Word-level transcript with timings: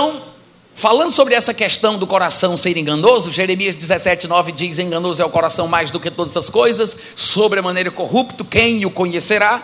Então, 0.00 0.22
falando 0.74 1.12
sobre 1.12 1.34
essa 1.34 1.52
questão 1.52 1.98
do 1.98 2.06
coração 2.06 2.56
ser 2.56 2.74
enganoso, 2.78 3.30
Jeremias 3.30 3.74
17, 3.74 4.26
9 4.26 4.50
diz: 4.50 4.78
Enganoso 4.78 5.20
é 5.20 5.24
o 5.26 5.28
coração 5.28 5.68
mais 5.68 5.90
do 5.90 6.00
que 6.00 6.10
todas 6.10 6.34
as 6.38 6.48
coisas, 6.48 6.96
sobre 7.14 7.60
a 7.60 7.62
maneira 7.62 7.90
corrupto, 7.90 8.42
quem 8.42 8.86
o 8.86 8.90
conhecerá? 8.90 9.62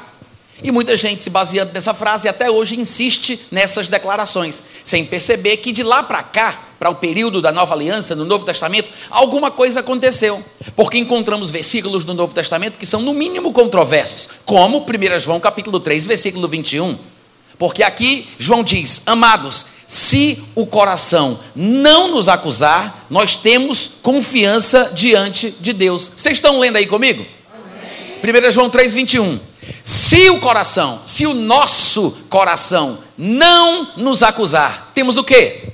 E 0.62 0.70
muita 0.70 0.94
gente 0.94 1.22
se 1.22 1.30
baseando 1.30 1.72
nessa 1.72 1.94
frase 1.94 2.28
até 2.28 2.50
hoje 2.50 2.78
insiste 2.78 3.40
nessas 3.50 3.88
declarações, 3.88 4.62
sem 4.84 5.06
perceber 5.06 5.56
que 5.56 5.72
de 5.72 5.82
lá 5.82 6.02
para 6.02 6.22
cá, 6.22 6.64
para 6.78 6.90
o 6.90 6.94
período 6.94 7.40
da 7.40 7.50
nova 7.50 7.72
aliança, 7.72 8.14
no 8.14 8.26
Novo 8.26 8.44
Testamento, 8.44 8.90
alguma 9.08 9.50
coisa 9.50 9.80
aconteceu. 9.80 10.44
Porque 10.74 10.98
encontramos 10.98 11.50
versículos 11.50 12.04
no 12.04 12.12
Novo 12.12 12.34
Testamento 12.34 12.76
que 12.76 12.84
são 12.84 13.00
no 13.00 13.14
mínimo 13.14 13.54
controversos, 13.54 14.28
como 14.44 14.80
1 14.80 15.18
João 15.18 15.40
capítulo 15.40 15.80
3, 15.80 16.04
versículo 16.04 16.46
21. 16.46 17.15
Porque 17.58 17.82
aqui 17.82 18.28
João 18.38 18.62
diz: 18.62 19.00
Amados, 19.06 19.66
se 19.86 20.42
o 20.54 20.66
coração 20.66 21.40
não 21.54 22.08
nos 22.08 22.28
acusar, 22.28 23.06
nós 23.08 23.36
temos 23.36 23.90
confiança 24.02 24.90
diante 24.94 25.54
de 25.60 25.72
Deus. 25.72 26.10
Vocês 26.16 26.36
estão 26.38 26.58
lendo 26.58 26.76
aí 26.76 26.86
comigo? 26.86 27.24
Amém. 28.22 28.48
1 28.48 28.50
João 28.50 28.68
3, 28.68 28.92
21. 28.92 29.38
Se 29.84 30.30
o 30.30 30.40
coração, 30.40 31.00
se 31.04 31.26
o 31.26 31.34
nosso 31.34 32.12
coração 32.28 32.98
não 33.16 33.92
nos 33.96 34.22
acusar, 34.22 34.90
temos 34.94 35.16
o 35.16 35.24
quê? 35.24 35.68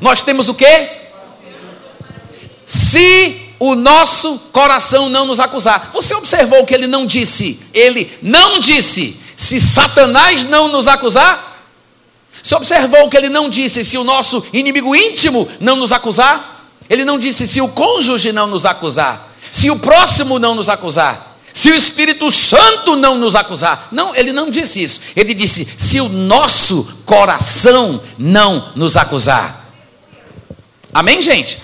Nós 0.00 0.22
temos 0.22 0.48
o 0.48 0.54
quê? 0.54 0.90
Se 2.66 3.40
o 3.58 3.74
nosso 3.74 4.38
coração 4.52 5.08
não 5.08 5.24
nos 5.24 5.40
acusar. 5.40 5.90
Você 5.92 6.14
observou 6.14 6.66
que 6.66 6.74
ele 6.74 6.86
não 6.86 7.06
disse, 7.06 7.58
ele 7.72 8.10
não 8.20 8.58
disse, 8.58 9.18
se 9.44 9.60
Satanás 9.60 10.44
não 10.44 10.68
nos 10.68 10.88
acusar? 10.88 11.52
Você 12.42 12.54
observou 12.54 13.08
que 13.08 13.16
ele 13.16 13.28
não 13.28 13.48
disse, 13.48 13.84
se 13.84 13.96
o 13.96 14.04
nosso 14.04 14.44
inimigo 14.52 14.94
íntimo 14.94 15.48
não 15.60 15.76
nos 15.76 15.92
acusar? 15.92 16.66
Ele 16.88 17.04
não 17.04 17.18
disse, 17.18 17.46
se 17.46 17.60
o 17.60 17.68
cônjuge 17.68 18.32
não 18.32 18.46
nos 18.46 18.66
acusar, 18.66 19.32
se 19.50 19.70
o 19.70 19.78
próximo 19.78 20.38
não 20.38 20.54
nos 20.54 20.68
acusar 20.68 21.34
se 21.54 21.70
o 21.70 21.74
Espírito 21.74 22.32
Santo 22.32 22.96
não 22.96 23.16
nos 23.16 23.36
acusar. 23.36 23.86
Não, 23.92 24.12
ele 24.12 24.32
não 24.32 24.50
disse 24.50 24.82
isso. 24.82 25.00
Ele 25.14 25.32
disse: 25.32 25.68
se 25.78 26.00
o 26.00 26.08
nosso 26.08 26.84
coração 27.06 28.02
não 28.18 28.72
nos 28.74 28.96
acusar. 28.96 29.70
Amém, 30.92 31.22
gente? 31.22 31.62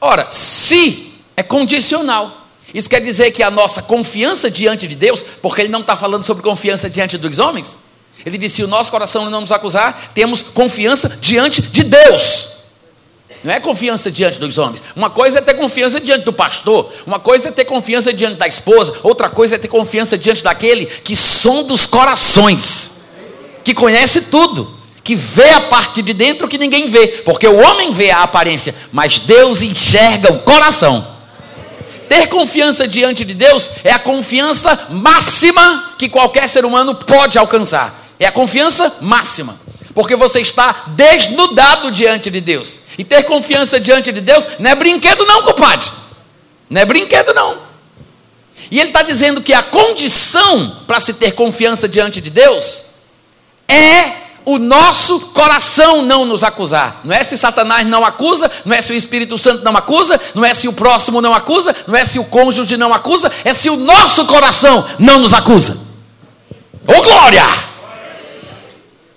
Ora, 0.00 0.28
se 0.30 1.12
é 1.36 1.44
condicional. 1.44 2.39
Isso 2.72 2.88
quer 2.88 3.00
dizer 3.00 3.30
que 3.32 3.42
a 3.42 3.50
nossa 3.50 3.82
confiança 3.82 4.50
diante 4.50 4.86
de 4.86 4.94
Deus, 4.94 5.24
porque 5.42 5.62
ele 5.62 5.68
não 5.68 5.80
está 5.80 5.96
falando 5.96 6.22
sobre 6.22 6.42
confiança 6.42 6.88
diante 6.88 7.18
dos 7.18 7.38
homens, 7.38 7.76
ele 8.24 8.38
disse: 8.38 8.56
se 8.56 8.62
o 8.62 8.68
nosso 8.68 8.90
coração 8.90 9.28
não 9.28 9.40
nos 9.40 9.52
acusar, 9.52 10.12
temos 10.14 10.42
confiança 10.42 11.16
diante 11.20 11.62
de 11.62 11.82
Deus. 11.82 12.48
Não 13.42 13.52
é 13.54 13.58
confiança 13.58 14.10
diante 14.10 14.38
dos 14.38 14.58
homens. 14.58 14.82
Uma 14.94 15.08
coisa 15.08 15.38
é 15.38 15.40
ter 15.40 15.54
confiança 15.54 15.98
diante 15.98 16.24
do 16.24 16.32
pastor, 16.32 16.92
uma 17.06 17.18
coisa 17.18 17.48
é 17.48 17.50
ter 17.50 17.64
confiança 17.64 18.12
diante 18.12 18.36
da 18.36 18.46
esposa, 18.46 18.94
outra 19.02 19.30
coisa 19.30 19.54
é 19.54 19.58
ter 19.58 19.68
confiança 19.68 20.18
diante 20.18 20.44
daquele 20.44 20.84
que 20.84 21.16
som 21.16 21.62
dos 21.62 21.86
corações, 21.86 22.90
que 23.64 23.72
conhece 23.72 24.20
tudo, 24.20 24.78
que 25.02 25.14
vê 25.14 25.48
a 25.50 25.60
parte 25.62 26.02
de 26.02 26.12
dentro 26.12 26.48
que 26.48 26.58
ninguém 26.58 26.88
vê, 26.88 27.08
porque 27.24 27.48
o 27.48 27.56
homem 27.56 27.90
vê 27.92 28.10
a 28.10 28.22
aparência, 28.22 28.74
mas 28.92 29.18
Deus 29.18 29.62
enxerga 29.62 30.30
o 30.32 30.40
coração. 30.40 31.19
Ter 32.10 32.26
confiança 32.26 32.88
diante 32.88 33.24
de 33.24 33.34
Deus 33.34 33.70
é 33.84 33.92
a 33.92 33.98
confiança 34.00 34.88
máxima 34.90 35.94
que 35.96 36.08
qualquer 36.08 36.48
ser 36.48 36.64
humano 36.64 36.92
pode 36.92 37.38
alcançar. 37.38 38.10
É 38.18 38.26
a 38.26 38.32
confiança 38.32 38.96
máxima 39.00 39.60
porque 39.94 40.16
você 40.16 40.40
está 40.40 40.86
desnudado 40.88 41.92
diante 41.92 42.28
de 42.28 42.40
Deus. 42.40 42.80
E 42.98 43.04
ter 43.04 43.22
confiança 43.22 43.78
diante 43.78 44.10
de 44.10 44.20
Deus 44.20 44.44
não 44.58 44.72
é 44.72 44.74
brinquedo, 44.74 45.24
não, 45.24 45.44
compadre. 45.44 45.88
Não 46.68 46.80
é 46.80 46.84
brinquedo, 46.84 47.32
não. 47.32 47.58
E 48.72 48.80
ele 48.80 48.88
está 48.88 49.02
dizendo 49.02 49.40
que 49.40 49.52
a 49.52 49.62
condição 49.62 50.82
para 50.88 50.98
se 50.98 51.12
ter 51.12 51.30
confiança 51.32 51.88
diante 51.88 52.20
de 52.20 52.28
Deus 52.28 52.84
é 53.68 54.19
o 54.44 54.58
nosso 54.58 55.20
coração 55.20 56.02
não 56.02 56.24
nos 56.24 56.42
acusar. 56.42 57.00
Não 57.04 57.14
é 57.14 57.22
se 57.22 57.36
Satanás 57.36 57.86
não 57.86 58.04
acusa, 58.04 58.50
não 58.64 58.74
é 58.74 58.82
se 58.82 58.92
o 58.92 58.96
Espírito 58.96 59.38
Santo 59.38 59.64
não 59.64 59.76
acusa, 59.76 60.20
não 60.34 60.44
é 60.44 60.54
se 60.54 60.68
o 60.68 60.72
próximo 60.72 61.20
não 61.20 61.34
acusa, 61.34 61.74
não 61.86 61.96
é 61.96 62.04
se 62.04 62.18
o 62.18 62.24
cônjuge 62.24 62.76
não 62.76 62.92
acusa, 62.92 63.30
é 63.44 63.52
se 63.52 63.68
o 63.70 63.76
nosso 63.76 64.24
coração 64.26 64.86
não 64.98 65.20
nos 65.20 65.34
acusa. 65.34 65.78
Ô 66.86 66.92
oh, 66.96 67.02
glória! 67.02 67.70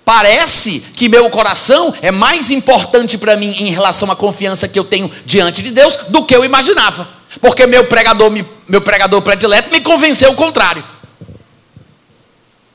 Parece 0.04 0.80
que 0.80 1.08
meu 1.08 1.30
coração 1.30 1.94
é 2.02 2.10
mais 2.10 2.50
importante 2.50 3.16
para 3.16 3.36
mim 3.36 3.54
em 3.58 3.70
relação 3.70 4.10
à 4.10 4.16
confiança 4.16 4.68
que 4.68 4.78
eu 4.78 4.84
tenho 4.84 5.10
diante 5.24 5.62
de 5.62 5.70
Deus 5.70 5.96
do 6.08 6.24
que 6.24 6.36
eu 6.36 6.44
imaginava. 6.44 7.08
Porque 7.40 7.66
meu 7.66 7.86
pregador, 7.86 8.30
meu 8.68 8.80
pregador 8.82 9.22
predileto 9.22 9.70
me 9.70 9.80
convenceu 9.80 10.30
o 10.30 10.36
contrário. 10.36 10.84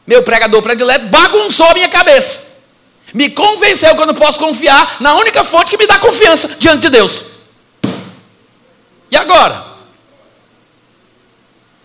Meu 0.10 0.24
pregador 0.24 0.64
predileto 0.64 1.06
bagunçou 1.06 1.68
a 1.68 1.74
minha 1.76 1.88
cabeça. 1.88 2.42
Me 3.14 3.30
convenceu 3.30 3.94
que 3.94 4.02
eu 4.02 4.08
não 4.08 4.16
posso 4.16 4.40
confiar 4.40 4.98
na 5.00 5.14
única 5.14 5.44
fonte 5.44 5.70
que 5.70 5.78
me 5.78 5.86
dá 5.86 6.00
confiança 6.00 6.48
diante 6.58 6.82
de 6.82 6.90
Deus. 6.90 7.24
E 9.12 9.16
agora? 9.16 9.68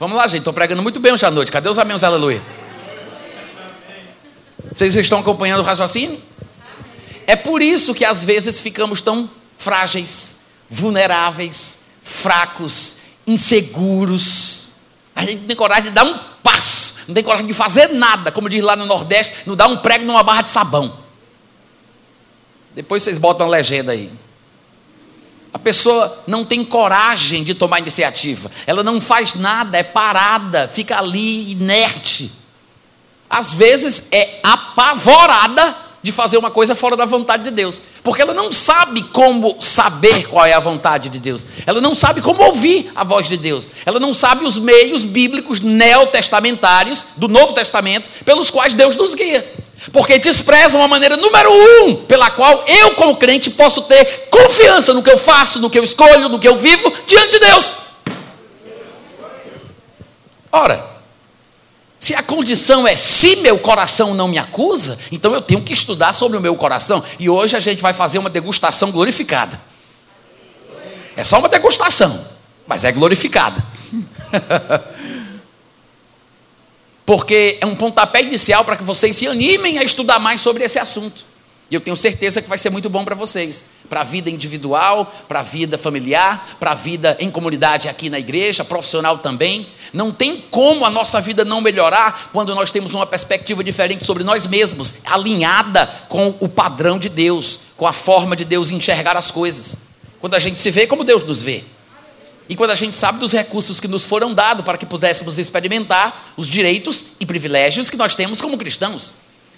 Vamos 0.01 0.17
lá, 0.17 0.27
gente. 0.27 0.39
Estou 0.39 0.55
pregando 0.55 0.83
muito 0.83 0.99
bem 0.99 1.12
hoje 1.12 1.27
à 1.27 1.31
noite. 1.31 1.53
Cadê 1.53 1.69
os 1.69 1.79
amigos? 1.79 2.03
Aleluia. 2.03 2.43
Vocês 4.73 4.95
estão 4.95 5.19
acompanhando 5.19 5.61
o 5.61 5.62
raciocínio? 5.62 6.19
É 7.27 7.37
por 7.37 7.61
isso 7.61 7.93
que 7.93 8.06
às 8.06 8.25
vezes 8.25 8.59
ficamos 8.59 9.03
tão 9.03 9.29
frágeis, 9.59 10.35
vulneráveis, 10.71 11.79
fracos, 12.03 12.97
inseguros. 13.27 14.63
A 15.14 15.22
gente 15.22 15.41
não 15.41 15.47
tem 15.47 15.56
coragem 15.56 15.84
de 15.84 15.91
dar 15.91 16.04
um 16.04 16.19
passo, 16.42 16.94
não 17.06 17.14
tem 17.14 17.22
coragem 17.22 17.47
de 17.47 17.54
fazer 17.54 17.88
nada, 17.88 18.32
como 18.32 18.48
diz 18.48 18.62
lá 18.62 18.75
no 18.76 18.86
Nordeste, 18.86 19.34
não 19.47 19.54
dá 19.54 19.66
um 19.66 19.76
prego 19.76 20.04
numa 20.04 20.22
barra 20.22 20.42
de 20.42 20.50
sabão. 20.50 20.98
Depois 22.75 23.02
vocês 23.02 23.19
botam 23.19 23.47
uma 23.47 23.52
legenda 23.52 23.92
aí. 23.92 24.10
A 25.52 25.58
pessoa 25.58 26.22
não 26.26 26.44
tem 26.44 26.64
coragem 26.64 27.44
de 27.44 27.54
tomar 27.54 27.78
iniciativa, 27.78 28.50
ela 28.66 28.82
não 28.82 29.00
faz 29.00 29.34
nada, 29.34 29.78
é 29.78 29.84
parada, 29.84 30.69
fica 30.69 30.98
ali 30.98 31.52
inerte 31.52 32.32
às 33.34 33.52
vezes 33.52 34.04
é 34.12 34.38
apavorada 34.44 35.76
de 36.04 36.12
fazer 36.12 36.37
uma 36.37 36.50
coisa 36.50 36.75
fora 36.75 36.98
da 36.98 37.06
vontade 37.06 37.44
de 37.44 37.50
Deus, 37.50 37.81
porque 38.03 38.20
ela 38.20 38.34
não 38.34 38.53
sabe 38.53 39.03
como 39.04 39.56
saber 39.59 40.28
qual 40.28 40.44
é 40.44 40.53
a 40.53 40.60
vontade 40.60 41.09
de 41.09 41.19
Deus, 41.19 41.47
ela 41.65 41.81
não 41.81 41.94
sabe 41.94 42.20
como 42.20 42.42
ouvir 42.42 42.92
a 42.94 43.03
voz 43.03 43.26
de 43.26 43.38
Deus, 43.38 43.70
ela 43.87 43.98
não 43.98 44.12
sabe 44.12 44.44
os 44.44 44.59
meios 44.59 45.03
bíblicos 45.03 45.60
neotestamentários 45.60 47.06
do 47.16 47.26
Novo 47.26 47.54
Testamento 47.54 48.10
pelos 48.22 48.50
quais 48.50 48.75
Deus 48.75 48.94
nos 48.94 49.14
guia, 49.14 49.50
porque 49.94 50.19
despreza 50.19 50.76
uma 50.76 50.87
maneira 50.87 51.16
número 51.16 51.50
um 51.50 51.97
pela 51.97 52.31
qual 52.31 52.66
eu, 52.69 52.91
como 52.97 53.16
crente, 53.16 53.48
posso 53.48 53.81
ter 53.81 54.28
confiança 54.28 54.93
no 54.93 55.03
que 55.03 55.10
eu 55.10 55.16
faço, 55.16 55.59
no 55.59 55.70
que 55.70 55.78
eu 55.78 55.84
escolho, 55.84 56.28
no 56.28 56.38
que 56.38 56.47
eu 56.47 56.56
vivo 56.56 56.93
diante 57.06 57.31
de 57.31 57.38
Deus. 57.38 57.75
Ora, 60.53 60.94
se 62.04 62.15
a 62.15 62.22
condição 62.22 62.87
é 62.87 62.98
se 62.98 63.37
meu 63.37 63.59
coração 63.59 64.12
não 64.12 64.28
me 64.28 64.37
acusa, 64.37 64.98
então 65.10 65.32
eu 65.32 65.41
tenho 65.41 65.62
que 65.62 65.72
estudar 65.72 66.12
sobre 66.12 66.37
o 66.37 66.41
meu 66.41 66.55
coração. 66.55 67.02
E 67.19 67.31
hoje 67.31 67.56
a 67.56 67.61
gente 67.61 67.81
vai 67.81 67.94
fazer 67.94 68.19
uma 68.19 68.29
degustação 68.29 68.93
glorificada. 68.93 69.58
É 71.17 71.25
só 71.25 71.38
uma 71.38 71.49
degustação, 71.49 72.26
mas 72.67 72.84
é 72.84 72.93
glorificada. 72.93 73.64
Porque 77.06 77.56
é 77.58 77.64
um 77.64 77.75
pontapé 77.75 78.20
inicial 78.20 78.67
para 78.67 78.76
que 78.76 78.84
vocês 78.84 79.17
se 79.17 79.26
animem 79.26 79.79
a 79.79 79.82
estudar 79.82 80.19
mais 80.19 80.43
sobre 80.43 80.62
esse 80.62 80.79
assunto. 80.79 81.25
E 81.70 81.75
eu 81.75 81.81
tenho 81.81 81.96
certeza 81.96 82.43
que 82.43 82.49
vai 82.49 82.58
ser 82.58 82.69
muito 82.69 82.90
bom 82.90 83.05
para 83.05 83.14
vocês, 83.14 83.64
para 83.88 84.02
a 84.02 84.05
vida 84.05 84.28
individual, 84.28 85.12
para 85.26 85.40
a 85.40 85.43
vida 85.43 85.78
familiar, 85.78 86.56
para 86.61 86.72
a 86.72 86.75
vida 86.75 87.16
em 87.19 87.31
comunidade 87.31 87.88
aqui 87.88 88.11
na 88.11 88.19
igreja, 88.19 88.64
profissional 88.64 89.19
também. 89.19 89.66
Não 89.93 90.12
tem 90.12 90.44
como 90.50 90.84
a 90.84 90.90
nossa 90.90 91.20
vida 91.20 91.44
não 91.44 91.62
melhorar 91.62 92.28
quando 92.32 92.55
nós 92.55 92.70
temos 92.70 92.93
uma 92.93 93.06
perspectiva 93.06 93.64
diferente 93.64 94.05
sobre 94.05 94.22
nós 94.22 94.46
mesmos, 94.46 94.94
alinhada 95.06 95.87
com 96.08 96.34
o 96.38 96.49
padrão 96.49 96.99
de 96.99 97.08
Deus, 97.08 97.58
com 97.76 97.87
a 97.87 97.93
forma 97.93 98.37
de 98.37 98.44
Deus 98.44 98.70
enxergar 98.70 99.17
as 99.17 99.31
coisas. 99.31 99.76
Quando 100.20 100.34
a 100.34 100.38
gente 100.38 100.58
se 100.58 100.70
vê 100.70 100.87
como 100.87 101.02
Deus 101.02 101.25
nos 101.25 101.43
vê. 101.43 101.64
E 102.46 102.55
quando 102.55 102.72
a 102.72 102.75
gente 102.75 102.94
sabe 102.94 103.19
dos 103.19 103.32
recursos 103.32 103.81
que 103.81 103.88
nos 103.88 104.05
foram 104.05 104.34
dados 104.34 104.67
para 104.67 104.76
que 104.76 104.84
pudéssemos 104.84 105.38
experimentar 105.38 106.34
os 106.37 106.46
direitos 106.46 107.06
e 107.19 107.25
privilégios 107.25 107.88
que 107.88 107.96
nós 107.96 108.14
temos 108.14 108.38
como 108.38 108.58
cristãos. 108.58 109.14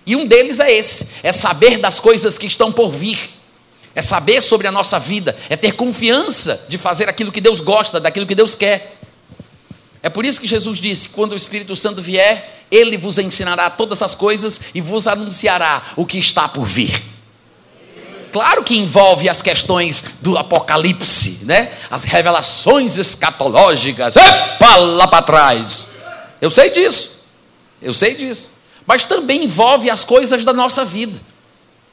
E 0.07 0.15
um 0.15 0.25
deles 0.25 0.61
é 0.61 0.73
esse: 0.73 1.07
é 1.23 1.33
saber 1.33 1.79
das 1.79 1.99
coisas 1.99 2.39
que 2.39 2.47
estão 2.47 2.71
por 2.71 2.93
vir, 2.93 3.19
é 3.95 4.01
saber 4.01 4.41
sobre 4.41 4.69
a 4.69 4.73
nossa 4.73 4.99
vida, 4.99 5.37
é 5.51 5.57
ter 5.57 5.73
confiança 5.73 6.65
de 6.69 6.79
fazer 6.79 7.09
aquilo 7.09 7.33
que 7.33 7.41
Deus 7.41 7.61
gosta, 7.61 7.99
daquilo 7.99 8.27
que 8.27 8.35
Deus 8.35 8.55
quer. 8.55 8.97
É 10.03 10.09
por 10.09 10.25
isso 10.25 10.41
que 10.41 10.47
Jesus 10.47 10.79
disse: 10.79 11.09
quando 11.09 11.33
o 11.33 11.37
Espírito 11.37 11.75
Santo 11.75 12.01
vier, 12.01 12.65
Ele 12.71 12.97
vos 12.97 13.19
ensinará 13.19 13.69
todas 13.69 14.01
as 14.01 14.15
coisas 14.15 14.61
e 14.73 14.81
vos 14.81 15.09
anunciará 15.09 15.83
o 15.97 16.07
que 16.07 16.19
está 16.19 16.49
por 16.49 16.65
vir. 16.65 17.05
Claro 18.31 18.63
que 18.63 18.77
envolve 18.77 19.29
as 19.31 19.41
questões 19.41 20.05
do 20.21 20.37
Apocalipse, 20.37 21.39
né? 21.43 21.73
As 21.91 22.05
revelações 22.05 22.99
escatológicas. 22.99 24.15
Epa, 24.15 24.77
lá 24.77 25.09
para 25.09 25.23
trás. 25.23 25.89
Eu 26.39 26.51
sei 26.51 26.71
disso. 26.71 27.11
Eu 27.81 27.95
sei 27.95 28.15
disso. 28.15 28.51
Mas 28.87 29.05
também 29.05 29.45
envolve 29.45 29.91
as 29.91 30.05
coisas 30.05 30.45
da 30.45 30.53
nossa 30.53 30.85
vida 30.85 31.21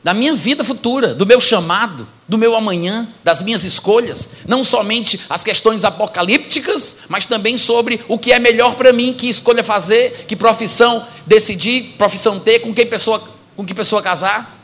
da 0.03 0.13
minha 0.13 0.35
vida 0.35 0.63
futura, 0.63 1.13
do 1.13 1.25
meu 1.25 1.39
chamado, 1.39 2.05
do 2.27 2.37
meu 2.37 2.55
amanhã, 2.55 3.07
das 3.23 3.41
minhas 3.41 3.63
escolhas, 3.63 4.27
não 4.45 4.61
somente 4.61 5.19
as 5.29 5.43
questões 5.43 5.85
apocalípticas, 5.85 6.97
mas 7.07 7.25
também 7.25 7.57
sobre 7.57 8.01
o 8.09 8.19
que 8.19 8.33
é 8.33 8.39
melhor 8.39 8.75
para 8.75 8.91
mim, 8.91 9.13
que 9.13 9.29
escolha 9.29 9.63
fazer, 9.63 10.25
que 10.27 10.35
profissão 10.35 11.07
decidir, 11.25 11.95
profissão 11.97 12.37
ter, 12.37 12.59
com 12.59 12.73
quem 12.73 12.85
pessoa, 12.85 13.23
com 13.55 13.65
que 13.65 13.73
pessoa 13.73 14.01
casar. 14.01 14.59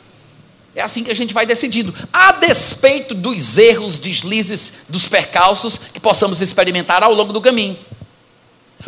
É 0.76 0.82
assim 0.82 1.04
que 1.04 1.12
a 1.12 1.16
gente 1.16 1.34
vai 1.34 1.46
decidindo, 1.46 1.96
a 2.12 2.34
despeito 2.34 3.16
dos 3.16 3.58
erros, 3.58 3.98
deslizes, 3.98 4.74
dos 4.90 5.08
percalços 5.08 5.80
que 5.94 6.00
possamos 6.02 6.42
experimentar 6.42 7.02
ao 7.02 7.14
longo 7.14 7.32
do 7.32 7.42
caminho. 7.42 7.78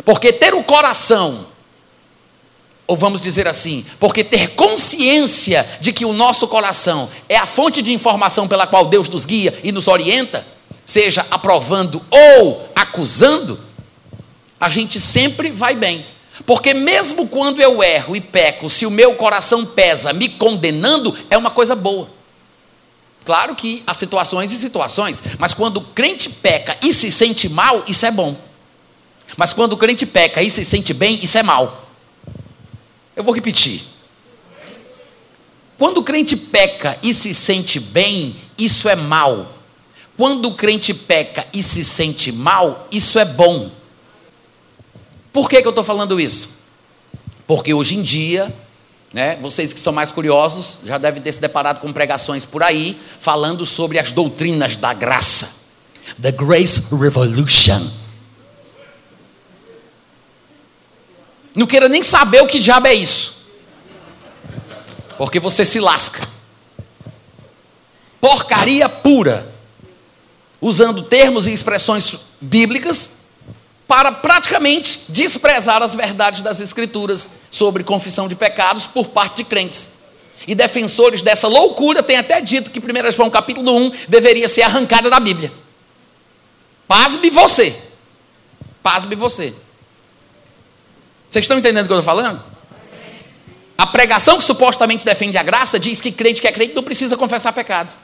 Porque 0.04 0.32
ter 0.32 0.54
o 0.54 0.62
coração 0.62 1.46
ou 2.86 2.96
vamos 2.96 3.20
dizer 3.20 3.46
assim, 3.46 3.84
porque 3.98 4.24
ter 4.24 4.48
consciência 4.50 5.66
de 5.80 5.92
que 5.92 6.04
o 6.04 6.12
nosso 6.12 6.46
coração 6.48 7.08
é 7.28 7.36
a 7.36 7.46
fonte 7.46 7.80
de 7.80 7.92
informação 7.92 8.48
pela 8.48 8.66
qual 8.66 8.86
Deus 8.86 9.08
nos 9.08 9.24
guia 9.24 9.58
e 9.62 9.72
nos 9.72 9.88
orienta, 9.88 10.46
seja 10.84 11.26
aprovando 11.30 12.04
ou 12.10 12.68
acusando, 12.74 13.60
a 14.60 14.68
gente 14.68 15.00
sempre 15.00 15.50
vai 15.50 15.74
bem. 15.74 16.04
Porque 16.44 16.74
mesmo 16.74 17.26
quando 17.28 17.60
eu 17.60 17.82
erro 17.82 18.16
e 18.16 18.20
peco, 18.20 18.68
se 18.68 18.84
o 18.84 18.90
meu 18.90 19.14
coração 19.14 19.64
pesa 19.64 20.12
me 20.12 20.28
condenando, 20.28 21.16
é 21.30 21.36
uma 21.36 21.50
coisa 21.50 21.74
boa. 21.74 22.08
Claro 23.24 23.54
que 23.54 23.82
há 23.86 23.94
situações 23.94 24.50
e 24.50 24.58
situações, 24.58 25.22
mas 25.38 25.54
quando 25.54 25.76
o 25.76 25.80
crente 25.82 26.28
peca 26.28 26.76
e 26.82 26.92
se 26.92 27.12
sente 27.12 27.48
mal, 27.48 27.84
isso 27.86 28.04
é 28.04 28.10
bom. 28.10 28.36
Mas 29.36 29.52
quando 29.52 29.74
o 29.74 29.76
crente 29.76 30.04
peca 30.04 30.42
e 30.42 30.50
se 30.50 30.64
sente 30.64 30.92
bem, 30.92 31.18
isso 31.22 31.38
é 31.38 31.42
mal. 31.42 31.81
Eu 33.14 33.22
vou 33.22 33.34
repetir. 33.34 33.84
Quando 35.78 35.98
o 35.98 36.02
crente 36.04 36.36
peca 36.36 36.98
e 37.02 37.12
se 37.12 37.34
sente 37.34 37.80
bem, 37.80 38.36
isso 38.56 38.88
é 38.88 38.94
mal. 38.94 39.52
Quando 40.16 40.46
o 40.46 40.54
crente 40.54 40.94
peca 40.94 41.46
e 41.52 41.62
se 41.62 41.82
sente 41.82 42.30
mal, 42.30 42.86
isso 42.92 43.18
é 43.18 43.24
bom. 43.24 43.70
Por 45.32 45.48
que, 45.48 45.60
que 45.60 45.66
eu 45.66 45.70
estou 45.70 45.84
falando 45.84 46.20
isso? 46.20 46.50
Porque 47.46 47.74
hoje 47.74 47.96
em 47.96 48.02
dia, 48.02 48.54
né, 49.12 49.36
vocês 49.40 49.72
que 49.72 49.80
são 49.80 49.92
mais 49.92 50.12
curiosos 50.12 50.78
já 50.84 50.98
devem 50.98 51.22
ter 51.22 51.32
se 51.32 51.40
deparado 51.40 51.80
com 51.80 51.92
pregações 51.92 52.46
por 52.46 52.62
aí, 52.62 53.00
falando 53.18 53.66
sobre 53.66 53.98
as 53.98 54.12
doutrinas 54.12 54.76
da 54.76 54.92
graça. 54.92 55.48
The 56.20 56.32
Grace 56.32 56.82
Revolution. 56.90 58.01
Não 61.54 61.66
queira 61.66 61.88
nem 61.88 62.02
saber 62.02 62.42
o 62.42 62.46
que 62.46 62.58
diabo 62.58 62.86
é 62.86 62.94
isso. 62.94 63.34
Porque 65.18 65.38
você 65.38 65.64
se 65.64 65.78
lasca. 65.78 66.26
Porcaria 68.20 68.88
pura. 68.88 69.52
Usando 70.60 71.02
termos 71.02 71.46
e 71.46 71.52
expressões 71.52 72.16
bíblicas 72.40 73.10
para 73.86 74.10
praticamente 74.10 75.04
desprezar 75.08 75.82
as 75.82 75.94
verdades 75.94 76.40
das 76.40 76.60
Escrituras 76.60 77.28
sobre 77.50 77.84
confissão 77.84 78.26
de 78.26 78.34
pecados 78.34 78.86
por 78.86 79.08
parte 79.08 79.38
de 79.38 79.44
crentes. 79.44 79.90
E 80.46 80.54
defensores 80.54 81.20
dessa 81.20 81.46
loucura 81.46 82.02
têm 82.02 82.16
até 82.16 82.40
dito 82.40 82.70
que 82.70 82.78
1 82.78 83.10
João 83.12 83.28
capítulo 83.28 83.76
1 83.76 83.92
deveria 84.08 84.48
ser 84.48 84.62
arrancada 84.62 85.10
da 85.10 85.20
Bíblia. 85.20 85.52
Pasme 86.88 87.28
você. 87.28 87.78
Pasme 88.82 89.14
você. 89.14 89.54
Vocês 91.32 91.44
estão 91.44 91.58
entendendo 91.58 91.84
o 91.84 91.86
que 91.86 91.94
eu 91.94 91.98
estou 91.98 92.14
falando? 92.14 92.42
A 93.78 93.86
pregação 93.86 94.36
que 94.36 94.44
supostamente 94.44 95.02
defende 95.02 95.38
a 95.38 95.42
graça 95.42 95.78
diz 95.78 95.98
que 95.98 96.12
crente 96.12 96.42
que 96.42 96.46
é 96.46 96.52
crente 96.52 96.74
não 96.74 96.82
precisa 96.82 97.16
confessar 97.16 97.54
pecado. 97.54 97.94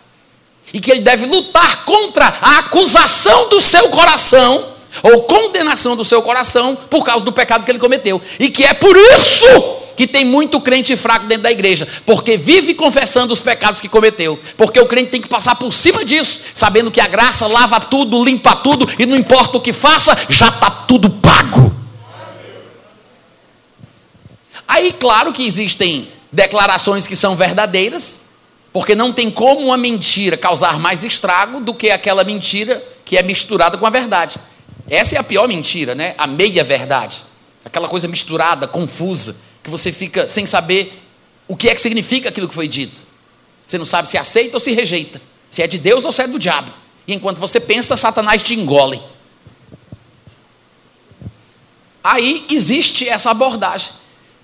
E 0.73 0.81
que 0.81 0.91
ele 0.91 1.03
deve 1.03 1.27
lutar 1.27 1.85
contra 1.85 2.25
a 2.41 2.61
acusação 2.61 3.51
do 3.51 3.61
seu 3.61 3.91
coração, 3.91 4.69
ou 5.03 5.25
condenação 5.25 5.95
do 5.95 6.07
seu 6.07 6.23
coração, 6.23 6.75
por 6.89 7.05
causa 7.05 7.23
do 7.23 7.31
pecado 7.31 7.67
que 7.67 7.71
ele 7.71 7.79
cometeu. 7.79 8.19
E 8.41 8.49
que 8.49 8.65
é 8.65 8.73
por 8.73 8.97
isso 8.97 9.77
que 9.95 10.07
tem 10.07 10.25
muito 10.25 10.59
crente 10.59 10.97
fraco 10.97 11.27
dentro 11.27 11.43
da 11.43 11.53
igreja, 11.53 11.87
porque 12.07 12.39
vive 12.39 12.73
confessando 12.73 13.35
os 13.35 13.41
pecados 13.41 13.79
que 13.79 13.91
cometeu. 13.91 14.41
Porque 14.57 14.81
o 14.81 14.87
crente 14.87 15.11
tem 15.11 15.21
que 15.21 15.29
passar 15.29 15.55
por 15.57 15.71
cima 15.75 16.03
disso, 16.03 16.41
sabendo 16.55 16.91
que 16.91 17.01
a 17.01 17.07
graça 17.07 17.47
lava 17.47 17.79
tudo, 17.79 18.25
limpa 18.25 18.57
tudo, 18.57 18.89
e 18.99 19.05
não 19.05 19.19
importa 19.19 19.59
o 19.59 19.61
que 19.61 19.75
faça, 19.75 20.17
já 20.31 20.49
está 20.49 20.71
tudo 20.71 21.11
pago. 21.11 21.88
Aí, 24.69 24.93
claro 24.93 25.33
que 25.33 25.47
existem 25.47 26.13
declarações 26.31 27.07
que 27.07 27.17
são 27.17 27.35
verdadeiras, 27.35 28.21
porque 28.71 28.95
não 28.95 29.15
tem 29.15 29.31
como 29.31 29.63
uma 29.63 29.79
mentira 29.79 30.37
causar 30.37 30.79
mais 30.79 31.03
estrago 31.03 31.59
do 31.59 31.73
que 31.73 31.91
aquela 31.91 32.23
mentira 32.23 32.85
que 33.03 33.17
é 33.17 33.23
misturada 33.23 33.79
com 33.79 33.87
a 33.87 33.91
verdade. 33.91 34.39
Essa 34.87 35.17
é 35.17 35.19
a 35.19 35.25
pior 35.25 35.49
mentira, 35.49 35.95
né? 35.95 36.15
A 36.19 36.27
meia 36.27 36.63
verdade. 36.63 37.25
Aquela 37.65 37.89
coisa 37.89 38.07
misturada, 38.07 38.69
confusa, 38.69 39.37
que 39.65 39.71
você 39.71 39.91
fica 39.91 40.29
sem 40.29 40.47
saber 40.47 41.03
o 41.49 41.57
que 41.57 41.71
é 41.71 41.75
que 41.75 41.81
significa 41.81 42.29
aquilo 42.29 42.47
que 42.47 42.55
foi 42.55 42.69
dito. 42.69 43.01
Você 43.67 43.79
não 43.79 43.87
sabe 43.87 44.07
se 44.09 44.19
aceita 44.19 44.57
ou 44.57 44.61
se 44.61 44.73
rejeita, 44.73 45.21
se 45.49 45.63
é 45.63 45.67
de 45.67 45.79
Deus 45.79 46.05
ou 46.05 46.13
se 46.13 46.23
é 46.23 46.27
do 46.27 46.39
diabo. 46.39 46.71
E 47.07 47.15
enquanto 47.15 47.39
você 47.39 47.59
pensa, 47.59 47.97
Satanás 47.97 48.43
te 48.43 48.55
engole. 48.55 49.01
Aí 52.05 52.45
existe 52.51 53.09
essa 53.09 53.31
abordagem 53.31 53.93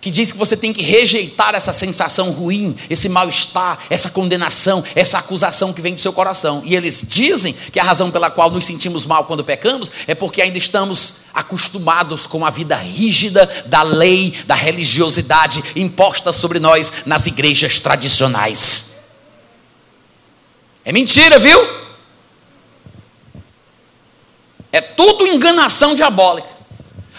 que 0.05 0.11
diz 0.11 0.31
que 0.31 0.37
você 0.37 0.55
tem 0.55 0.71
que 0.71 0.83
rejeitar 0.83 1.55
essa 1.55 1.73
sensação 1.73 2.31
ruim, 2.31 2.77
esse 2.91 3.09
mal-estar, 3.09 3.79
essa 3.89 4.11
condenação, 4.11 4.85
essa 4.95 5.17
acusação 5.17 5.73
que 5.73 5.81
vem 5.81 5.95
do 5.95 6.01
seu 6.03 6.13
coração. 6.13 6.61
E 6.63 6.77
eles 6.77 7.03
dizem 7.09 7.55
que 7.73 7.81
a 7.81 7.83
razão 7.83 8.11
pela 8.11 8.31
qual 8.31 8.51
nos 8.51 8.67
sentimos 8.67 9.07
mal 9.07 9.25
quando 9.25 9.43
pecamos 9.43 9.91
é 10.07 10.15
porque 10.15 10.43
ainda 10.43 10.59
estamos 10.59 11.15
acostumados 11.33 12.27
com 12.27 12.45
a 12.45 12.51
vida 12.51 12.77
rígida 12.77 13.47
da 13.65 13.83
lei, 13.83 14.35
da 14.47 14.55
religiosidade 14.55 15.65
imposta 15.75 16.35
sobre 16.35 16.61
nós 16.61 16.93
nas 17.07 17.27
igrejas 17.27 17.81
tradicionais. 17.81 18.89
É 20.85 20.93
mentira, 20.93 21.39
viu? 21.39 21.67
É 24.71 24.83
tudo 24.83 25.27
enganação 25.27 25.95
diabólica. 25.95 26.49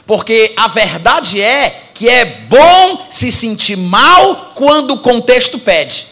Porque 0.06 0.54
a 0.56 0.68
verdade 0.68 1.42
é 1.42 1.85
que 1.96 2.10
é 2.10 2.26
bom 2.26 3.08
se 3.10 3.32
sentir 3.32 3.78
mal 3.78 4.52
quando 4.54 4.92
o 4.92 4.98
contexto 5.00 5.58
pede. 5.58 6.08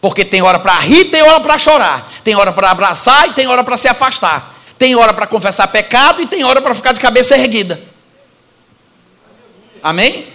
Porque 0.00 0.24
tem 0.24 0.40
hora 0.40 0.60
para 0.60 0.78
rir, 0.78 1.06
tem 1.06 1.20
hora 1.20 1.40
para 1.40 1.58
chorar. 1.58 2.08
Tem 2.22 2.36
hora 2.36 2.52
para 2.52 2.70
abraçar 2.70 3.28
e 3.28 3.32
tem 3.32 3.48
hora 3.48 3.64
para 3.64 3.76
se 3.76 3.88
afastar. 3.88 4.54
Tem 4.78 4.94
hora 4.94 5.12
para 5.12 5.26
confessar 5.26 5.66
pecado 5.66 6.22
e 6.22 6.26
tem 6.26 6.44
hora 6.44 6.62
para 6.62 6.76
ficar 6.76 6.92
de 6.92 7.00
cabeça 7.00 7.36
erguida. 7.36 7.82
Amém? 9.82 10.28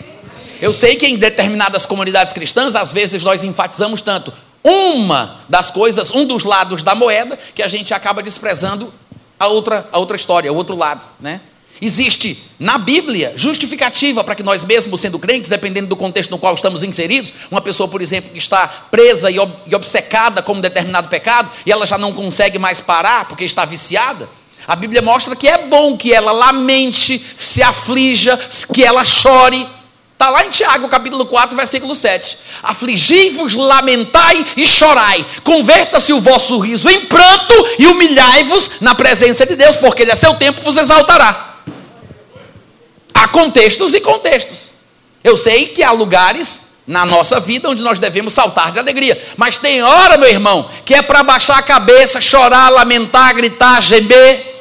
Eu 0.62 0.74
sei 0.74 0.98
que 0.98 1.08
em 1.08 1.16
determinadas 1.16 1.86
comunidades 1.86 2.34
cristãs, 2.34 2.76
às 2.76 2.92
vezes 2.92 3.24
nós 3.24 3.44
enfatizamos 3.44 4.02
tanto 4.02 4.34
uma 4.62 5.40
das 5.48 5.72
coisas, 5.72 6.12
um 6.12 6.26
dos 6.26 6.44
lados 6.44 6.84
da 6.84 6.94
moeda, 6.94 7.40
que 7.56 7.64
a 7.64 7.68
gente 7.70 7.94
acaba 7.94 8.22
desprezando 8.22 8.94
a 9.40 9.48
outra, 9.48 9.88
a 9.90 9.98
outra 10.00 10.18
história, 10.18 10.52
o 10.52 10.56
outro 10.56 10.76
lado, 10.76 11.08
né? 11.18 11.40
Existe 11.84 12.42
na 12.58 12.78
Bíblia 12.78 13.34
justificativa 13.36 14.24
para 14.24 14.36
que 14.36 14.42
nós 14.42 14.64
mesmos 14.64 15.02
sendo 15.02 15.20
crentes, 15.20 15.50
dependendo 15.50 15.88
do 15.88 15.98
contexto 15.98 16.32
no 16.32 16.38
qual 16.38 16.56
estamos 16.56 16.82
inseridos, 16.82 17.34
uma 17.52 17.60
pessoa, 17.60 17.90
por 17.90 18.02
exemplo, 18.02 18.32
que 18.32 18.38
está 18.38 18.66
presa 18.90 19.30
e 19.30 19.38
obcecada 19.76 20.42
com 20.42 20.54
um 20.54 20.62
determinado 20.62 21.10
pecado 21.10 21.52
e 21.66 21.72
ela 21.74 21.86
já 21.86 21.98
não 21.98 22.14
consegue 22.14 22.58
mais 22.58 22.80
parar 22.80 23.28
porque 23.28 23.44
está 23.44 23.66
viciada, 23.66 24.30
a 24.66 24.78
Bíblia 24.78 25.02
mostra 25.02 25.36
que 25.36 25.46
é 25.46 25.58
bom 25.58 25.98
que 25.98 26.14
ela 26.14 26.32
lamente, 26.32 27.22
se 27.38 27.62
aflija, 27.62 28.40
que 28.74 28.82
ela 28.82 29.04
chore. 29.04 29.68
Está 30.14 30.30
lá 30.30 30.46
em 30.46 30.50
Tiago, 30.50 30.88
capítulo 30.88 31.26
4, 31.26 31.54
versículo 31.54 31.94
7. 31.94 32.38
Afligi-vos, 32.64 33.56
lamentai 33.56 34.46
e 34.56 34.66
chorai. 34.66 35.26
Converta-se 35.44 36.14
o 36.14 36.22
vosso 36.22 36.58
riso 36.60 36.90
em 36.90 37.08
pranto 37.08 37.68
e 37.78 37.88
humilhai-vos 37.88 38.72
na 38.80 38.96
presença 38.96 39.46
de 39.46 39.58
Deus, 39.58 39.76
porque 39.76 40.04
ele 40.04 40.14
a 40.14 40.16
seu 40.16 40.34
tempo 40.36 40.62
vos 40.62 40.78
exaltará. 40.78 41.53
Há 43.14 43.28
contextos 43.28 43.94
e 43.94 44.02
contextos. 44.02 44.72
Eu 45.24 45.38
sei 45.38 45.68
que 45.68 45.84
há 45.84 45.92
lugares 45.92 46.62
na 46.86 47.06
nossa 47.06 47.40
vida 47.40 47.70
onde 47.70 47.82
nós 47.82 47.98
devemos 47.98 48.34
saltar 48.34 48.72
de 48.72 48.80
alegria, 48.80 49.22
mas 49.38 49.58
tem 49.58 49.82
hora, 49.82 50.18
meu 50.18 50.30
irmão, 50.30 50.70
que 50.84 50.94
é 50.94 51.02
para 51.02 51.24
baixar 51.24 51.58
a 51.58 51.64
cabeça, 51.64 52.20
chorar, 52.20 52.70
lamentar, 52.70 53.34
gritar, 53.34 53.82
gemer. 53.82 54.52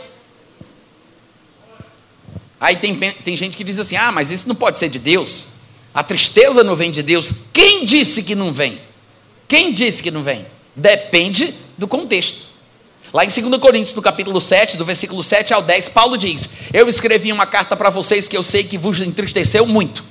Aí 2.61 2.77
tem, 2.77 2.97
tem 2.97 3.37
gente 3.37 3.57
que 3.57 3.65
diz 3.65 3.79
assim: 3.79 3.97
ah, 3.97 4.13
mas 4.13 4.31
isso 4.31 4.47
não 4.47 4.55
pode 4.55 4.79
ser 4.79 4.89
de 4.89 5.01
Deus. 5.01 5.49
A 5.93 6.03
tristeza 6.03 6.63
não 6.63 6.77
vem 6.77 6.91
de 6.91 7.03
Deus. 7.03 7.35
Quem 7.53 7.85
disse 7.85 8.23
que 8.23 8.35
não 8.35 8.53
vem? 8.53 8.81
Quem 9.49 9.73
disse 9.73 10.03
que 10.03 10.11
não 10.11 10.23
vem? 10.23 10.47
Depende 10.75 11.55
do 11.77 11.89
contexto. 11.89 12.52
Lá 13.13 13.25
em 13.25 13.29
2 13.29 13.59
Coríntios, 13.59 13.95
no 13.95 14.01
capítulo 14.01 14.41
7, 14.41 14.77
do 14.77 14.87
versículo 14.87 15.23
7 15.23 15.53
ao 15.53 15.61
10, 15.61 15.91
Paulo 15.91 16.17
diz: 16.17 16.49
Eu 16.73 16.89
escrevi 16.89 17.31
uma 17.31 17.45
carta 17.45 17.77
para 17.77 17.91
vocês 17.91 18.27
que 18.27 18.37
eu 18.37 18.43
sei 18.43 18.65
que 18.65 18.79
vos 18.79 19.01
entristeceu 19.01 19.67
muito. 19.67 20.03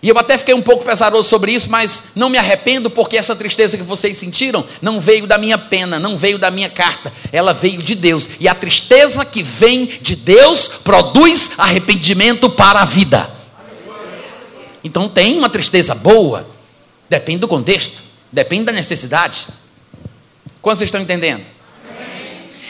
E 0.00 0.08
eu 0.08 0.16
até 0.16 0.38
fiquei 0.38 0.54
um 0.54 0.62
pouco 0.62 0.84
pesaroso 0.84 1.28
sobre 1.28 1.52
isso, 1.52 1.68
mas 1.68 2.04
não 2.14 2.28
me 2.28 2.38
arrependo, 2.38 2.88
porque 2.88 3.16
essa 3.16 3.34
tristeza 3.34 3.76
que 3.76 3.82
vocês 3.82 4.16
sentiram 4.16 4.64
não 4.80 5.00
veio 5.00 5.26
da 5.26 5.36
minha 5.38 5.58
pena, 5.58 5.98
não 5.98 6.16
veio 6.16 6.38
da 6.38 6.50
minha 6.50 6.68
carta, 6.68 7.12
ela 7.32 7.52
veio 7.52 7.82
de 7.82 7.96
Deus. 7.96 8.28
E 8.38 8.46
a 8.46 8.54
tristeza 8.54 9.24
que 9.24 9.42
vem 9.42 9.86
de 9.86 10.14
Deus 10.14 10.68
produz 10.68 11.50
arrependimento 11.58 12.48
para 12.48 12.82
a 12.82 12.84
vida. 12.84 13.28
Então 14.84 15.08
tem 15.08 15.36
uma 15.36 15.48
tristeza 15.48 15.94
boa, 15.94 16.46
depende 17.08 17.40
do 17.40 17.48
contexto, 17.48 18.02
depende 18.30 18.64
da 18.64 18.72
necessidade. 18.72 19.48
Quantos 20.62 20.82
estão 20.82 21.00
entendendo? 21.00 21.57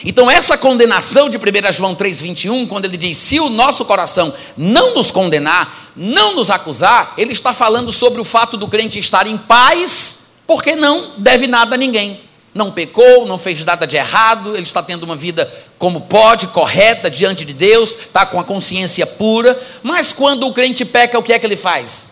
Então, 0.05 0.31
essa 0.31 0.57
condenação 0.57 1.29
de 1.29 1.37
1 1.37 1.73
João 1.73 1.95
3,21, 1.95 2.69
quando 2.69 2.85
ele 2.85 2.97
diz: 2.97 3.17
se 3.17 3.41
o 3.41 3.49
nosso 3.49 3.85
coração 3.85 4.33
não 4.57 4.95
nos 4.95 5.11
condenar, 5.11 5.91
não 5.97 6.35
nos 6.35 6.51
acusar, 6.51 7.15
ele 7.19 7.33
está 7.33 7.53
falando 7.53 7.93
sobre 7.93 8.21
o 8.21 8.25
fato 8.25 8.57
do 8.57 8.69
crente 8.69 8.99
estar 8.99 9.27
em 9.27 9.37
paz, 9.37 10.19
porque 10.47 10.77
não 10.77 11.13
deve 11.19 11.47
nada 11.47 11.75
a 11.75 11.79
ninguém. 11.79 12.21
Não 12.55 12.73
pecou, 12.73 13.27
não 13.27 13.39
fez 13.39 13.63
nada 13.65 13.87
de 13.87 13.97
errado, 13.97 14.57
ele 14.57 14.65
está 14.65 14.83
tendo 14.83 15.03
uma 15.03 15.15
vida 15.15 15.53
como 15.79 16.03
pode, 16.03 16.47
correta 16.49 17.11
diante 17.11 17.45
de 17.45 17.53
Deus, 17.53 17.91
está 17.91 18.25
com 18.25 18.41
a 18.41 18.45
consciência 18.45 19.07
pura. 19.07 19.61
Mas 19.83 20.13
quando 20.13 20.47
o 20.47 20.53
crente 20.53 20.85
peca, 20.85 21.19
o 21.19 21.23
que 21.23 21.33
é 21.33 21.39
que 21.39 21.47
ele 21.47 21.57
faz? 21.57 22.11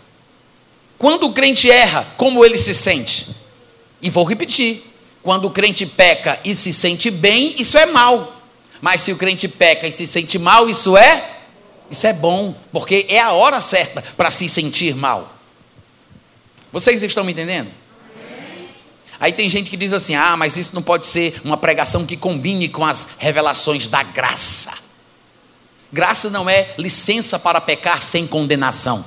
Quando 0.99 1.25
o 1.25 1.33
crente 1.33 1.71
erra, 1.71 2.07
como 2.17 2.45
ele 2.45 2.59
se 2.59 2.75
sente? 2.75 3.29
E 4.01 4.11
vou 4.11 4.25
repetir: 4.25 4.85
quando 5.27 5.47
o 5.47 5.51
crente 5.51 5.85
peca 5.85 6.39
e 6.45 6.55
se 6.55 6.73
sente 6.73 7.11
bem, 7.11 7.57
isso 7.59 7.77
é 7.77 7.85
mal. 7.85 8.41
Mas 8.81 9.01
se 9.01 9.11
o 9.11 9.17
crente 9.17 9.49
peca 9.49 9.85
e 9.85 9.91
se 9.91 10.07
sente 10.07 10.39
mal, 10.39 10.71
isso 10.71 10.97
é 10.97 11.33
isso 11.91 12.07
é 12.07 12.13
bom, 12.13 12.55
porque 12.71 13.07
é 13.09 13.19
a 13.19 13.33
hora 13.33 13.61
certa 13.61 14.05
para 14.17 14.31
se 14.31 14.49
sentir 14.49 14.95
mal. 14.95 15.35
Vocês 16.73 17.03
estão 17.03 17.25
me 17.25 17.33
entendendo? 17.33 17.73
Aí 19.19 19.33
tem 19.33 19.49
gente 19.49 19.69
que 19.69 19.77
diz 19.77 19.93
assim: 19.93 20.15
"Ah, 20.15 20.37
mas 20.37 20.57
isso 20.57 20.71
não 20.73 20.83
pode 20.83 21.05
ser 21.07 21.41
uma 21.43 21.57
pregação 21.57 22.07
que 22.07 22.17
combine 22.17 22.69
com 22.69 22.85
as 22.85 23.09
revelações 23.19 23.89
da 23.89 24.05
graça". 24.05 24.75
Graça 25.93 26.31
não 26.31 26.49
é 26.49 26.73
licença 26.79 27.37
para 27.37 27.61
pecar 27.61 28.01
sem 28.01 28.29
condenação. 28.29 29.05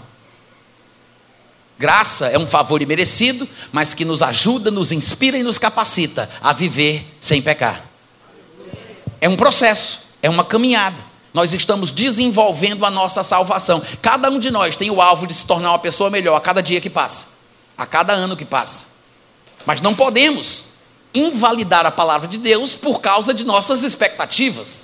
Graça 1.80 2.28
é 2.28 2.38
um 2.38 2.46
favor 2.46 2.82
imerecido, 2.82 3.48
mas 3.72 3.94
que 3.94 4.04
nos 4.04 4.22
ajuda, 4.22 4.70
nos 4.70 4.92
inspira 4.92 5.38
e 5.38 5.44
nos 5.44 5.58
capacita 5.58 6.30
a 6.42 6.52
viver 6.52 7.06
sem 7.22 7.42
pecar. 7.42 7.86
É 9.22 9.30
um 9.30 9.38
processo, 9.38 10.02
é 10.22 10.30
uma 10.30 10.44
caminhada. 10.44 10.98
Nós 11.34 11.54
estamos 11.54 11.90
desenvolvendo 11.90 12.86
a 12.86 12.92
nossa 12.92 13.24
salvação. 13.24 13.82
Cada 14.02 14.30
um 14.30 14.40
de 14.40 14.52
nós 14.52 14.76
tem 14.76 14.92
o 14.92 15.02
alvo 15.02 15.26
de 15.26 15.34
se 15.34 15.48
tornar 15.48 15.72
uma 15.72 15.80
pessoa 15.80 16.10
melhor 16.10 16.36
a 16.36 16.42
cada 16.42 16.62
dia 16.62 16.82
que 16.82 16.90
passa, 16.90 17.28
a 17.78 17.86
cada 17.86 18.12
ano 18.12 18.36
que 18.36 18.44
passa. 18.44 18.86
Mas 19.66 19.80
não 19.80 19.96
podemos 19.96 20.66
invalidar 21.14 21.86
a 21.86 21.92
palavra 21.92 22.28
de 22.28 22.38
Deus 22.38 22.76
por 22.76 23.00
causa 23.00 23.34
de 23.34 23.46
nossas 23.46 23.84
expectativas. 23.84 24.84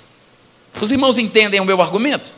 Os 0.80 0.90
irmãos 0.90 1.18
entendem 1.18 1.60
o 1.60 1.64
meu 1.66 1.82
argumento? 1.82 2.32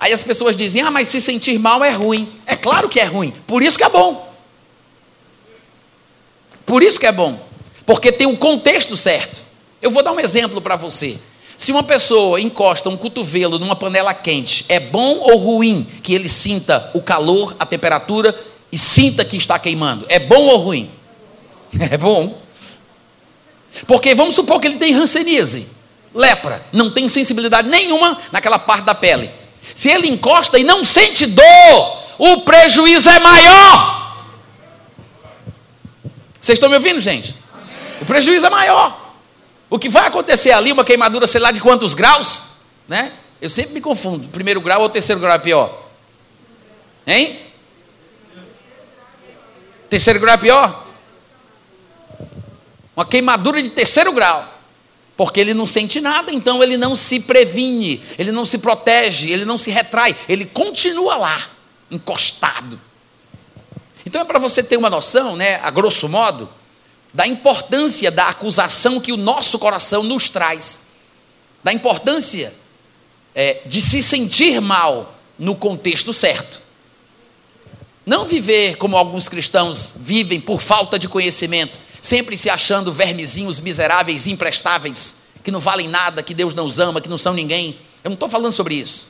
Aí 0.00 0.12
as 0.12 0.22
pessoas 0.22 0.54
dizem: 0.56 0.82
ah, 0.82 0.90
mas 0.90 1.08
se 1.08 1.20
sentir 1.20 1.58
mal 1.58 1.84
é 1.84 1.90
ruim. 1.90 2.32
É 2.46 2.54
claro 2.54 2.88
que 2.88 3.00
é 3.00 3.04
ruim, 3.04 3.32
por 3.46 3.62
isso 3.62 3.76
que 3.76 3.84
é 3.84 3.88
bom. 3.88 4.28
Por 6.64 6.82
isso 6.82 7.00
que 7.00 7.06
é 7.06 7.12
bom, 7.12 7.40
porque 7.86 8.12
tem 8.12 8.26
o 8.26 8.30
um 8.30 8.36
contexto 8.36 8.96
certo. 8.96 9.42
Eu 9.80 9.90
vou 9.90 10.02
dar 10.02 10.12
um 10.12 10.20
exemplo 10.20 10.60
para 10.60 10.76
você. 10.76 11.18
Se 11.56 11.72
uma 11.72 11.82
pessoa 11.82 12.40
encosta 12.40 12.88
um 12.88 12.96
cotovelo 12.96 13.58
numa 13.58 13.74
panela 13.74 14.14
quente, 14.14 14.64
é 14.68 14.78
bom 14.78 15.18
ou 15.18 15.36
ruim 15.38 15.86
que 16.02 16.14
ele 16.14 16.28
sinta 16.28 16.90
o 16.94 17.00
calor, 17.00 17.56
a 17.58 17.66
temperatura 17.66 18.38
e 18.70 18.78
sinta 18.78 19.24
que 19.24 19.36
está 19.36 19.58
queimando? 19.58 20.06
É 20.08 20.18
bom 20.18 20.42
ou 20.46 20.58
ruim? 20.58 20.90
É 21.90 21.98
bom. 21.98 22.38
Porque 23.86 24.14
vamos 24.14 24.34
supor 24.34 24.60
que 24.60 24.66
ele 24.66 24.78
tem 24.78 24.92
ranceníase, 24.92 25.66
lepra, 26.14 26.64
não 26.72 26.90
tem 26.90 27.08
sensibilidade 27.08 27.68
nenhuma 27.68 28.18
naquela 28.32 28.58
parte 28.58 28.84
da 28.84 28.94
pele. 28.94 29.30
Se 29.74 29.88
ele 29.88 30.08
encosta 30.08 30.58
e 30.58 30.64
não 30.64 30.84
sente 30.84 31.26
dor, 31.26 32.02
o 32.18 32.42
prejuízo 32.42 33.08
é 33.08 33.18
maior. 33.18 34.24
Vocês 36.40 36.56
estão 36.56 36.68
me 36.68 36.76
ouvindo, 36.76 37.00
gente? 37.00 37.36
O 38.00 38.04
prejuízo 38.04 38.46
é 38.46 38.50
maior. 38.50 39.14
O 39.70 39.78
que 39.78 39.88
vai 39.88 40.06
acontecer 40.06 40.52
ali, 40.52 40.72
uma 40.72 40.84
queimadura, 40.84 41.26
sei 41.26 41.40
lá 41.40 41.50
de 41.50 41.60
quantos 41.60 41.94
graus, 41.94 42.42
né? 42.86 43.12
Eu 43.40 43.50
sempre 43.50 43.74
me 43.74 43.80
confundo. 43.80 44.26
Primeiro 44.28 44.60
grau 44.60 44.82
ou 44.82 44.88
terceiro 44.88 45.20
grau 45.20 45.34
é 45.34 45.38
pior? 45.38 45.88
Hein? 47.06 47.40
Terceiro 49.88 50.18
grau 50.18 50.34
é 50.34 50.38
pior? 50.38 50.86
Uma 52.96 53.06
queimadura 53.06 53.62
de 53.62 53.70
terceiro 53.70 54.12
grau 54.12 54.57
porque 55.18 55.40
ele 55.40 55.52
não 55.52 55.66
sente 55.66 56.00
nada, 56.00 56.32
então 56.32 56.62
ele 56.62 56.76
não 56.76 56.94
se 56.94 57.18
previne, 57.18 58.00
ele 58.16 58.30
não 58.30 58.44
se 58.44 58.56
protege, 58.56 59.28
ele 59.28 59.44
não 59.44 59.58
se 59.58 59.68
retrai, 59.68 60.14
ele 60.28 60.44
continua 60.44 61.16
lá, 61.16 61.50
encostado. 61.90 62.80
Então 64.06 64.20
é 64.20 64.24
para 64.24 64.38
você 64.38 64.62
ter 64.62 64.76
uma 64.76 64.88
noção, 64.88 65.34
né, 65.34 65.56
a 65.56 65.70
grosso 65.72 66.08
modo, 66.08 66.48
da 67.12 67.26
importância 67.26 68.12
da 68.12 68.28
acusação 68.28 69.00
que 69.00 69.10
o 69.10 69.16
nosso 69.16 69.58
coração 69.58 70.04
nos 70.04 70.30
traz, 70.30 70.78
da 71.64 71.72
importância 71.72 72.54
é, 73.34 73.62
de 73.66 73.80
se 73.80 74.04
sentir 74.04 74.60
mal 74.60 75.18
no 75.36 75.56
contexto 75.56 76.12
certo. 76.12 76.62
Não 78.06 78.24
viver 78.24 78.76
como 78.76 78.96
alguns 78.96 79.28
cristãos 79.28 79.92
vivem 79.96 80.40
por 80.40 80.62
falta 80.62 80.96
de 80.96 81.08
conhecimento, 81.08 81.80
sempre 82.00 82.36
se 82.36 82.48
achando 82.48 82.92
vermezinhos 82.92 83.60
miseráveis, 83.60 84.26
imprestáveis, 84.26 85.14
que 85.42 85.50
não 85.50 85.60
valem 85.60 85.88
nada, 85.88 86.22
que 86.22 86.34
Deus 86.34 86.54
não 86.54 86.66
os 86.66 86.78
ama, 86.78 87.00
que 87.00 87.08
não 87.08 87.18
são 87.18 87.34
ninguém. 87.34 87.78
Eu 88.04 88.10
não 88.10 88.14
estou 88.14 88.28
falando 88.28 88.52
sobre 88.52 88.74
isso. 88.74 89.08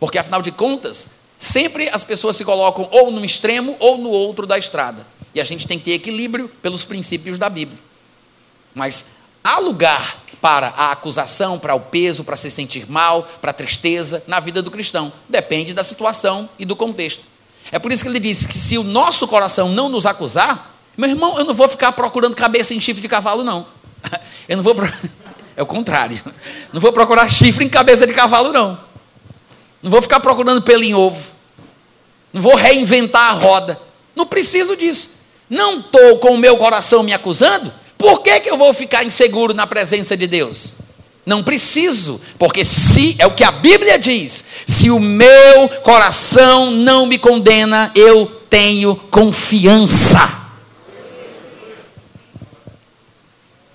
Porque, 0.00 0.18
afinal 0.18 0.42
de 0.42 0.52
contas, 0.52 1.06
sempre 1.38 1.88
as 1.92 2.04
pessoas 2.04 2.36
se 2.36 2.44
colocam 2.44 2.88
ou 2.90 3.10
num 3.10 3.24
extremo 3.24 3.76
ou 3.78 3.98
no 3.98 4.10
outro 4.10 4.46
da 4.46 4.58
estrada. 4.58 5.06
E 5.34 5.40
a 5.40 5.44
gente 5.44 5.66
tem 5.66 5.78
que 5.78 5.86
ter 5.86 5.92
equilíbrio 5.92 6.48
pelos 6.62 6.84
princípios 6.84 7.38
da 7.38 7.48
Bíblia. 7.48 7.78
Mas 8.74 9.04
há 9.42 9.58
lugar 9.58 10.22
para 10.40 10.68
a 10.68 10.92
acusação, 10.92 11.58
para 11.58 11.74
o 11.74 11.80
peso, 11.80 12.22
para 12.22 12.36
se 12.36 12.50
sentir 12.50 12.90
mal, 12.90 13.28
para 13.40 13.50
a 13.50 13.54
tristeza 13.54 14.22
na 14.26 14.40
vida 14.40 14.62
do 14.62 14.70
cristão. 14.70 15.12
Depende 15.28 15.74
da 15.74 15.82
situação 15.82 16.48
e 16.58 16.64
do 16.64 16.76
contexto. 16.76 17.24
É 17.70 17.78
por 17.78 17.92
isso 17.92 18.02
que 18.02 18.08
ele 18.08 18.20
diz 18.20 18.46
que 18.46 18.56
se 18.56 18.78
o 18.78 18.84
nosso 18.84 19.26
coração 19.26 19.68
não 19.68 19.88
nos 19.88 20.06
acusar, 20.06 20.77
meu 20.98 21.10
irmão, 21.10 21.38
eu 21.38 21.44
não 21.44 21.54
vou 21.54 21.68
ficar 21.68 21.92
procurando 21.92 22.34
cabeça 22.34 22.74
em 22.74 22.80
chifre 22.80 23.00
de 23.00 23.08
cavalo, 23.08 23.44
não. 23.44 23.66
Eu 24.48 24.56
não 24.56 24.64
vou. 24.64 24.74
Pro... 24.74 24.92
É 25.56 25.62
o 25.62 25.66
contrário. 25.66 26.20
Não 26.72 26.80
vou 26.80 26.92
procurar 26.92 27.28
chifre 27.28 27.64
em 27.64 27.68
cabeça 27.68 28.06
de 28.06 28.12
cavalo, 28.12 28.52
não. 28.52 28.78
Não 29.82 29.90
vou 29.90 30.00
ficar 30.00 30.20
procurando 30.20 30.62
pelo 30.62 30.84
em 30.84 30.94
ovo. 30.94 31.32
Não 32.32 32.40
vou 32.40 32.54
reinventar 32.54 33.30
a 33.30 33.32
roda. 33.32 33.80
Não 34.14 34.24
preciso 34.24 34.76
disso. 34.76 35.10
Não 35.50 35.80
estou 35.80 36.18
com 36.18 36.30
o 36.30 36.38
meu 36.38 36.56
coração 36.56 37.02
me 37.02 37.12
acusando. 37.12 37.72
Por 37.96 38.22
que, 38.22 38.38
que 38.38 38.48
eu 38.48 38.56
vou 38.56 38.72
ficar 38.72 39.04
inseguro 39.04 39.52
na 39.52 39.66
presença 39.66 40.16
de 40.16 40.28
Deus? 40.28 40.76
Não 41.26 41.42
preciso, 41.42 42.20
porque 42.38 42.64
se 42.64 43.16
é 43.18 43.26
o 43.26 43.34
que 43.34 43.42
a 43.42 43.50
Bíblia 43.50 43.98
diz, 43.98 44.44
se 44.64 44.90
o 44.90 45.00
meu 45.00 45.68
coração 45.82 46.70
não 46.70 47.04
me 47.04 47.18
condena, 47.18 47.90
eu 47.96 48.26
tenho 48.48 48.94
confiança. 48.94 50.47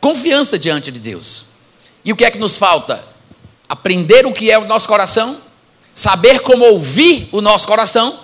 Confiança 0.04 0.60
diante 0.60 0.92
de 0.92 1.00
Deus. 1.00 1.46
E 2.04 2.12
o 2.12 2.16
que 2.18 2.26
é 2.26 2.30
que 2.30 2.38
nos 2.38 2.58
falta? 2.58 3.06
Aprender 3.70 4.26
o 4.26 4.34
que 4.34 4.52
é 4.52 4.58
o 4.58 4.66
nosso 4.66 4.86
coração, 4.86 5.38
saber 5.96 6.42
como 6.42 6.66
ouvir 6.66 7.30
o 7.32 7.40
nosso 7.40 7.66
coração 7.66 8.20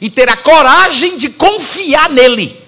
e 0.00 0.08
ter 0.08 0.28
a 0.28 0.36
coragem 0.36 1.16
de 1.16 1.28
confiar 1.28 2.08
nele. 2.08 2.62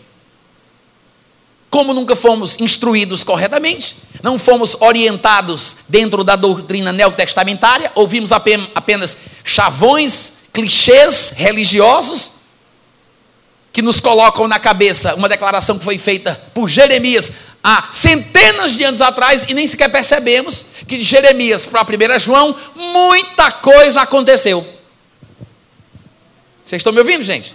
Como 1.70 1.94
nunca 1.94 2.16
fomos 2.16 2.56
instruídos 2.58 3.22
corretamente, 3.22 3.96
não 4.20 4.36
fomos 4.36 4.76
orientados 4.80 5.76
dentro 5.88 6.24
da 6.24 6.34
doutrina 6.34 6.92
neotestamentária, 6.92 7.92
ouvimos 7.94 8.32
apenas 8.32 9.16
chavões, 9.44 10.32
clichês 10.52 11.32
religiosos, 11.36 12.32
que 13.76 13.82
nos 13.82 14.00
colocam 14.00 14.48
na 14.48 14.58
cabeça 14.58 15.14
uma 15.16 15.28
declaração 15.28 15.76
que 15.78 15.84
foi 15.84 15.98
feita 15.98 16.40
por 16.54 16.66
Jeremias 16.66 17.30
há 17.62 17.88
centenas 17.92 18.74
de 18.74 18.82
anos 18.82 19.02
atrás 19.02 19.44
e 19.46 19.52
nem 19.52 19.66
sequer 19.66 19.90
percebemos 19.90 20.64
que 20.88 20.96
de 20.96 21.04
Jeremias 21.04 21.66
para 21.66 21.82
1 21.82 22.18
João 22.18 22.56
muita 22.74 23.52
coisa 23.52 24.00
aconteceu. 24.00 24.66
Vocês 26.64 26.80
estão 26.80 26.90
me 26.90 27.00
ouvindo, 27.00 27.22
gente? 27.22 27.54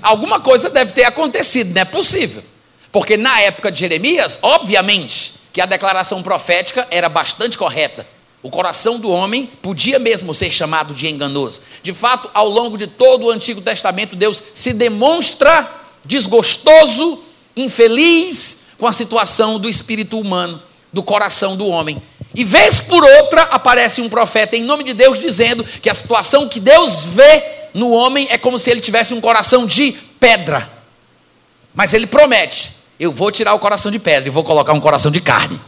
Alguma 0.00 0.38
coisa 0.38 0.70
deve 0.70 0.92
ter 0.92 1.02
acontecido, 1.02 1.74
não 1.74 1.82
é 1.82 1.84
possível. 1.84 2.44
Porque 2.92 3.16
na 3.16 3.40
época 3.40 3.72
de 3.72 3.80
Jeremias, 3.80 4.38
obviamente, 4.40 5.34
que 5.52 5.60
a 5.60 5.66
declaração 5.66 6.22
profética 6.22 6.86
era 6.92 7.08
bastante 7.08 7.58
correta. 7.58 8.06
O 8.42 8.50
coração 8.50 9.00
do 9.00 9.10
homem 9.10 9.50
podia 9.60 9.98
mesmo 9.98 10.32
ser 10.32 10.50
chamado 10.50 10.94
de 10.94 11.08
enganoso. 11.08 11.60
De 11.82 11.92
fato, 11.92 12.30
ao 12.32 12.48
longo 12.48 12.78
de 12.78 12.86
todo 12.86 13.26
o 13.26 13.30
Antigo 13.30 13.60
Testamento, 13.60 14.14
Deus 14.14 14.42
se 14.54 14.72
demonstra 14.72 15.68
desgostoso, 16.04 17.20
infeliz 17.56 18.56
com 18.78 18.86
a 18.86 18.92
situação 18.92 19.58
do 19.58 19.68
espírito 19.68 20.18
humano, 20.18 20.62
do 20.92 21.02
coração 21.02 21.56
do 21.56 21.66
homem. 21.66 22.00
E 22.34 22.44
vez 22.44 22.78
por 22.78 23.02
outra 23.02 23.42
aparece 23.42 24.00
um 24.00 24.08
profeta 24.08 24.56
em 24.56 24.62
nome 24.62 24.84
de 24.84 24.94
Deus 24.94 25.18
dizendo 25.18 25.64
que 25.64 25.90
a 25.90 25.94
situação 25.94 26.48
que 26.48 26.60
Deus 26.60 27.04
vê 27.04 27.44
no 27.74 27.90
homem 27.90 28.28
é 28.30 28.38
como 28.38 28.58
se 28.58 28.70
ele 28.70 28.80
tivesse 28.80 29.12
um 29.12 29.20
coração 29.20 29.66
de 29.66 29.92
pedra. 30.20 30.70
Mas 31.74 31.92
ele 31.92 32.06
promete: 32.06 32.72
eu 33.00 33.10
vou 33.10 33.32
tirar 33.32 33.54
o 33.54 33.58
coração 33.58 33.90
de 33.90 33.98
pedra 33.98 34.28
e 34.28 34.30
vou 34.30 34.44
colocar 34.44 34.72
um 34.72 34.80
coração 34.80 35.10
de 35.10 35.20
carne. 35.20 35.60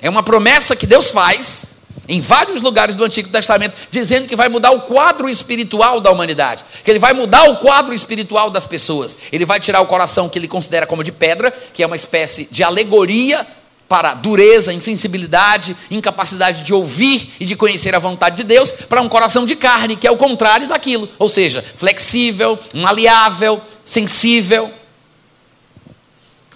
É 0.00 0.08
uma 0.08 0.22
promessa 0.22 0.76
que 0.76 0.86
Deus 0.86 1.10
faz 1.10 1.66
em 2.08 2.20
vários 2.20 2.62
lugares 2.62 2.94
do 2.94 3.04
Antigo 3.04 3.28
Testamento, 3.28 3.74
dizendo 3.90 4.26
que 4.26 4.34
vai 4.34 4.48
mudar 4.48 4.70
o 4.70 4.80
quadro 4.80 5.28
espiritual 5.28 6.00
da 6.00 6.10
humanidade, 6.10 6.64
que 6.82 6.90
ele 6.90 6.98
vai 6.98 7.12
mudar 7.12 7.50
o 7.50 7.56
quadro 7.58 7.92
espiritual 7.92 8.48
das 8.48 8.64
pessoas. 8.64 9.18
Ele 9.30 9.44
vai 9.44 9.60
tirar 9.60 9.82
o 9.82 9.86
coração 9.86 10.28
que 10.28 10.38
ele 10.38 10.48
considera 10.48 10.86
como 10.86 11.04
de 11.04 11.12
pedra, 11.12 11.52
que 11.74 11.82
é 11.82 11.86
uma 11.86 11.96
espécie 11.96 12.48
de 12.50 12.62
alegoria 12.62 13.46
para 13.86 14.14
dureza, 14.14 14.72
insensibilidade, 14.72 15.76
incapacidade 15.90 16.62
de 16.62 16.74
ouvir 16.74 17.30
e 17.40 17.46
de 17.46 17.56
conhecer 17.56 17.94
a 17.94 17.98
vontade 17.98 18.36
de 18.36 18.44
Deus, 18.44 18.70
para 18.70 19.00
um 19.00 19.08
coração 19.08 19.46
de 19.46 19.56
carne, 19.56 19.96
que 19.96 20.06
é 20.06 20.10
o 20.10 20.16
contrário 20.16 20.68
daquilo, 20.68 21.08
ou 21.18 21.28
seja, 21.28 21.64
flexível, 21.76 22.58
maleável, 22.74 23.62
sensível. 23.82 24.70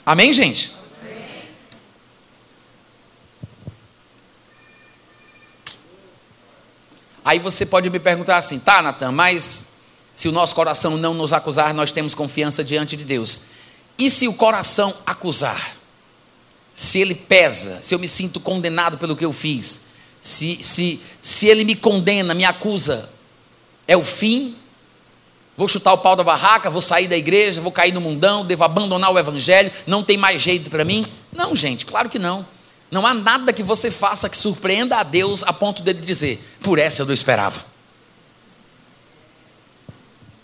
Amém, 0.05 0.33
gente? 0.33 0.73
Aí 7.25 7.39
você 7.39 7.65
pode 7.65 7.89
me 7.89 7.99
perguntar 7.99 8.37
assim, 8.37 8.59
tá, 8.59 8.83
Natan, 8.83 9.13
mas 9.13 9.65
se 10.15 10.29
o 10.29 10.33
nosso 10.33 10.55
coração 10.55 10.97
não 10.97 11.15
nos 11.15 11.33
acusar, 11.33 11.73
nós 11.73 11.93
temos 11.93 12.15
confiança 12.15 12.63
diante 12.63 12.97
de 12.97 13.05
Deus. 13.05 13.41
E 13.99 14.11
se 14.11 14.27
o 14.27 14.35
coração 14.35 14.95
acusar? 15.07 15.77
Se 16.75 16.99
ele 16.99 17.15
pesa, 17.15 17.79
se 17.83 17.95
eu 17.95 17.99
me 17.99 18.09
sinto 18.09 18.41
condenado 18.41 18.99
pelo 18.99 19.17
que 19.17 19.25
eu 19.25 19.33
fiz, 19.33 19.81
se, 20.21 20.63
se, 20.63 21.01
se 21.21 21.47
ele 21.47 21.65
me 21.65 21.75
condena, 21.75 22.35
me 22.35 22.45
acusa, 22.45 23.09
é 23.87 23.97
o 23.97 24.05
fim? 24.05 24.57
Vou 25.57 25.69
chutar 25.69 25.93
o 25.93 25.99
pau 25.99 26.17
da 26.17 26.25
barraca, 26.25 26.71
vou 26.71 26.81
sair 26.81 27.09
da 27.09 27.17
igreja, 27.17 27.61
vou 27.61 27.71
cair 27.71 27.93
no 27.93 28.01
mundão, 28.01 28.45
devo 28.45 28.65
abandonar 28.65 29.13
o 29.13 29.19
evangelho, 29.19 29.71
não 29.87 30.03
tem 30.03 30.17
mais 30.17 30.41
jeito 30.41 30.71
para 30.71 30.85
mim? 30.85 31.05
Não, 31.33 31.55
gente, 31.55 31.85
claro 31.85 32.09
que 32.09 32.19
não. 32.19 32.47
Não 32.93 33.07
há 33.07 33.15
nada 33.15 33.55
que 33.55 33.63
você 33.63 33.91
faça 33.91 34.29
que 34.29 34.37
surpreenda 34.37 34.99
a 34.99 35.03
Deus 35.03 35.43
a 35.45 35.51
ponto 35.51 35.83
dele 35.83 36.03
dizer: 36.03 36.45
por 36.61 36.79
essa 36.79 37.01
eu 37.01 37.07
não 37.07 37.15
esperava. 37.15 37.65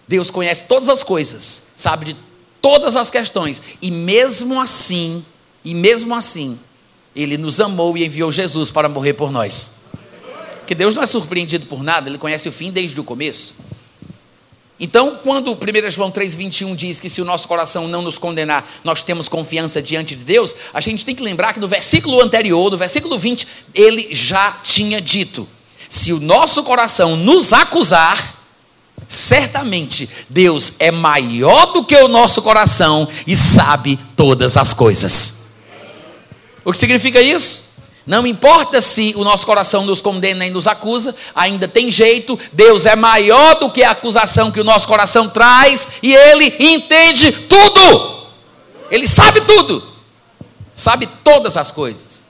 Deus 0.08 0.30
conhece 0.30 0.64
todas 0.64 0.88
as 0.88 1.02
coisas, 1.02 1.62
sabe 1.76 2.06
de 2.06 2.16
todas 2.62 2.96
as 2.96 3.10
questões, 3.10 3.60
e 3.82 3.90
mesmo 3.90 4.58
assim, 4.58 5.22
e 5.62 5.74
mesmo 5.74 6.14
assim, 6.14 6.58
Ele 7.14 7.36
nos 7.36 7.60
amou 7.60 7.98
e 7.98 8.06
enviou 8.06 8.32
Jesus 8.32 8.70
para 8.70 8.88
morrer 8.88 9.12
por 9.12 9.30
nós. 9.30 9.70
Que 10.66 10.74
Deus 10.74 10.94
não 10.94 11.02
é 11.02 11.06
surpreendido 11.06 11.66
por 11.66 11.82
nada, 11.82 12.08
Ele 12.08 12.16
conhece 12.16 12.48
o 12.48 12.52
fim 12.52 12.72
desde 12.72 12.98
o 12.98 13.04
começo. 13.04 13.54
Então, 14.80 15.18
quando 15.22 15.52
1 15.52 15.90
João 15.90 16.10
3,21 16.10 16.76
diz 16.76 17.00
que 17.00 17.10
se 17.10 17.20
o 17.20 17.24
nosso 17.24 17.48
coração 17.48 17.88
não 17.88 18.00
nos 18.00 18.16
condenar, 18.16 18.64
nós 18.84 19.02
temos 19.02 19.28
confiança 19.28 19.82
diante 19.82 20.14
de 20.14 20.22
Deus, 20.22 20.54
a 20.72 20.80
gente 20.80 21.04
tem 21.04 21.14
que 21.14 21.22
lembrar 21.22 21.52
que 21.52 21.60
no 21.60 21.66
versículo 21.66 22.20
anterior, 22.22 22.70
no 22.70 22.76
versículo 22.76 23.18
20, 23.18 23.46
ele 23.74 24.08
já 24.12 24.52
tinha 24.62 25.00
dito: 25.00 25.48
se 25.88 26.12
o 26.12 26.20
nosso 26.20 26.62
coração 26.62 27.16
nos 27.16 27.52
acusar, 27.52 28.36
certamente 29.08 30.08
Deus 30.28 30.72
é 30.78 30.92
maior 30.92 31.72
do 31.72 31.84
que 31.84 31.96
o 31.96 32.06
nosso 32.06 32.40
coração 32.40 33.08
e 33.26 33.34
sabe 33.34 33.98
todas 34.16 34.56
as 34.56 34.72
coisas. 34.72 35.34
O 36.64 36.70
que 36.70 36.78
significa 36.78 37.20
isso? 37.20 37.67
Não 38.08 38.26
importa 38.26 38.80
se 38.80 39.12
o 39.16 39.22
nosso 39.22 39.44
coração 39.44 39.84
nos 39.84 40.00
condena 40.00 40.46
e 40.46 40.50
nos 40.50 40.66
acusa, 40.66 41.14
ainda 41.34 41.68
tem 41.68 41.90
jeito, 41.90 42.38
Deus 42.54 42.86
é 42.86 42.96
maior 42.96 43.56
do 43.56 43.70
que 43.70 43.84
a 43.84 43.90
acusação 43.90 44.50
que 44.50 44.58
o 44.58 44.64
nosso 44.64 44.88
coração 44.88 45.28
traz 45.28 45.86
e 46.02 46.14
Ele 46.14 46.56
entende 46.58 47.30
tudo. 47.30 48.26
Ele 48.90 49.06
sabe 49.06 49.42
tudo, 49.42 49.86
sabe 50.74 51.06
todas 51.22 51.58
as 51.58 51.70
coisas, 51.70 52.22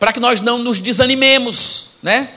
para 0.00 0.14
que 0.14 0.18
nós 0.18 0.40
não 0.40 0.56
nos 0.56 0.78
desanimemos, 0.78 1.88
né? 2.02 2.30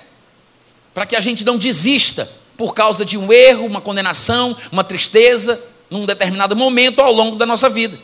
Para 0.94 1.06
que 1.06 1.16
a 1.16 1.22
gente 1.22 1.46
não 1.46 1.58
desista 1.58 2.30
por 2.58 2.74
causa 2.74 3.06
de 3.06 3.18
um 3.18 3.32
erro, 3.32 3.66
uma 3.66 3.80
condenação, 3.80 4.54
uma 4.70 4.84
tristeza, 4.84 5.62
num 5.90 6.06
determinado 6.06 6.58
momento 6.58 7.00
ao 7.00 7.14
longo 7.14 7.38
da 7.38 7.46
nossa 7.46 7.70
vida. 7.70 7.98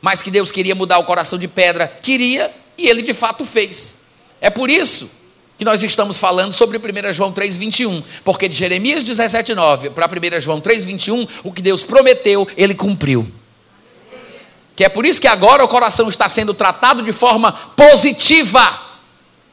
Mas 0.00 0.22
que 0.22 0.30
Deus 0.30 0.52
queria 0.52 0.76
mudar 0.76 0.98
o 0.98 1.04
coração 1.04 1.36
de 1.36 1.48
pedra, 1.48 1.88
queria, 1.88 2.54
e 2.76 2.88
ele 2.88 3.02
de 3.02 3.14
fato 3.14 3.44
fez. 3.44 3.94
É 4.40 4.50
por 4.50 4.70
isso 4.70 5.10
que 5.58 5.64
nós 5.64 5.82
estamos 5.82 6.18
falando 6.18 6.52
sobre 6.52 6.78
1 6.78 7.12
João 7.12 7.32
3,21. 7.32 8.04
Porque 8.24 8.48
de 8.48 8.56
Jeremias 8.56 9.02
17,9 9.02 9.90
para 9.90 10.06
1 10.06 10.40
João 10.40 10.60
3,21, 10.60 11.28
o 11.42 11.52
que 11.52 11.62
Deus 11.62 11.82
prometeu, 11.82 12.46
ele 12.56 12.74
cumpriu. 12.74 13.26
Que 14.74 14.84
é 14.84 14.88
por 14.88 15.06
isso 15.06 15.20
que 15.20 15.26
agora 15.28 15.64
o 15.64 15.68
coração 15.68 16.08
está 16.08 16.28
sendo 16.28 16.52
tratado 16.52 17.02
de 17.02 17.12
forma 17.12 17.52
positiva. 17.52 18.82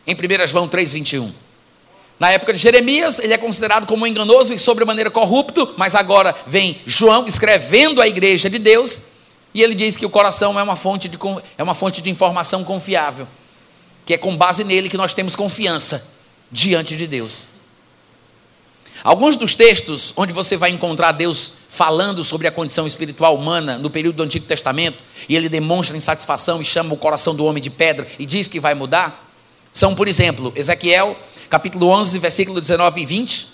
Em 0.05 0.13
1 0.13 0.47
João 0.47 0.67
3,21. 0.67 1.31
Na 2.19 2.29
época 2.31 2.53
de 2.53 2.59
Jeremias, 2.59 3.19
ele 3.19 3.33
é 3.33 3.37
considerado 3.37 3.87
como 3.87 4.05
enganoso 4.05 4.53
e 4.53 4.59
sobremaneira 4.59 5.09
corrupto, 5.09 5.73
mas 5.77 5.95
agora 5.95 6.35
vem 6.45 6.79
João 6.85 7.25
escrevendo 7.25 8.01
à 8.01 8.07
igreja 8.07 8.49
de 8.49 8.59
Deus, 8.59 8.99
e 9.53 9.61
ele 9.61 9.75
diz 9.75 9.95
que 9.95 10.05
o 10.05 10.09
coração 10.09 10.59
é 10.59 10.63
uma 10.63 10.75
fonte 10.75 11.07
de, 11.07 11.17
é 11.57 11.63
uma 11.63 11.73
fonte 11.73 12.01
de 12.01 12.09
informação 12.09 12.63
confiável 12.63 13.27
que 14.05 14.13
é 14.13 14.17
com 14.17 14.35
base 14.35 14.63
nele 14.63 14.89
que 14.89 14.97
nós 14.97 15.13
temos 15.13 15.35
confiança 15.35 16.05
diante 16.51 16.95
de 16.95 17.07
Deus. 17.07 17.45
Alguns 19.03 19.35
dos 19.35 19.53
textos 19.53 20.13
onde 20.15 20.31
você 20.31 20.55
vai 20.55 20.69
encontrar 20.69 21.11
Deus 21.11 21.53
falando 21.69 22.23
sobre 22.23 22.47
a 22.47 22.51
condição 22.51 22.85
espiritual 22.85 23.35
humana 23.35 23.77
no 23.77 23.89
período 23.89 24.17
do 24.17 24.23
Antigo 24.23 24.45
Testamento, 24.45 24.99
e 25.27 25.35
ele 25.35 25.49
demonstra 25.49 25.97
insatisfação 25.97 26.61
e 26.61 26.65
chama 26.65 26.93
o 26.93 26.97
coração 26.97 27.33
do 27.33 27.45
homem 27.45 27.61
de 27.61 27.69
pedra 27.69 28.07
e 28.19 28.25
diz 28.25 28.47
que 28.47 28.59
vai 28.59 28.73
mudar, 28.73 29.31
são, 29.71 29.95
por 29.95 30.07
exemplo, 30.07 30.53
Ezequiel, 30.55 31.17
capítulo 31.49 31.87
11, 31.87 32.19
versículo 32.19 32.61
19 32.61 33.01
e 33.01 33.05
20, 33.05 33.47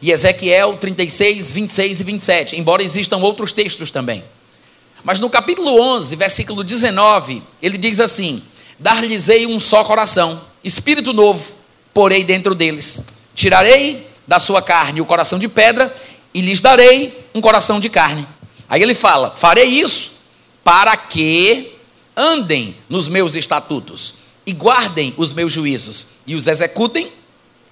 e 0.00 0.12
Ezequiel 0.12 0.76
36, 0.76 1.50
26 1.50 2.00
e 2.00 2.04
27, 2.04 2.56
embora 2.56 2.82
existam 2.82 3.16
outros 3.18 3.52
textos 3.52 3.90
também. 3.90 4.22
Mas 5.04 5.20
no 5.20 5.28
capítulo 5.28 5.78
11, 5.78 6.16
versículo 6.16 6.64
19, 6.64 7.42
ele 7.60 7.76
diz 7.76 8.00
assim: 8.00 8.42
dar-lhes-ei 8.78 9.46
um 9.46 9.60
só 9.60 9.84
coração, 9.84 10.40
espírito 10.64 11.12
novo, 11.12 11.54
porei 11.92 12.24
dentro 12.24 12.54
deles. 12.54 13.04
Tirarei 13.34 14.08
da 14.26 14.40
sua 14.40 14.62
carne 14.62 15.02
o 15.02 15.06
coração 15.06 15.38
de 15.38 15.46
pedra 15.46 15.94
e 16.32 16.40
lhes 16.40 16.60
darei 16.62 17.26
um 17.34 17.40
coração 17.42 17.78
de 17.78 17.90
carne. 17.90 18.26
Aí 18.66 18.82
ele 18.82 18.94
fala: 18.94 19.34
farei 19.36 19.66
isso 19.66 20.12
para 20.64 20.96
que 20.96 21.72
andem 22.16 22.74
nos 22.88 23.06
meus 23.06 23.34
estatutos 23.34 24.14
e 24.46 24.52
guardem 24.52 25.12
os 25.18 25.34
meus 25.34 25.52
juízos 25.52 26.06
e 26.26 26.34
os 26.34 26.46
executem, 26.46 27.12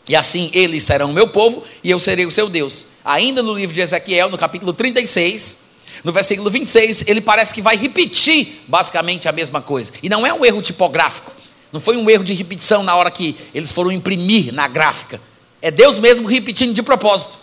e 0.06 0.14
assim 0.14 0.50
eles 0.52 0.84
serão 0.84 1.14
meu 1.14 1.28
povo 1.28 1.64
e 1.82 1.90
eu 1.90 1.98
serei 1.98 2.26
o 2.26 2.30
seu 2.30 2.50
Deus. 2.50 2.86
Ainda 3.02 3.42
no 3.42 3.54
livro 3.54 3.74
de 3.74 3.80
Ezequiel, 3.80 4.28
no 4.28 4.36
capítulo 4.36 4.74
36, 4.74 5.61
no 6.04 6.12
versículo 6.12 6.50
26, 6.50 7.04
ele 7.06 7.20
parece 7.20 7.54
que 7.54 7.62
vai 7.62 7.76
repetir 7.76 8.62
basicamente 8.66 9.28
a 9.28 9.32
mesma 9.32 9.60
coisa. 9.60 9.92
E 10.02 10.08
não 10.08 10.26
é 10.26 10.32
um 10.32 10.44
erro 10.44 10.60
tipográfico. 10.60 11.32
Não 11.72 11.80
foi 11.80 11.96
um 11.96 12.10
erro 12.10 12.24
de 12.24 12.34
repetição 12.34 12.82
na 12.82 12.94
hora 12.94 13.10
que 13.10 13.36
eles 13.54 13.72
foram 13.72 13.90
imprimir 13.90 14.52
na 14.52 14.68
gráfica. 14.68 15.20
É 15.60 15.70
Deus 15.70 15.98
mesmo 15.98 16.26
repetindo 16.26 16.74
de 16.74 16.82
propósito. 16.82 17.38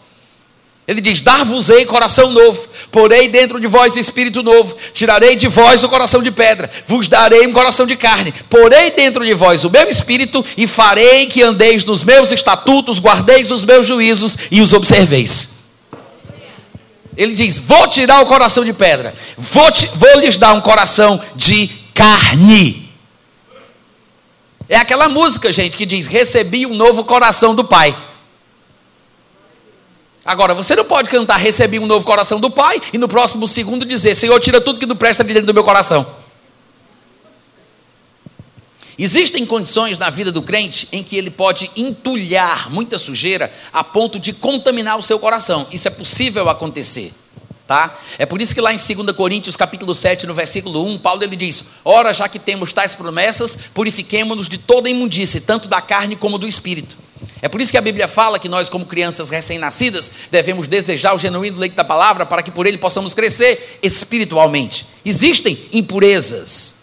Ele 0.90 1.02
diz: 1.02 1.22
Dar-vos-ei 1.22 1.86
coração 1.86 2.32
novo, 2.32 2.68
porei 2.92 3.28
dentro 3.28 3.60
de 3.60 3.68
vós 3.68 3.96
espírito 3.96 4.44
novo, 4.44 4.76
tirarei 4.92 5.36
de 5.36 5.48
vós 5.48 5.84
o 5.84 5.90
coração 5.90 6.22
de 6.22 6.32
pedra, 6.32 6.70
vos 6.88 7.08
darei 7.08 7.46
um 7.46 7.54
coração 7.54 7.86
de 7.86 7.96
carne, 7.96 8.34
porei 8.50 8.92
dentro 8.92 9.24
de 9.24 9.34
vós 9.34 9.64
o 9.64 9.70
meu 9.70 9.88
espírito 9.88 10.44
e 10.58 10.66
farei 10.66 11.28
que 11.28 11.44
andeis 11.44 11.86
nos 11.86 12.04
meus 12.04 12.32
estatutos, 12.32 13.00
guardeis 13.00 13.52
os 13.52 13.64
meus 13.64 13.86
juízos 13.86 14.36
e 14.50 14.62
os 14.62 14.74
observeis. 14.74 15.59
Ele 17.20 17.34
diz: 17.34 17.60
Vou 17.60 17.86
tirar 17.86 18.22
o 18.22 18.26
coração 18.26 18.64
de 18.64 18.72
pedra, 18.72 19.14
vou, 19.38 19.70
te, 19.70 19.88
vou 19.94 20.22
lhes 20.22 20.38
dar 20.38 20.54
um 20.54 20.62
coração 20.62 21.22
de 21.36 21.68
carne. 21.94 22.90
É 24.70 24.78
aquela 24.78 25.10
música, 25.10 25.52
gente, 25.52 25.76
que 25.76 25.86
diz: 25.86 26.08
Recebi 26.08 26.66
um 26.66 26.74
novo 26.74 27.04
coração 27.04 27.54
do 27.54 27.66
Pai. 27.66 27.94
Agora, 30.24 30.54
você 30.54 30.76
não 30.78 30.86
pode 30.86 31.10
cantar 31.10 31.38
Recebi 31.38 31.78
um 31.78 31.88
novo 31.88 32.06
coração 32.06 32.40
do 32.40 32.50
Pai 32.50 32.82
e 32.94 32.98
no 32.98 33.10
próximo 33.10 33.50
segundo 33.50 33.86
dizer: 33.86 34.16
Senhor, 34.16 34.40
tira 34.40 34.62
tudo 34.62 34.80
que 34.80 34.86
não 34.86 34.96
presta 34.96 35.22
de 35.22 35.34
dentro 35.34 35.48
do 35.48 35.54
meu 35.54 35.66
coração. 35.66 36.19
Existem 39.02 39.46
condições 39.46 39.98
na 39.98 40.10
vida 40.10 40.30
do 40.30 40.42
crente 40.42 40.86
em 40.92 41.02
que 41.02 41.16
ele 41.16 41.30
pode 41.30 41.72
entulhar 41.74 42.70
muita 42.70 43.00
sujeira 43.00 43.50
a 43.72 43.82
ponto 43.82 44.20
de 44.20 44.34
contaminar 44.34 45.00
o 45.00 45.02
seu 45.02 45.18
coração. 45.18 45.66
Isso 45.72 45.88
é 45.88 45.92
possível 45.92 46.50
acontecer. 46.50 47.14
Tá? 47.66 47.98
É 48.18 48.26
por 48.26 48.42
isso 48.42 48.54
que 48.54 48.60
lá 48.60 48.74
em 48.74 48.78
2 48.78 49.16
Coríntios, 49.16 49.56
capítulo 49.56 49.96
7, 49.96 50.28
no 50.28 50.34
versículo 50.34 50.86
1, 50.86 50.98
Paulo 50.98 51.24
ele 51.24 51.38
diz: 51.38 51.64
Ora, 51.86 52.12
já 52.12 52.28
que 52.28 52.40
temos 52.40 52.74
tais 52.74 52.94
promessas, 52.94 53.58
purifiquemo-nos 53.74 54.50
de 54.50 54.58
toda 54.58 54.90
imundície, 54.90 55.40
tanto 55.40 55.70
da 55.70 55.80
carne 55.80 56.18
como 56.18 56.38
do 56.38 56.48
espírito. 56.48 56.98
É 57.42 57.48
por 57.48 57.62
isso 57.62 57.72
que 57.72 57.78
a 57.78 57.82
Bíblia 57.82 58.08
fala 58.08 58.38
que 58.38 58.50
nós, 58.50 58.68
como 58.68 58.86
crianças 58.86 59.30
recém-nascidas, 59.30 60.12
devemos 60.30 60.68
desejar 60.68 61.14
o 61.14 61.18
genuíno 61.18 61.58
leite 61.58 61.76
da 61.76 61.86
palavra 61.86 62.26
para 62.26 62.44
que 62.44 62.52
por 62.52 62.68
ele 62.68 62.78
possamos 62.78 63.14
crescer 63.14 63.80
espiritualmente. 63.82 64.86
Existem 65.06 65.58
impurezas 65.72 66.79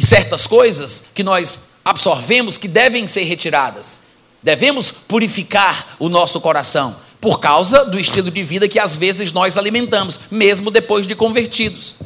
e 0.00 0.02
certas 0.02 0.46
coisas 0.46 1.02
que 1.12 1.22
nós 1.22 1.60
absorvemos 1.84 2.56
que 2.56 2.66
devem 2.66 3.06
ser 3.06 3.24
retiradas. 3.24 4.00
Devemos 4.42 4.90
purificar 4.90 5.94
o 5.98 6.08
nosso 6.08 6.40
coração 6.40 6.96
por 7.20 7.38
causa 7.38 7.84
do 7.84 8.00
estilo 8.00 8.30
de 8.30 8.42
vida 8.42 8.66
que 8.66 8.78
às 8.78 8.96
vezes 8.96 9.30
nós 9.30 9.58
alimentamos, 9.58 10.18
mesmo 10.30 10.70
depois 10.70 11.06
de 11.06 11.14
convertidos. 11.14 11.96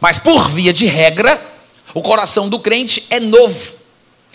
Mas 0.00 0.18
por 0.18 0.48
via 0.48 0.72
de 0.72 0.86
regra, 0.86 1.46
o 1.92 2.00
coração 2.00 2.48
do 2.48 2.58
crente 2.58 3.04
é 3.10 3.20
novo. 3.20 3.74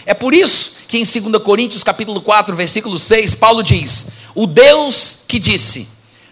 É 0.05 0.13
por 0.13 0.35
isso 0.35 0.73
que 0.87 0.99
em 0.99 1.03
2 1.03 1.41
Coríntios 1.41 1.83
capítulo 1.83 2.21
4, 2.21 2.55
versículo 2.55 2.99
6, 2.99 3.33
Paulo 3.33 3.63
diz: 3.63 4.05
"O 4.35 4.45
Deus 4.45 5.17
que 5.27 5.39
disse: 5.39 5.87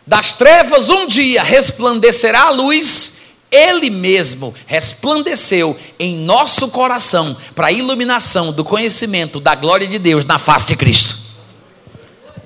Das 0.06 0.36
trevas 0.36 0.88
um 0.88 1.08
dia 1.08 1.42
resplandecerá 1.42 2.44
a 2.44 2.52
luz, 2.52 3.14
ele 3.52 3.90
mesmo 3.90 4.54
resplandeceu 4.66 5.78
em 5.98 6.16
nosso 6.16 6.68
coração 6.68 7.36
para 7.56 7.68
a 7.68 7.72
iluminação 7.72 8.52
do 8.52 8.64
conhecimento 8.64 9.40
da 9.40 9.56
glória 9.56 9.88
de 9.88 9.98
Deus 9.98 10.26
na 10.26 10.38
face 10.38 10.68
de 10.68 10.76
Cristo. 10.76 11.18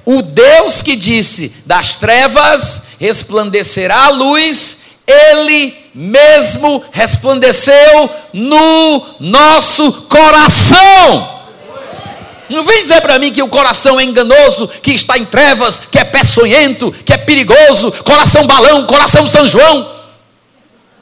O 0.06 0.22
Deus 0.22 0.82
que 0.82 0.96
disse: 0.96 1.52
Das 1.66 1.96
trevas 1.96 2.82
resplandecerá 3.00 4.06
a 4.06 4.10
luz, 4.10 4.78
ele 5.08 5.76
mesmo 5.94 6.84
resplandeceu 6.92 8.10
no 8.34 9.06
nosso 9.20 9.92
coração. 10.04 11.42
Não 12.50 12.64
vem 12.64 12.82
dizer 12.82 13.00
para 13.00 13.18
mim 13.18 13.32
que 13.32 13.42
o 13.42 13.48
coração 13.48 13.98
é 14.00 14.04
enganoso, 14.04 14.68
que 14.68 14.92
está 14.92 15.18
em 15.18 15.26
trevas, 15.26 15.82
que 15.90 15.98
é 15.98 16.04
peçonhento, 16.04 16.92
que 16.92 17.14
é 17.14 17.18
perigoso, 17.18 17.92
coração 18.04 18.46
balão, 18.46 18.86
coração 18.86 19.26
São 19.28 19.48
João. 19.48 20.01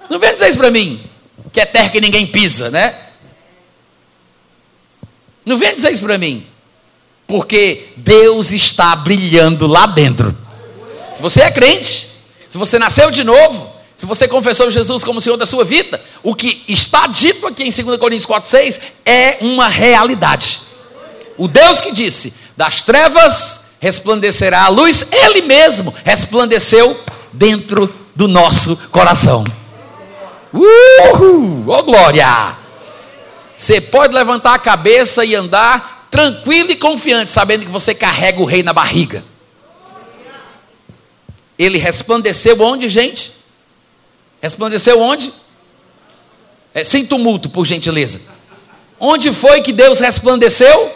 Não 0.10 0.20
vem 0.20 0.34
dizer 0.34 0.50
isso 0.50 0.58
para 0.58 0.72
mim, 0.72 1.04
que 1.54 1.62
é 1.62 1.66
terra 1.66 1.90
que 1.90 2.02
ninguém 2.02 2.26
pisa, 2.26 2.70
né? 2.72 2.96
Não 5.46 5.58
vem 5.58 5.74
dizer 5.74 5.92
isso 5.92 6.04
para 6.04 6.18
mim, 6.18 6.46
porque 7.28 7.90
Deus 7.98 8.52
está 8.52 8.96
brilhando 8.96 9.68
lá 9.68 9.86
dentro. 9.86 10.36
Se 11.14 11.22
você 11.22 11.42
é 11.42 11.52
crente, 11.52 12.10
se 12.48 12.58
você 12.58 12.80
nasceu 12.80 13.12
de 13.12 13.24
novo, 13.24 13.72
se 13.96 14.06
você 14.06 14.28
confessou 14.28 14.72
Jesus 14.72 15.04
como 15.04 15.20
Senhor 15.20 15.38
da 15.38 15.46
sua 15.46 15.66
vida, 15.66 16.02
o 16.24 16.34
que 16.34 16.64
está 16.68 17.06
dito 17.08 17.46
aqui 17.46 17.64
em 17.64 17.72
2 17.72 17.98
Coríntios 17.98 18.26
4,6 18.26 18.80
é 19.06 19.38
uma 19.42 19.68
realidade. 19.68 20.62
O 21.38 21.48
Deus 21.48 21.82
que 21.82 21.92
disse: 21.92 22.34
das 22.56 22.82
trevas 22.82 23.62
resplandecerá 23.80 24.64
a 24.64 24.70
luz, 24.70 25.06
Ele 25.12 25.42
mesmo 25.42 25.94
resplandeceu 26.04 27.00
dentro 27.34 27.94
do 28.16 28.28
nosso 28.28 28.76
coração. 28.92 29.44
Uhul! 30.54 31.66
Oh 31.68 31.84
glória! 31.84 32.58
Você 33.56 33.82
pode 33.82 34.14
levantar 34.14 34.54
a 34.54 34.60
cabeça 34.60 35.26
e 35.26 35.36
andar 35.36 36.08
tranquilo 36.10 36.72
e 36.72 36.76
confiante, 36.76 37.30
sabendo 37.30 37.66
que 37.66 37.72
você 37.72 37.94
carrega 37.94 38.42
o 38.42 38.46
rei 38.46 38.64
na 38.64 38.74
barriga. 38.74 39.24
Ele 41.58 41.78
resplandeceu 41.78 42.60
onde, 42.62 42.88
gente? 42.88 43.34
Resplandeceu 44.42 45.00
onde? 45.00 45.34
É, 46.74 46.84
sem 46.84 47.06
tumulto, 47.06 47.50
por 47.50 47.66
gentileza. 47.66 48.22
Onde 49.00 49.34
foi 49.34 49.62
que 49.62 49.74
Deus 49.74 50.00
resplandeceu? 50.00 50.92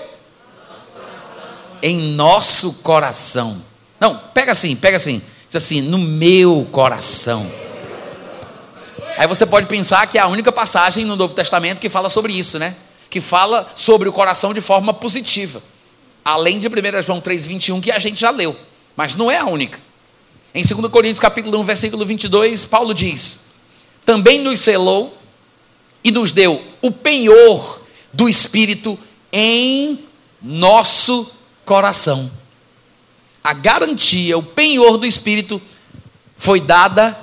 Em 1.82 1.98
nosso 1.98 2.74
coração. 2.76 3.62
Não, 4.00 4.18
pega 4.34 4.54
assim, 4.54 4.76
pega 4.76 4.98
assim. 4.98 5.22
Diz 5.48 5.58
assim, 5.58 5.82
no 5.82 5.98
meu 5.98 6.68
coração. 6.72 7.52
Aí 9.17 9.28
você 9.28 9.45
pode 9.45 9.67
pensar 9.67 10.08
que 10.08 10.17
é 10.17 10.21
a 10.21 10.28
única 10.28 10.52
passagem 10.52 11.06
no 11.06 11.15
Novo 11.15 11.34
Testamento 11.34 11.80
que 11.80 11.89
fala 11.89 12.10
sobre 12.10 12.34
isso, 12.34 12.58
né? 12.58 12.76
Que 13.10 13.21
fala 13.21 13.71
sobre 13.76 14.10
o 14.10 14.13
coração 14.13 14.54
de 14.54 14.62
forma 14.62 14.93
positiva. 14.93 15.62
Além 16.26 16.58
de 16.58 16.67
1 16.67 16.71
João 17.04 17.21
3,21, 17.21 17.82
que 17.82 17.91
a 17.91 17.99
gente 17.99 18.19
já 18.19 18.32
leu. 18.32 18.56
Mas 18.95 19.15
não 19.15 19.30
é 19.30 19.38
a 19.38 19.45
única. 19.45 19.80
Em 20.54 20.63
2 20.63 20.88
Coríntios 20.91 21.19
capítulo 21.19 21.60
1, 21.60 21.63
versículo 21.63 22.06
22, 22.06 22.65
Paulo 22.65 22.93
diz: 22.93 23.39
Também 24.06 24.39
nos 24.39 24.60
selou 24.60 25.15
e 26.04 26.12
nos 26.12 26.32
deu 26.32 26.63
o 26.82 26.91
penhor 26.91 27.82
do 28.12 28.28
Espírito 28.28 28.97
em 29.32 30.06
nosso 30.41 31.30
coração. 31.65 32.32
A 33.43 33.54
garantia, 33.54 34.38
o 34.38 34.43
penhor 34.43 34.97
do 34.97 35.06
Espírito 35.06 35.62
foi 36.38 36.60
dada 36.60 37.17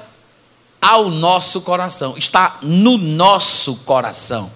ao 0.81 1.11
nosso 1.11 1.61
coração, 1.61 2.15
está 2.17 2.59
no 2.63 2.97
nosso 2.97 3.77
coração. 3.77 4.51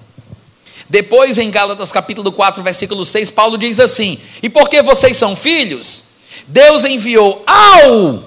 Depois, 0.89 1.39
em 1.39 1.51
Gálatas 1.51 1.93
capítulo 1.93 2.31
4, 2.33 2.63
versículo 2.63 3.05
6, 3.05 3.31
Paulo 3.31 3.59
diz 3.59 3.79
assim: 3.81 4.19
E 4.43 4.49
porque 4.49 4.83
vocês 4.83 5.17
são 5.17 5.35
filhos, 5.35 6.05
Deus 6.47 6.85
enviou 6.85 7.43
ao 7.47 8.25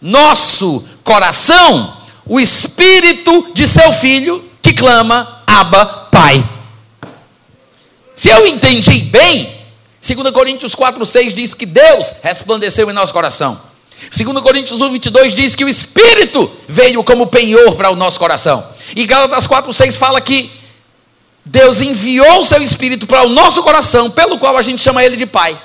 nosso 0.00 0.84
coração 1.02 1.96
o 2.24 2.38
espírito 2.38 3.52
de 3.54 3.66
seu 3.66 3.92
filho 3.92 4.44
que 4.62 4.72
clama 4.74 5.42
Abba, 5.46 5.86
Pai. 6.10 6.48
Se 8.14 8.28
eu 8.28 8.46
entendi 8.46 9.02
bem, 9.02 9.58
2 10.06 10.30
Coríntios 10.30 10.74
4,6 10.74 11.32
diz 11.32 11.54
que 11.54 11.66
Deus 11.66 12.12
resplandeceu 12.22 12.90
em 12.90 12.92
nosso 12.92 13.12
coração. 13.12 13.67
2 14.10 14.40
Coríntios 14.40 14.80
1, 14.80 14.92
22 14.92 15.34
diz 15.34 15.54
que 15.54 15.64
o 15.64 15.68
Espírito 15.68 16.50
veio 16.68 17.02
como 17.02 17.26
penhor 17.26 17.74
para 17.74 17.90
o 17.90 17.96
nosso 17.96 18.18
coração. 18.18 18.64
E 18.94 19.04
Gálatas 19.04 19.46
4,6 19.46 19.98
fala 19.98 20.20
que 20.20 20.50
Deus 21.44 21.80
enviou 21.80 22.40
o 22.40 22.44
seu 22.44 22.62
Espírito 22.62 23.06
para 23.06 23.24
o 23.24 23.28
nosso 23.28 23.62
coração, 23.62 24.10
pelo 24.10 24.38
qual 24.38 24.56
a 24.56 24.62
gente 24.62 24.80
chama 24.80 25.04
ele 25.04 25.16
de 25.16 25.26
Pai. 25.26 25.60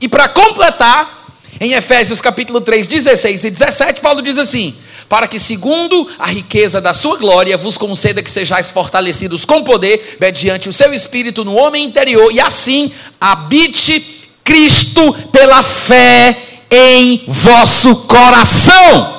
E 0.00 0.08
para 0.08 0.28
completar, 0.28 1.26
em 1.60 1.72
Efésios 1.72 2.20
capítulo 2.20 2.60
3, 2.60 2.86
16 2.86 3.44
e 3.44 3.50
17, 3.50 4.00
Paulo 4.00 4.20
diz 4.20 4.36
assim: 4.36 4.74
Para 5.08 5.28
que, 5.28 5.38
segundo 5.38 6.08
a 6.18 6.26
riqueza 6.26 6.80
da 6.80 6.92
sua 6.92 7.16
glória, 7.16 7.56
vos 7.56 7.78
conceda 7.78 8.22
que 8.22 8.30
sejais 8.30 8.70
fortalecidos 8.70 9.44
com 9.44 9.62
poder, 9.62 10.18
mediante 10.20 10.68
o 10.68 10.72
seu 10.72 10.92
espírito 10.92 11.44
no 11.44 11.54
homem 11.54 11.84
interior, 11.84 12.32
e 12.32 12.40
assim 12.40 12.90
habite 13.20 14.28
Cristo 14.42 15.12
pela 15.32 15.62
fé 15.62 16.55
em 16.70 17.24
vosso 17.26 17.96
coração. 17.96 19.14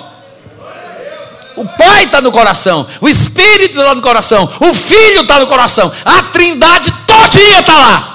O 1.56 1.66
Pai 1.66 2.04
está 2.04 2.22
no 2.22 2.32
coração, 2.32 2.86
o 3.02 3.10
Espírito 3.10 3.80
está 3.80 3.96
no 3.96 4.02
coração, 4.02 4.48
o 4.60 4.74
Filho 4.74 5.22
está 5.22 5.40
no 5.40 5.48
coração, 5.48 5.92
a 6.06 6.24
Trindade 6.24 6.92
todinha 7.08 7.60
está 7.60 7.76
lá. 7.76 8.14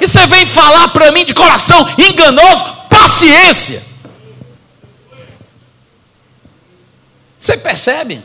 E 0.00 0.08
você 0.08 0.26
vem 0.26 0.44
falar 0.44 0.88
para 0.88 1.12
mim 1.12 1.24
de 1.24 1.32
coração 1.32 1.86
enganoso? 1.96 2.76
paciência. 2.96 3.84
Você 7.38 7.56
percebe 7.56 8.22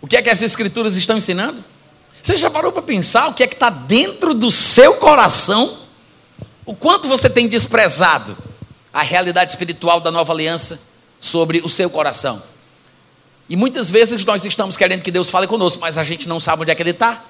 o 0.00 0.06
que 0.06 0.16
é 0.16 0.22
que 0.22 0.28
as 0.30 0.42
Escrituras 0.42 0.96
estão 0.96 1.16
ensinando? 1.16 1.64
Você 2.20 2.36
já 2.36 2.50
parou 2.50 2.72
para 2.72 2.82
pensar 2.82 3.28
o 3.28 3.34
que 3.34 3.42
é 3.42 3.46
que 3.46 3.54
está 3.54 3.70
dentro 3.70 4.34
do 4.34 4.50
seu 4.50 4.94
coração? 4.94 5.78
O 6.66 6.74
quanto 6.74 7.08
você 7.08 7.30
tem 7.30 7.48
desprezado 7.48 8.36
a 8.92 9.02
realidade 9.02 9.50
espiritual 9.50 10.00
da 10.00 10.10
nova 10.10 10.32
aliança 10.32 10.80
sobre 11.18 11.60
o 11.64 11.68
seu 11.68 11.88
coração? 11.88 12.42
E 13.48 13.56
muitas 13.56 13.90
vezes 13.90 14.24
nós 14.24 14.44
estamos 14.44 14.76
querendo 14.76 15.02
que 15.02 15.10
Deus 15.10 15.30
fale 15.30 15.46
conosco, 15.46 15.80
mas 15.80 15.98
a 15.98 16.04
gente 16.04 16.28
não 16.28 16.40
sabe 16.40 16.62
onde 16.62 16.70
é 16.70 16.74
que 16.74 16.82
Ele 16.82 16.90
está, 16.90 17.24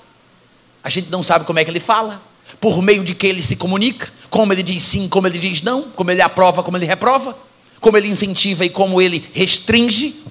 a 0.82 0.88
gente 0.88 1.10
não 1.10 1.22
sabe 1.22 1.44
como 1.44 1.58
é 1.58 1.64
que 1.64 1.70
Ele 1.70 1.80
fala, 1.80 2.20
por 2.60 2.82
meio 2.82 3.02
de 3.02 3.14
que 3.14 3.26
Ele 3.26 3.42
se 3.42 3.56
comunica 3.56 4.10
como 4.32 4.50
ele 4.50 4.62
diz 4.62 4.82
sim, 4.82 5.08
como 5.10 5.26
ele 5.26 5.38
diz 5.38 5.60
não, 5.60 5.90
como 5.90 6.10
ele 6.10 6.22
aprova, 6.22 6.62
como 6.62 6.78
ele 6.78 6.86
reprova, 6.86 7.36
como 7.78 7.98
ele 7.98 8.08
incentiva 8.08 8.64
e 8.64 8.70
como 8.70 8.98
ele 8.98 9.28
restringe. 9.34 10.22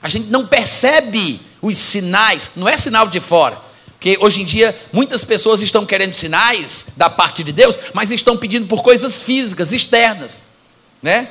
A 0.00 0.08
gente 0.08 0.30
não 0.30 0.46
percebe 0.46 1.38
os 1.60 1.76
sinais, 1.76 2.50
não 2.56 2.66
é 2.66 2.78
sinal 2.78 3.06
de 3.08 3.20
fora. 3.20 3.60
Porque 3.90 4.16
hoje 4.22 4.40
em 4.40 4.46
dia 4.46 4.74
muitas 4.90 5.22
pessoas 5.22 5.60
estão 5.60 5.84
querendo 5.84 6.14
sinais 6.14 6.86
da 6.96 7.10
parte 7.10 7.44
de 7.44 7.52
Deus, 7.52 7.76
mas 7.92 8.10
estão 8.10 8.38
pedindo 8.38 8.66
por 8.66 8.82
coisas 8.82 9.20
físicas, 9.20 9.70
externas, 9.70 10.42
né? 11.02 11.28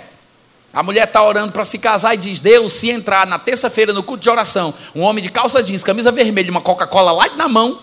A 0.73 0.83
mulher 0.83 1.05
está 1.05 1.23
orando 1.23 1.53
para 1.53 1.63
se 1.63 1.77
casar 1.77 2.13
e 2.13 2.17
diz: 2.17 2.39
Deus, 2.39 2.73
se 2.73 2.89
entrar 2.89 3.25
na 3.25 3.39
terça-feira 3.39 3.93
no 3.93 4.03
culto 4.03 4.23
de 4.23 4.29
oração, 4.29 4.73
um 4.93 5.01
homem 5.01 5.23
de 5.23 5.29
calça 5.29 5.63
jeans, 5.63 5.83
camisa 5.83 6.11
vermelha, 6.11 6.51
uma 6.51 6.61
Coca-Cola 6.61 7.11
lá 7.13 7.29
na 7.35 7.47
mão, 7.47 7.79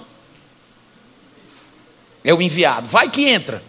é 2.23 2.35
o 2.35 2.43
enviado. 2.43 2.87
Vai 2.87 3.09
que 3.09 3.29
entra. 3.29 3.63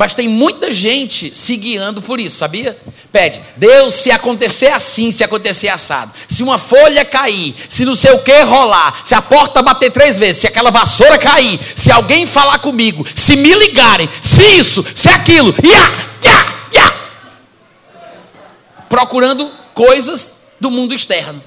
Mas 0.00 0.14
tem 0.14 0.26
muita 0.26 0.72
gente 0.72 1.30
se 1.36 1.54
guiando 1.58 2.00
por 2.00 2.18
isso, 2.18 2.38
sabia? 2.38 2.74
Pede, 3.12 3.42
Deus, 3.54 3.92
se 3.92 4.10
acontecer 4.10 4.68
assim, 4.68 5.12
se 5.12 5.22
acontecer 5.22 5.68
assado, 5.68 6.10
se 6.26 6.42
uma 6.42 6.56
folha 6.56 7.04
cair, 7.04 7.54
se 7.68 7.84
não 7.84 7.94
sei 7.94 8.12
o 8.12 8.22
que 8.22 8.40
rolar, 8.40 9.02
se 9.04 9.14
a 9.14 9.20
porta 9.20 9.60
bater 9.60 9.90
três 9.90 10.16
vezes, 10.16 10.40
se 10.40 10.46
aquela 10.46 10.70
vassoura 10.70 11.18
cair, 11.18 11.60
se 11.76 11.92
alguém 11.92 12.24
falar 12.24 12.60
comigo, 12.60 13.04
se 13.14 13.36
me 13.36 13.52
ligarem, 13.52 14.08
se 14.22 14.42
isso, 14.42 14.82
se 14.94 15.10
aquilo, 15.10 15.54
ia, 15.62 15.76
ia, 16.24 16.46
ia. 16.72 16.94
Procurando 18.88 19.52
coisas 19.74 20.32
do 20.58 20.70
mundo 20.70 20.94
externo. 20.94 21.44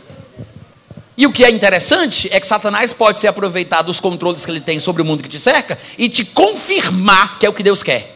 E 1.18 1.26
o 1.26 1.32
que 1.32 1.44
é 1.44 1.50
interessante 1.50 2.30
é 2.32 2.40
que 2.40 2.46
Satanás 2.46 2.94
pode 2.94 3.18
se 3.18 3.26
aproveitar 3.26 3.82
dos 3.82 4.00
controles 4.00 4.46
que 4.46 4.52
ele 4.52 4.62
tem 4.62 4.80
sobre 4.80 5.02
o 5.02 5.06
mundo 5.06 5.24
que 5.24 5.30
te 5.30 5.40
cerca 5.40 5.80
e 5.98 6.08
te 6.08 6.24
confirmar 6.24 7.40
que 7.40 7.48
é 7.48 7.50
o 7.50 7.54
que 7.54 7.64
Deus 7.64 7.82
quer. 7.82 8.14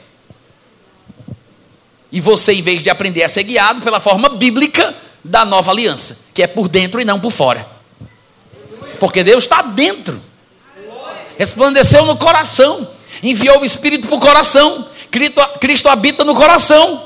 E 2.11 2.21
você, 2.21 2.53
em 2.53 2.61
vez 2.61 2.83
de 2.83 2.89
aprender 2.89 3.23
a 3.23 3.29
ser 3.29 3.43
guiado 3.43 3.81
pela 3.81 3.99
forma 3.99 4.29
bíblica 4.29 4.95
da 5.23 5.43
nova 5.43 5.71
aliança, 5.71 6.17
que 6.33 6.41
é 6.41 6.47
por 6.47 6.69
dentro 6.69 7.01
e 7.01 7.05
não 7.05 7.19
por 7.19 7.31
fora. 7.31 7.67
Porque 8.99 9.23
Deus 9.23 9.43
está 9.43 9.61
dentro. 9.61 10.21
Resplandeceu 11.37 12.05
no 12.05 12.15
coração. 12.15 12.89
Enviou 13.21 13.59
o 13.59 13.65
Espírito 13.65 14.07
para 14.07 14.15
o 14.15 14.19
coração. 14.19 14.87
Cristo, 15.11 15.41
Cristo 15.59 15.89
habita 15.89 16.23
no 16.23 16.33
coração. 16.33 17.03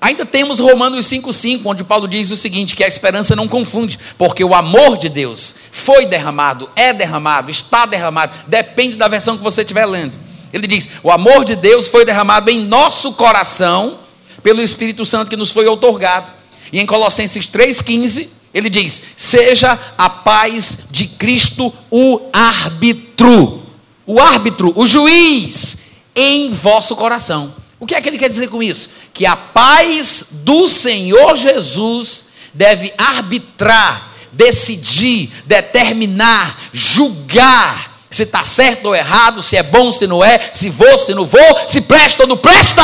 Ainda 0.00 0.26
temos 0.26 0.58
Romanos 0.58 1.06
5,5, 1.06 1.62
onde 1.64 1.84
Paulo 1.84 2.08
diz 2.08 2.30
o 2.32 2.36
seguinte: 2.36 2.74
que 2.74 2.82
a 2.82 2.88
esperança 2.88 3.36
não 3.36 3.46
confunde, 3.46 3.98
porque 4.18 4.42
o 4.42 4.52
amor 4.52 4.96
de 4.96 5.08
Deus 5.08 5.54
foi 5.70 6.06
derramado, 6.06 6.68
é 6.74 6.92
derramado, 6.92 7.52
está 7.52 7.86
derramado, 7.86 8.34
depende 8.48 8.96
da 8.96 9.06
versão 9.06 9.36
que 9.36 9.44
você 9.44 9.60
estiver 9.60 9.86
lendo 9.86 10.18
ele 10.52 10.66
diz: 10.66 10.88
o 11.02 11.10
amor 11.10 11.44
de 11.44 11.56
Deus 11.56 11.88
foi 11.88 12.04
derramado 12.04 12.50
em 12.50 12.60
nosso 12.60 13.12
coração 13.12 13.98
pelo 14.42 14.60
Espírito 14.60 15.06
Santo 15.06 15.30
que 15.30 15.36
nos 15.36 15.50
foi 15.50 15.66
outorgado. 15.66 16.32
E 16.72 16.80
em 16.80 16.86
Colossenses 16.86 17.48
3,15, 17.48 18.28
ele 18.52 18.68
diz: 18.68 19.00
seja 19.16 19.78
a 19.96 20.10
paz 20.10 20.78
de 20.90 21.06
Cristo 21.06 21.72
o 21.90 22.20
árbitro, 22.32 23.62
o 24.06 24.20
árbitro, 24.20 24.72
o 24.76 24.86
juiz 24.86 25.76
em 26.14 26.50
vosso 26.50 26.94
coração. 26.94 27.54
O 27.80 27.86
que 27.86 27.94
é 27.94 28.00
que 28.00 28.08
ele 28.08 28.18
quer 28.18 28.28
dizer 28.28 28.48
com 28.48 28.62
isso? 28.62 28.88
Que 29.12 29.26
a 29.26 29.34
paz 29.34 30.24
do 30.30 30.68
Senhor 30.68 31.36
Jesus 31.36 32.24
deve 32.54 32.92
arbitrar, 32.96 34.12
decidir, 34.30 35.30
determinar, 35.46 36.58
julgar 36.72 37.91
se 38.16 38.24
está 38.24 38.44
certo 38.44 38.86
ou 38.86 38.94
errado, 38.94 39.42
se 39.42 39.56
é 39.56 39.62
bom, 39.62 39.90
se 39.90 40.06
não 40.06 40.22
é, 40.22 40.50
se 40.52 40.68
vou, 40.68 40.98
se 40.98 41.14
não 41.14 41.24
vou, 41.24 41.40
se 41.66 41.80
presta 41.80 42.22
ou 42.22 42.28
não 42.28 42.36
presta. 42.36 42.82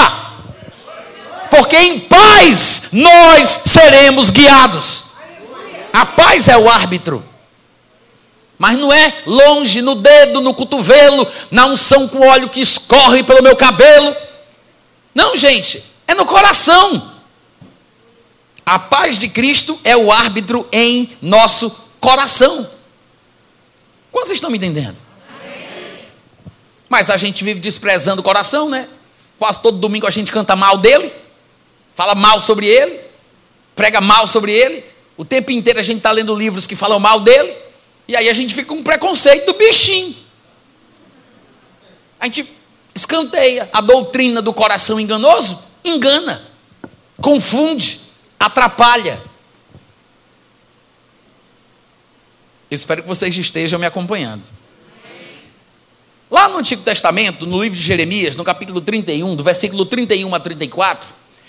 Porque 1.51 1.77
em 1.77 2.01
paz 2.01 2.83
nós 2.93 3.61
seremos 3.64 4.31
guiados. 4.31 5.05
A 5.93 6.05
paz 6.05 6.49
é 6.49 6.57
o 6.57 6.69
árbitro. 6.69 7.25
Mas 8.59 8.77
não 8.77 8.93
é 8.93 9.23
longe, 9.25 9.81
no 9.81 9.95
dedo, 9.95 10.41
no 10.41 10.53
cotovelo, 10.53 11.27
na 11.51 11.67
unção 11.67 12.09
com 12.09 12.27
óleo 12.27 12.49
que 12.49 12.61
escorre 12.61 13.23
pelo 13.23 13.43
meu 13.43 13.55
cabelo. 13.55 14.17
Não, 15.14 15.37
gente, 15.37 15.85
é 16.07 16.14
no 16.14 16.27
coração. 16.27 17.12
A 18.67 18.79
paz 18.79 19.19
de 19.19 19.29
Cristo 19.29 19.79
é 19.85 19.97
o 19.97 20.11
árbitro 20.12 20.69
em 20.73 21.17
nosso 21.23 21.71
coração. 22.01 22.69
Quantos 24.11 24.33
estão 24.33 24.51
me 24.51 24.59
entendendo? 24.59 25.08
Mas 26.88 27.11
a 27.11 27.16
gente 27.16 27.44
vive 27.44 27.61
desprezando 27.61 28.20
o 28.20 28.24
coração, 28.24 28.68
né? 28.68 28.88
Quase 29.38 29.61
todo 29.61 29.79
domingo 29.79 30.07
a 30.07 30.11
gente 30.11 30.33
canta 30.33 30.57
mal 30.57 30.77
dele, 30.77 31.12
fala 31.94 32.14
mal 32.14 32.40
sobre 32.40 32.66
ele, 32.66 33.01
prega 33.77 34.01
mal 34.01 34.27
sobre 34.27 34.53
ele. 34.53 34.85
O 35.16 35.24
tempo 35.24 35.51
inteiro 35.51 35.79
a 35.79 35.83
gente 35.83 35.98
está 35.98 36.11
lendo 36.11 36.35
livros 36.35 36.66
que 36.66 36.74
falam 36.74 36.98
mal 36.98 37.20
dele, 37.20 37.55
e 38.07 38.16
aí 38.16 38.29
a 38.29 38.33
gente 38.33 38.55
fica 38.55 38.68
com 38.68 38.81
um 38.81 38.83
preconceito 38.83 39.46
do 39.46 39.59
bichinho. 39.59 40.16
A 42.18 42.24
gente 42.24 42.53
escanteia 42.94 43.68
a 43.72 43.81
doutrina 43.81 44.42
do 44.42 44.53
coração 44.53 44.98
enganoso, 44.98 45.62
engana, 45.85 46.42
confunde, 47.20 48.01
atrapalha. 48.38 49.22
Eu 52.70 52.74
espero 52.74 53.03
que 53.03 53.09
vocês 53.09 53.37
estejam 53.37 53.79
me 53.79 53.87
acompanhando. 53.87 54.42
Lá 56.31 56.47
no 56.47 56.59
Antigo 56.59 56.83
Testamento, 56.83 57.47
no 57.47 57.62
livro 57.62 57.79
de 57.79 57.83
Jeremias, 57.83 58.37
no 58.37 58.45
capítulo 58.45 58.83
31, 58.83 59.35
do 59.35 59.43
versículo 59.43 59.87
31 59.87 60.35
a 60.35 60.38
34, 60.38 61.09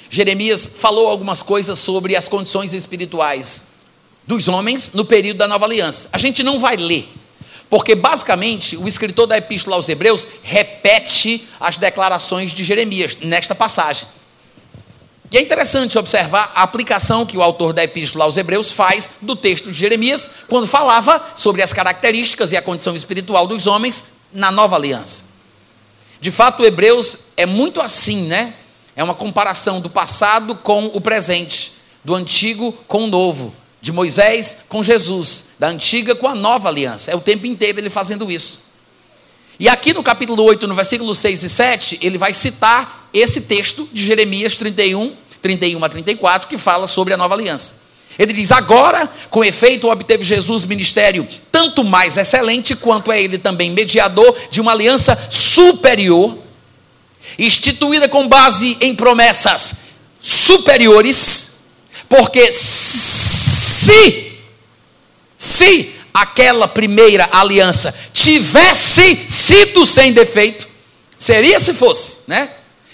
Jeremias 0.10 0.70
falou 0.74 1.10
algumas 1.10 1.44
coisas 1.44 1.78
sobre 1.80 2.15
as 2.15 2.30
condições 2.30 2.72
espirituais 2.72 3.65
dos 4.26 4.48
homens 4.48 4.94
no 4.94 5.04
período 5.04 5.38
da 5.38 5.50
nova 5.50 5.65
aliança. 5.65 6.08
A 6.13 6.18
gente 6.18 6.44
não 6.44 6.60
vai 6.60 6.78
ler, 6.78 7.10
porque 7.70 7.94
basicamente 7.94 8.78
o 8.78 8.88
escritor 8.88 9.28
da 9.28 9.38
epístola 9.38 9.76
aos 9.76 9.89
Hebreus 9.89 10.26
repete 10.42 11.46
as 11.60 11.78
declarações 11.78 12.54
de 12.54 12.63
Jeremias 12.63 13.18
nesta 13.22 13.54
passagem. 13.54 14.08
E 15.30 15.38
é 15.38 15.42
interessante 15.42 15.98
observar 15.98 16.54
a 16.56 16.63
aplicação 16.63 17.26
que 17.26 17.38
o 17.38 17.44
autor 17.44 17.74
da 17.74 17.84
epístola 17.84 18.24
aos 18.24 18.38
Hebreus 18.38 18.72
faz 18.72 19.10
do 19.22 19.36
texto 19.36 19.74
de 19.74 19.78
Jeremias, 19.78 20.30
quando 20.48 20.65
falava 20.65 21.22
sobre 21.36 21.62
as 21.62 21.74
características 21.74 22.54
e 22.54 22.58
a 22.58 22.62
condição 22.62 22.96
espiritual 22.96 23.46
dos 23.46 23.68
homens 23.68 24.06
na 24.34 24.52
nova 24.52 24.76
aliança. 24.76 25.24
De 26.22 26.32
fato, 26.32 26.63
Hebreus 26.63 27.18
é 27.38 27.46
muito 27.46 27.80
assim, 27.82 28.24
né? 28.24 28.54
É 28.96 29.04
uma 29.04 29.15
comparação 29.15 29.80
do 29.80 29.89
passado 29.89 30.56
com 30.56 30.88
o 30.88 31.00
presente, 31.00 31.72
do 32.04 32.13
antigo 32.13 32.74
com 32.88 33.06
o 33.06 33.08
novo, 33.08 33.56
de 33.82 33.92
Moisés 33.92 34.58
com 34.68 34.84
Jesus, 34.84 35.46
da 35.58 35.70
antiga 35.70 36.13
com 36.13 36.28
a 36.28 36.36
nova 36.36 36.68
aliança. 36.68 37.10
É 37.10 37.15
o 37.15 37.22
tempo 37.22 37.46
inteiro 37.46 37.80
ele 37.80 37.89
fazendo 37.89 38.30
isso. 38.30 38.60
E 39.58 39.70
aqui 39.70 39.94
no 39.94 40.04
capítulo 40.04 40.44
8, 40.44 40.68
no 40.68 40.76
versículo 40.76 41.15
6 41.15 41.44
e 41.44 41.50
7, 41.50 42.00
ele 42.02 42.18
vai 42.18 42.34
citar 42.34 43.10
esse 43.13 43.42
texto 43.42 43.88
de 43.92 44.04
Jeremias 44.04 44.58
31, 44.58 45.13
31 45.42 45.84
a 45.84 45.89
34, 45.89 46.48
que 46.48 46.58
fala 46.58 46.88
sobre 46.88 47.13
a 47.13 47.18
nova 47.18 47.36
aliança. 47.36 47.79
Ele 48.19 48.34
diz: 48.34 48.51
Agora, 48.51 49.10
com 49.29 49.45
efeito, 49.45 49.88
obteve 49.88 50.25
Jesus 50.25 50.65
ministério 50.65 51.25
tanto 51.49 51.86
mais 51.86 52.17
excelente, 52.17 52.75
quanto 52.75 53.13
é 53.13 53.23
ele 53.23 53.38
também 53.38 53.71
mediador 53.71 54.36
de 54.51 54.60
uma 54.60 54.73
aliança 54.73 55.17
superior, 55.29 56.38
instituída 57.38 58.10
com 58.10 58.27
base 58.27 58.77
em 58.82 58.93
promessas 58.93 59.73
superiores, 60.21 61.51
porque 62.10 62.51
se, 62.51 64.34
se 65.38 65.91
aquela 66.13 66.67
primeira 66.67 67.29
aliança 67.32 67.95
tivesse 68.12 69.23
sido 69.29 69.86
sem 69.86 70.12
defeito, 70.12 70.67
seria 71.17 71.58
se 71.58 71.73
fosse, 71.73 72.17
né? 72.27 72.49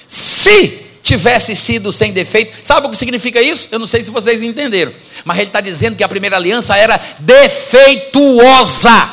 Se 0.07 0.84
tivesse 1.05 1.55
sido 1.55 1.91
sem 1.91 2.11
defeito. 2.11 2.57
Sabe 2.63 2.87
o 2.87 2.89
que 2.89 2.97
significa 2.97 3.39
isso? 3.39 3.67
Eu 3.71 3.77
não 3.77 3.85
sei 3.85 4.01
se 4.01 4.09
vocês 4.09 4.41
entenderam. 4.41 4.91
Mas 5.23 5.37
ele 5.37 5.47
está 5.47 5.61
dizendo 5.61 5.95
que 5.95 6.03
a 6.03 6.07
primeira 6.07 6.35
aliança 6.35 6.75
era 6.75 6.99
defeituosa. 7.19 9.11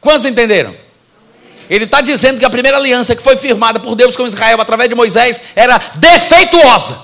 Quantos 0.00 0.24
entenderam? 0.24 0.74
Ele 1.70 1.84
está 1.84 2.00
dizendo 2.00 2.40
que 2.40 2.44
a 2.44 2.50
primeira 2.50 2.76
aliança 2.76 3.14
que 3.14 3.22
foi 3.22 3.36
firmada 3.36 3.78
por 3.78 3.94
Deus 3.94 4.16
com 4.16 4.26
Israel 4.26 4.60
através 4.60 4.88
de 4.88 4.96
Moisés 4.96 5.40
era 5.54 5.78
defeituosa. 5.94 7.00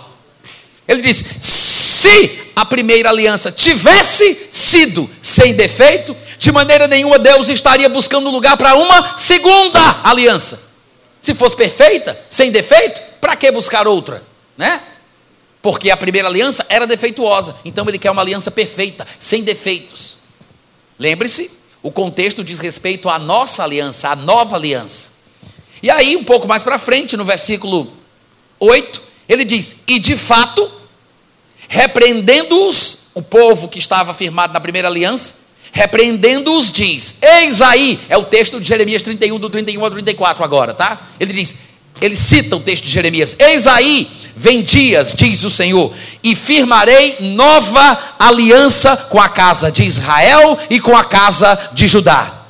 Ele 0.88 1.00
diz: 1.00 1.24
se 1.38 2.40
a 2.56 2.64
primeira 2.64 3.10
aliança 3.10 3.52
tivesse 3.52 4.46
sido 4.50 5.08
sem 5.22 5.54
defeito, 5.54 6.16
de 6.36 6.50
maneira 6.50 6.88
nenhuma 6.88 7.16
Deus 7.16 7.48
estaria 7.48 7.88
buscando 7.88 8.28
lugar 8.28 8.56
para 8.56 8.74
uma 8.74 9.16
segunda 9.16 10.00
aliança. 10.02 10.73
Se 11.24 11.34
fosse 11.34 11.56
perfeita, 11.56 12.20
sem 12.28 12.50
defeito, 12.50 13.00
para 13.18 13.34
que 13.34 13.50
buscar 13.50 13.88
outra? 13.88 14.22
Né? 14.58 14.82
Porque 15.62 15.90
a 15.90 15.96
primeira 15.96 16.28
aliança 16.28 16.66
era 16.68 16.86
defeituosa, 16.86 17.56
então 17.64 17.88
ele 17.88 17.98
quer 17.98 18.10
uma 18.10 18.20
aliança 18.20 18.50
perfeita, 18.50 19.06
sem 19.18 19.42
defeitos. 19.42 20.18
Lembre-se, 20.98 21.50
o 21.82 21.90
contexto 21.90 22.44
diz 22.44 22.58
respeito 22.58 23.08
à 23.08 23.18
nossa 23.18 23.64
aliança, 23.64 24.10
à 24.10 24.14
nova 24.14 24.56
aliança. 24.56 25.08
E 25.82 25.90
aí, 25.90 26.14
um 26.14 26.22
pouco 26.22 26.46
mais 26.46 26.62
para 26.62 26.78
frente, 26.78 27.16
no 27.16 27.24
versículo 27.24 27.90
8, 28.60 29.00
ele 29.26 29.46
diz: 29.46 29.76
E 29.86 29.98
de 29.98 30.18
fato, 30.18 30.70
repreendendo-os, 31.68 32.98
o 33.14 33.22
povo 33.22 33.66
que 33.66 33.78
estava 33.78 34.12
firmado 34.12 34.52
na 34.52 34.60
primeira 34.60 34.88
aliança, 34.88 35.32
repreendendo-os, 35.74 36.70
diz: 36.70 37.16
Eis 37.20 37.60
aí, 37.60 38.00
é 38.08 38.16
o 38.16 38.22
texto 38.22 38.60
de 38.60 38.66
Jeremias 38.66 39.02
31, 39.02 39.38
do 39.38 39.50
31 39.50 39.84
ao 39.84 39.90
34 39.90 40.42
agora, 40.42 40.72
tá? 40.72 41.08
Ele 41.18 41.32
diz, 41.32 41.54
ele 42.00 42.16
cita 42.16 42.56
o 42.56 42.60
texto 42.60 42.84
de 42.84 42.90
Jeremias: 42.90 43.36
Eis 43.38 43.66
aí, 43.66 44.08
vem 44.36 44.62
dias, 44.62 45.12
diz 45.12 45.42
o 45.42 45.50
Senhor, 45.50 45.92
e 46.22 46.36
firmarei 46.36 47.16
nova 47.20 48.14
aliança 48.18 48.96
com 48.96 49.20
a 49.20 49.28
casa 49.28 49.70
de 49.70 49.82
Israel 49.82 50.56
e 50.70 50.80
com 50.80 50.96
a 50.96 51.04
casa 51.04 51.70
de 51.72 51.88
Judá. 51.88 52.42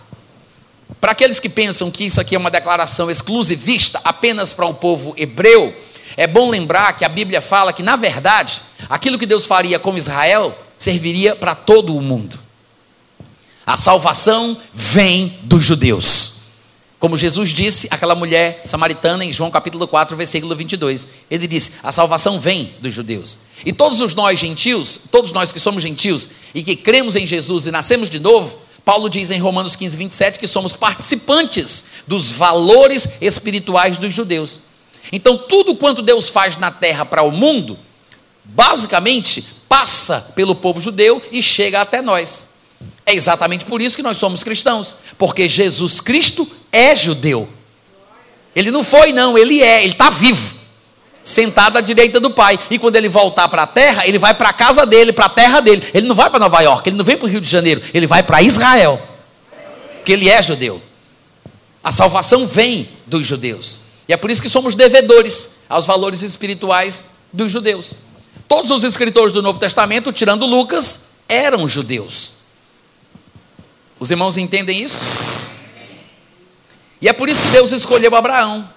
Para 1.01 1.13
aqueles 1.13 1.41
que 1.41 1.49
pensam 1.49 1.91
que 1.91 2.05
isso 2.05 2.21
aqui 2.21 2.35
é 2.35 2.39
uma 2.39 2.51
declaração 2.51 3.11
exclusivista 3.11 4.01
apenas 4.05 4.53
para 4.53 4.67
o 4.67 4.75
povo 4.75 5.15
hebreu, 5.17 5.75
é 6.17 6.27
bom 6.27 6.51
lembrar 6.51 6.93
que 6.93 7.05
a 7.05 7.09
Bíblia 7.09 7.41
fala 7.41 7.73
que, 7.73 7.83
na 7.83 7.97
verdade, 7.97 8.63
aquilo 8.89 9.19
que 9.19 9.27
Deus 9.27 9.47
faria 9.47 9.79
com 9.79 9.97
Israel 9.97 10.57
serviria 10.79 11.35
para 11.35 11.55
todo 11.55 11.97
o 11.97 12.03
mundo. 12.03 12.44
A 13.67 13.77
salvação 13.77 14.59
vem 14.73 15.39
dos 15.43 15.65
judeus. 15.65 16.35
Como 16.99 17.17
Jesus 17.17 17.51
disse 17.51 17.87
àquela 17.91 18.15
mulher 18.15 18.61
samaritana 18.65 19.25
em 19.25 19.33
João 19.33 19.51
capítulo 19.51 19.87
4, 19.87 20.17
versículo 20.17 20.57
22. 20.57 21.07
Ele 21.31 21.47
disse: 21.47 21.73
A 21.83 21.93
salvação 21.93 22.41
vem 22.41 22.75
dos 22.81 22.95
judeus. 22.95 23.37
E 23.65 23.73
todos 23.73 24.01
os 24.01 24.15
nós 24.15 24.41
gentios, 24.41 24.99
todos 25.11 25.33
nós 25.33 25.53
que 25.53 25.61
somos 25.61 25.83
gentios 25.83 26.29
e 26.55 26.63
que 26.63 26.77
cremos 26.77 27.15
em 27.15 27.27
Jesus 27.27 27.67
e 27.67 27.71
nascemos 27.71 28.09
de 28.09 28.19
novo, 28.19 28.59
Paulo 28.85 29.09
diz 29.09 29.31
em 29.31 29.39
Romanos 29.39 29.77
15, 29.77 29.97
27 29.97 30.39
que 30.39 30.47
somos 30.47 30.75
participantes 30.75 31.85
dos 32.07 32.31
valores 32.31 33.09
espirituais 33.21 33.97
dos 33.97 34.15
judeus. 34.15 34.61
Então, 35.13 35.37
tudo 35.37 35.75
quanto 35.75 36.03
Deus 36.03 36.29
faz 36.29 36.57
na 36.57 36.71
terra 36.71 37.05
para 37.05 37.23
o 37.23 37.31
mundo, 37.31 37.79
basicamente 38.45 39.45
passa 39.69 40.21
pelo 40.35 40.55
povo 40.55 40.81
judeu 40.81 41.23
e 41.33 41.43
chega 41.43 41.81
até 41.81 42.01
nós. 42.01 42.45
É 43.07 43.15
exatamente 43.15 43.65
por 43.65 43.83
isso 43.83 43.97
que 43.97 44.03
nós 44.03 44.17
somos 44.17 44.43
cristãos, 44.43 44.97
porque 45.19 45.49
Jesus 45.49 46.01
Cristo 46.01 46.51
é 46.73 46.97
judeu. 46.97 47.49
Ele 48.57 48.71
não 48.71 48.83
foi, 48.83 49.13
não, 49.13 49.37
ele 49.37 49.63
é, 49.63 49.83
ele 49.83 49.93
está 49.93 50.09
vivo, 50.09 50.55
sentado 51.23 51.77
à 51.77 51.81
direita 51.81 52.19
do 52.19 52.31
Pai. 52.31 52.59
E 52.71 52.79
quando 52.79 52.97
ele 52.97 53.09
voltar 53.09 53.49
para 53.49 53.65
a 53.65 53.67
terra, 53.67 54.07
ele 54.07 54.19
vai 54.19 54.33
para 54.33 54.49
a 54.49 54.53
casa 54.53 54.87
dele, 54.87 55.13
para 55.13 55.27
a 55.27 55.29
terra 55.29 55.61
dele. 55.61 55.87
Ele 55.93 56.07
não 56.07 56.15
vai 56.15 56.31
para 56.31 56.39
Nova 56.39 56.61
York, 56.61 56.89
ele 56.89 56.97
não 56.97 57.05
vem 57.05 57.17
para 57.17 57.27
o 57.27 57.29
Rio 57.29 57.41
de 57.41 57.49
Janeiro, 57.49 57.83
ele 57.93 58.07
vai 58.07 58.23
para 58.23 58.43
Israel, 58.43 59.01
porque 59.97 60.13
ele 60.13 60.31
é 60.31 60.43
judeu. 60.43 60.81
A 61.83 61.93
salvação 61.93 62.47
vem 62.47 62.89
dos 63.07 63.27
judeus. 63.27 63.81
E 64.09 64.13
é 64.13 64.17
por 64.17 64.31
isso 64.31 64.41
que 64.41 64.49
somos 64.49 64.75
devedores 64.75 65.51
aos 65.69 65.85
valores 65.85 66.23
espirituais 66.23 67.05
dos 67.33 67.53
judeus. 67.53 67.95
Todos 68.49 68.71
os 68.71 68.85
escritores 68.85 69.33
do 69.33 69.43
Novo 69.43 69.59
Testamento, 69.59 70.13
tirando 70.13 70.47
Lucas, 70.47 71.01
eram 71.29 71.67
judeus. 71.67 72.33
Os 73.99 74.11
irmãos 74.11 74.37
entendem 74.37 74.83
isso? 74.83 74.99
E 77.01 77.09
é 77.09 77.13
por 77.13 77.29
isso 77.29 77.43
que 77.43 77.49
Deus 77.49 77.73
escolheu 77.73 78.15
Abraão. 78.15 78.69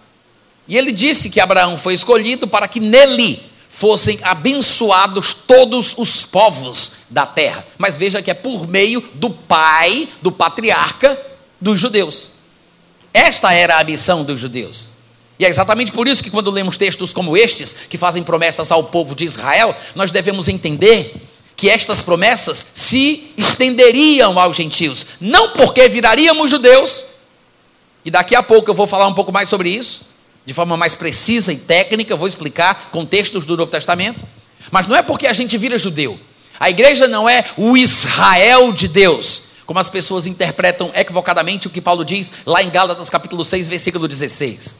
E 0.68 0.78
ele 0.78 0.92
disse 0.92 1.30
que 1.30 1.40
Abraão 1.40 1.78
foi 1.78 1.94
escolhido 1.94 2.48
para 2.48 2.68
que 2.68 2.80
nele 2.80 3.42
fossem 3.70 4.20
abençoados 4.24 5.34
todos 5.34 5.94
os 5.98 6.24
povos 6.24 6.92
da 7.10 7.26
terra. 7.26 7.66
Mas 7.78 7.96
veja 7.96 8.22
que 8.22 8.32
é 8.32 8.34
por 8.34 8.68
meio 8.68 9.02
do 9.14 9.30
pai, 9.30 10.10
do 10.22 10.32
patriarca 10.32 11.18
dos 11.62 11.80
judeus. 11.80 12.32
Esta 13.14 13.54
era 13.54 13.80
a 13.80 13.84
missão 13.84 14.24
dos 14.24 14.40
judeus. 14.40 14.90
E 15.40 15.46
é 15.46 15.50
exatamente 15.50 15.92
por 15.92 16.08
isso 16.08 16.24
que, 16.24 16.32
quando 16.32 16.50
lemos 16.50 16.78
textos 16.78 17.14
como 17.14 17.38
estes, 17.38 17.76
que 17.88 17.98
fazem 17.98 18.24
promessas 18.24 18.72
ao 18.72 18.84
povo 18.86 19.16
de 19.16 19.24
Israel, 19.24 19.76
nós 19.94 20.10
devemos 20.10 20.48
entender 20.48 21.14
que 21.58 21.70
estas 21.70 22.04
promessas 22.04 22.67
se 22.72 23.32
estenderiam 23.36 24.39
aos 24.39 24.56
gentios, 24.56 25.08
não 25.20 25.50
porque 25.50 25.89
viraríamos 25.89 26.52
judeus, 26.52 27.04
e 28.06 28.12
daqui 28.12 28.36
a 28.36 28.43
pouco 28.43 28.70
eu 28.70 28.76
vou 28.76 28.86
falar 28.86 29.08
um 29.08 29.13
pouco 29.13 29.32
mais 29.32 29.50
sobre 29.50 29.72
isso, 29.72 30.04
de 30.46 30.54
forma 30.54 30.78
mais 30.78 30.93
precisa 30.93 31.52
e 31.52 31.58
técnica, 31.58 32.15
vou 32.15 32.28
explicar 32.28 32.89
com 32.91 33.04
textos 33.06 33.43
do 33.43 33.58
Novo 33.58 33.72
Testamento, 33.72 34.24
mas 34.72 34.86
não 34.86 34.96
é 34.96 35.02
porque 35.02 35.26
a 35.26 35.34
gente 35.34 35.58
vira 35.58 35.80
judeu. 35.80 36.20
A 36.60 36.70
igreja 36.70 37.08
não 37.08 37.28
é 37.28 37.43
o 37.58 37.76
Israel 37.76 38.72
de 38.72 38.88
Deus, 38.88 39.41
como 39.65 39.80
as 39.80 39.89
pessoas 39.89 40.28
interpretam 40.28 40.91
equivocadamente 40.93 41.67
o 41.67 41.70
que 41.72 41.82
Paulo 41.82 42.06
diz 42.06 42.32
lá 42.46 42.62
em 42.62 42.70
Gálatas 42.70 43.10
capítulo 43.10 43.43
6, 43.43 43.67
versículo 43.67 44.08
16. 44.08 44.78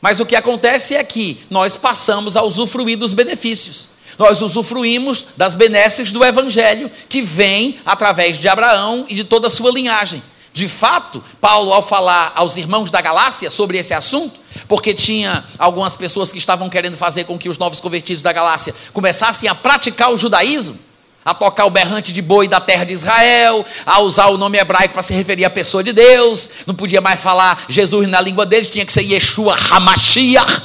Mas 0.00 0.18
o 0.18 0.26
que 0.26 0.34
acontece 0.34 0.94
é 0.94 1.04
que 1.04 1.40
nós 1.50 1.76
passamos 1.76 2.36
a 2.36 2.42
usufruir 2.42 2.98
dos 2.98 3.12
benefícios. 3.12 3.88
Nós 4.18 4.40
usufruímos 4.40 5.26
das 5.36 5.54
benesses 5.54 6.10
do 6.12 6.24
Evangelho 6.24 6.90
que 7.08 7.22
vem 7.22 7.78
através 7.84 8.38
de 8.38 8.48
Abraão 8.48 9.04
e 9.08 9.14
de 9.14 9.24
toda 9.24 9.48
a 9.48 9.50
sua 9.50 9.70
linhagem. 9.70 10.22
De 10.56 10.68
fato, 10.68 11.22
Paulo, 11.38 11.70
ao 11.70 11.82
falar 11.82 12.32
aos 12.34 12.56
irmãos 12.56 12.90
da 12.90 13.02
Galácia 13.02 13.50
sobre 13.50 13.76
esse 13.76 13.92
assunto, 13.92 14.40
porque 14.66 14.94
tinha 14.94 15.44
algumas 15.58 15.94
pessoas 15.94 16.32
que 16.32 16.38
estavam 16.38 16.70
querendo 16.70 16.96
fazer 16.96 17.24
com 17.24 17.36
que 17.36 17.46
os 17.46 17.58
novos 17.58 17.78
convertidos 17.78 18.22
da 18.22 18.32
Galácia 18.32 18.74
começassem 18.90 19.50
a 19.50 19.54
praticar 19.54 20.10
o 20.10 20.16
judaísmo, 20.16 20.78
a 21.22 21.34
tocar 21.34 21.66
o 21.66 21.70
berrante 21.70 22.10
de 22.10 22.22
boi 22.22 22.48
da 22.48 22.58
terra 22.58 22.84
de 22.84 22.94
Israel, 22.94 23.66
a 23.84 24.00
usar 24.00 24.28
o 24.28 24.38
nome 24.38 24.56
hebraico 24.56 24.94
para 24.94 25.02
se 25.02 25.12
referir 25.12 25.44
à 25.44 25.50
pessoa 25.50 25.84
de 25.84 25.92
Deus, 25.92 26.48
não 26.66 26.74
podia 26.74 27.02
mais 27.02 27.20
falar 27.20 27.66
Jesus 27.68 28.08
na 28.08 28.22
língua 28.22 28.46
deles, 28.46 28.70
tinha 28.70 28.86
que 28.86 28.92
ser 28.94 29.02
Yeshua 29.02 29.56
Hamashiach, 29.70 30.62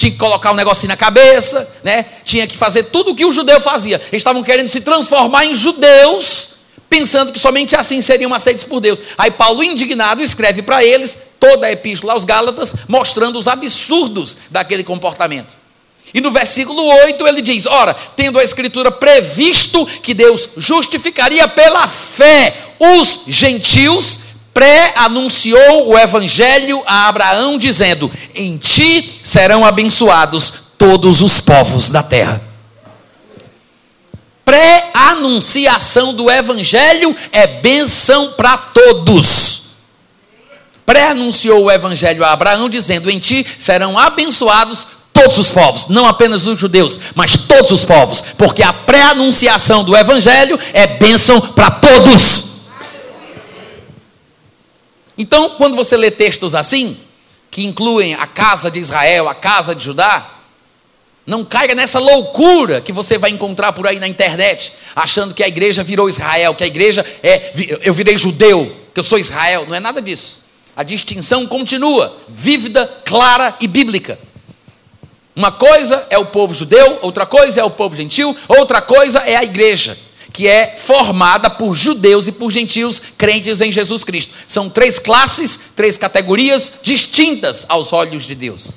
tinha 0.00 0.12
que 0.12 0.16
colocar 0.16 0.50
um 0.50 0.54
negocinho 0.54 0.88
na 0.88 0.96
cabeça, 0.96 1.68
né? 1.84 2.06
tinha 2.24 2.46
que 2.46 2.56
fazer 2.56 2.84
tudo 2.84 3.10
o 3.10 3.14
que 3.14 3.26
o 3.26 3.30
judeu 3.30 3.60
fazia. 3.60 3.96
Eles 3.96 4.20
estavam 4.20 4.42
querendo 4.42 4.68
se 4.68 4.80
transformar 4.80 5.44
em 5.44 5.54
judeus, 5.54 6.52
pensando 6.88 7.30
que 7.30 7.38
somente 7.38 7.76
assim 7.76 8.00
seriam 8.00 8.32
aceitos 8.32 8.64
por 8.64 8.80
Deus. 8.80 8.98
Aí 9.18 9.30
Paulo, 9.30 9.62
indignado, 9.62 10.22
escreve 10.22 10.62
para 10.62 10.82
eles 10.82 11.18
toda 11.38 11.66
a 11.66 11.72
epístola 11.72 12.14
aos 12.14 12.24
Gálatas, 12.24 12.74
mostrando 12.88 13.38
os 13.38 13.46
absurdos 13.46 14.38
daquele 14.50 14.82
comportamento. 14.82 15.54
E 16.14 16.20
no 16.22 16.30
versículo 16.30 16.82
8 16.82 17.28
ele 17.28 17.42
diz: 17.42 17.66
Ora, 17.66 17.92
tendo 17.92 18.38
a 18.38 18.42
Escritura 18.42 18.90
previsto 18.90 19.84
que 19.84 20.14
Deus 20.14 20.48
justificaria 20.56 21.46
pela 21.46 21.86
fé 21.86 22.56
os 22.78 23.20
gentios, 23.26 24.18
pré-anunciou 24.52 25.88
o 25.88 25.98
Evangelho 25.98 26.82
a 26.86 27.08
Abraão, 27.08 27.58
dizendo: 27.58 28.10
Em 28.34 28.56
ti 28.56 29.20
serão 29.22 29.64
abençoados 29.64 30.52
todos 30.76 31.22
os 31.22 31.40
povos 31.40 31.90
da 31.90 32.02
terra. 32.02 32.42
Pré-anunciação 34.44 36.12
do 36.12 36.30
Evangelho 36.30 37.14
é 37.30 37.46
bênção 37.46 38.32
para 38.32 38.56
todos. 38.56 39.62
Pré-anunciou 40.84 41.64
o 41.64 41.70
Evangelho 41.70 42.24
a 42.24 42.32
Abraão, 42.32 42.68
dizendo: 42.68 43.10
Em 43.10 43.18
ti 43.18 43.46
serão 43.58 43.96
abençoados 43.96 44.86
todos 45.12 45.38
os 45.38 45.50
povos, 45.50 45.86
não 45.86 46.06
apenas 46.06 46.46
os 46.46 46.58
judeus, 46.58 46.98
mas 47.14 47.36
todos 47.36 47.70
os 47.70 47.84
povos, 47.84 48.24
porque 48.36 48.62
a 48.62 48.72
pré-anunciação 48.72 49.84
do 49.84 49.96
Evangelho 49.96 50.58
é 50.72 50.86
bênção 50.86 51.40
para 51.40 51.70
todos. 51.70 52.49
Então, 55.20 55.50
quando 55.50 55.76
você 55.76 55.98
lê 55.98 56.10
textos 56.10 56.54
assim, 56.54 56.96
que 57.50 57.62
incluem 57.62 58.14
a 58.14 58.26
casa 58.26 58.70
de 58.70 58.78
Israel, 58.78 59.28
a 59.28 59.34
casa 59.34 59.74
de 59.74 59.84
Judá, 59.84 60.30
não 61.26 61.44
caia 61.44 61.74
nessa 61.74 61.98
loucura 61.98 62.80
que 62.80 62.90
você 62.90 63.18
vai 63.18 63.28
encontrar 63.28 63.74
por 63.74 63.86
aí 63.86 64.00
na 64.00 64.08
internet, 64.08 64.72
achando 64.96 65.34
que 65.34 65.42
a 65.42 65.46
igreja 65.46 65.84
virou 65.84 66.08
Israel, 66.08 66.54
que 66.54 66.64
a 66.64 66.66
igreja 66.66 67.04
é, 67.22 67.52
eu 67.82 67.92
virei 67.92 68.16
judeu, 68.16 68.74
que 68.94 69.00
eu 69.00 69.04
sou 69.04 69.18
Israel. 69.18 69.66
Não 69.68 69.74
é 69.74 69.80
nada 69.80 70.00
disso. 70.00 70.38
A 70.74 70.82
distinção 70.82 71.46
continua, 71.46 72.16
vívida, 72.26 72.90
clara 73.04 73.54
e 73.60 73.68
bíblica. 73.68 74.18
Uma 75.36 75.52
coisa 75.52 76.06
é 76.08 76.16
o 76.16 76.24
povo 76.24 76.54
judeu, 76.54 76.98
outra 77.02 77.26
coisa 77.26 77.60
é 77.60 77.64
o 77.64 77.70
povo 77.70 77.94
gentil, 77.94 78.34
outra 78.48 78.80
coisa 78.80 79.18
é 79.18 79.36
a 79.36 79.44
igreja, 79.44 79.98
que 80.32 80.46
é 80.46 80.76
formada 80.76 81.50
por 81.50 81.74
judeus 81.74 82.26
e 82.26 82.32
por 82.32 82.50
gentios 82.50 83.00
crentes 83.16 83.60
em 83.60 83.72
Jesus 83.72 84.04
Cristo. 84.04 84.32
São 84.46 84.68
três 84.68 84.98
classes, 84.98 85.58
três 85.74 85.96
categorias 85.96 86.72
distintas 86.82 87.64
aos 87.68 87.92
olhos 87.92 88.24
de 88.24 88.34
Deus. 88.34 88.74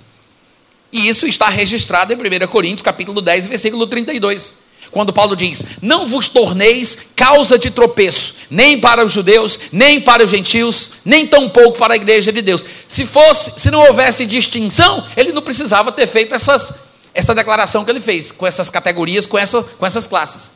E 0.92 1.08
isso 1.08 1.26
está 1.26 1.50
registrado 1.50 2.14
em 2.14 2.16
1 2.16 2.48
Coríntios, 2.48 2.84
capítulo 2.84 3.22
10, 3.22 3.48
versículo 3.48 3.88
32 3.88 4.54
quando 4.94 5.12
Paulo 5.12 5.36
diz: 5.36 5.64
Não 5.82 6.06
vos 6.06 6.30
torneis 6.30 6.98
causa 7.16 7.58
de 7.58 7.72
tropeço, 7.72 8.36
nem 8.50 8.80
para 8.80 9.04
os 9.04 9.12
judeus, 9.12 9.60
nem 9.72 10.00
para 10.00 10.24
os 10.24 10.30
gentios, 10.30 10.92
nem 11.04 11.26
tampouco 11.26 11.80
para 11.80 11.94
a 11.94 11.98
igreja 11.98 12.32
de 12.32 12.42
Deus. 12.42 12.64
Se 12.88 13.06
fosse, 13.06 13.52
se 13.58 13.72
não 13.72 13.80
houvesse 13.80 14.26
distinção, 14.26 15.06
ele 15.18 15.34
não 15.34 15.42
precisava 15.42 15.92
ter 15.92 16.08
feito 16.08 16.34
essas, 16.36 16.72
essa 17.14 17.34
declaração 17.34 17.84
que 17.84 17.90
ele 17.90 18.00
fez, 18.00 18.32
com 18.32 18.46
essas 18.46 18.70
categorias, 18.70 19.26
com, 19.26 19.38
essa, 19.38 19.64
com 19.64 19.86
essas 19.86 20.08
classes. 20.08 20.54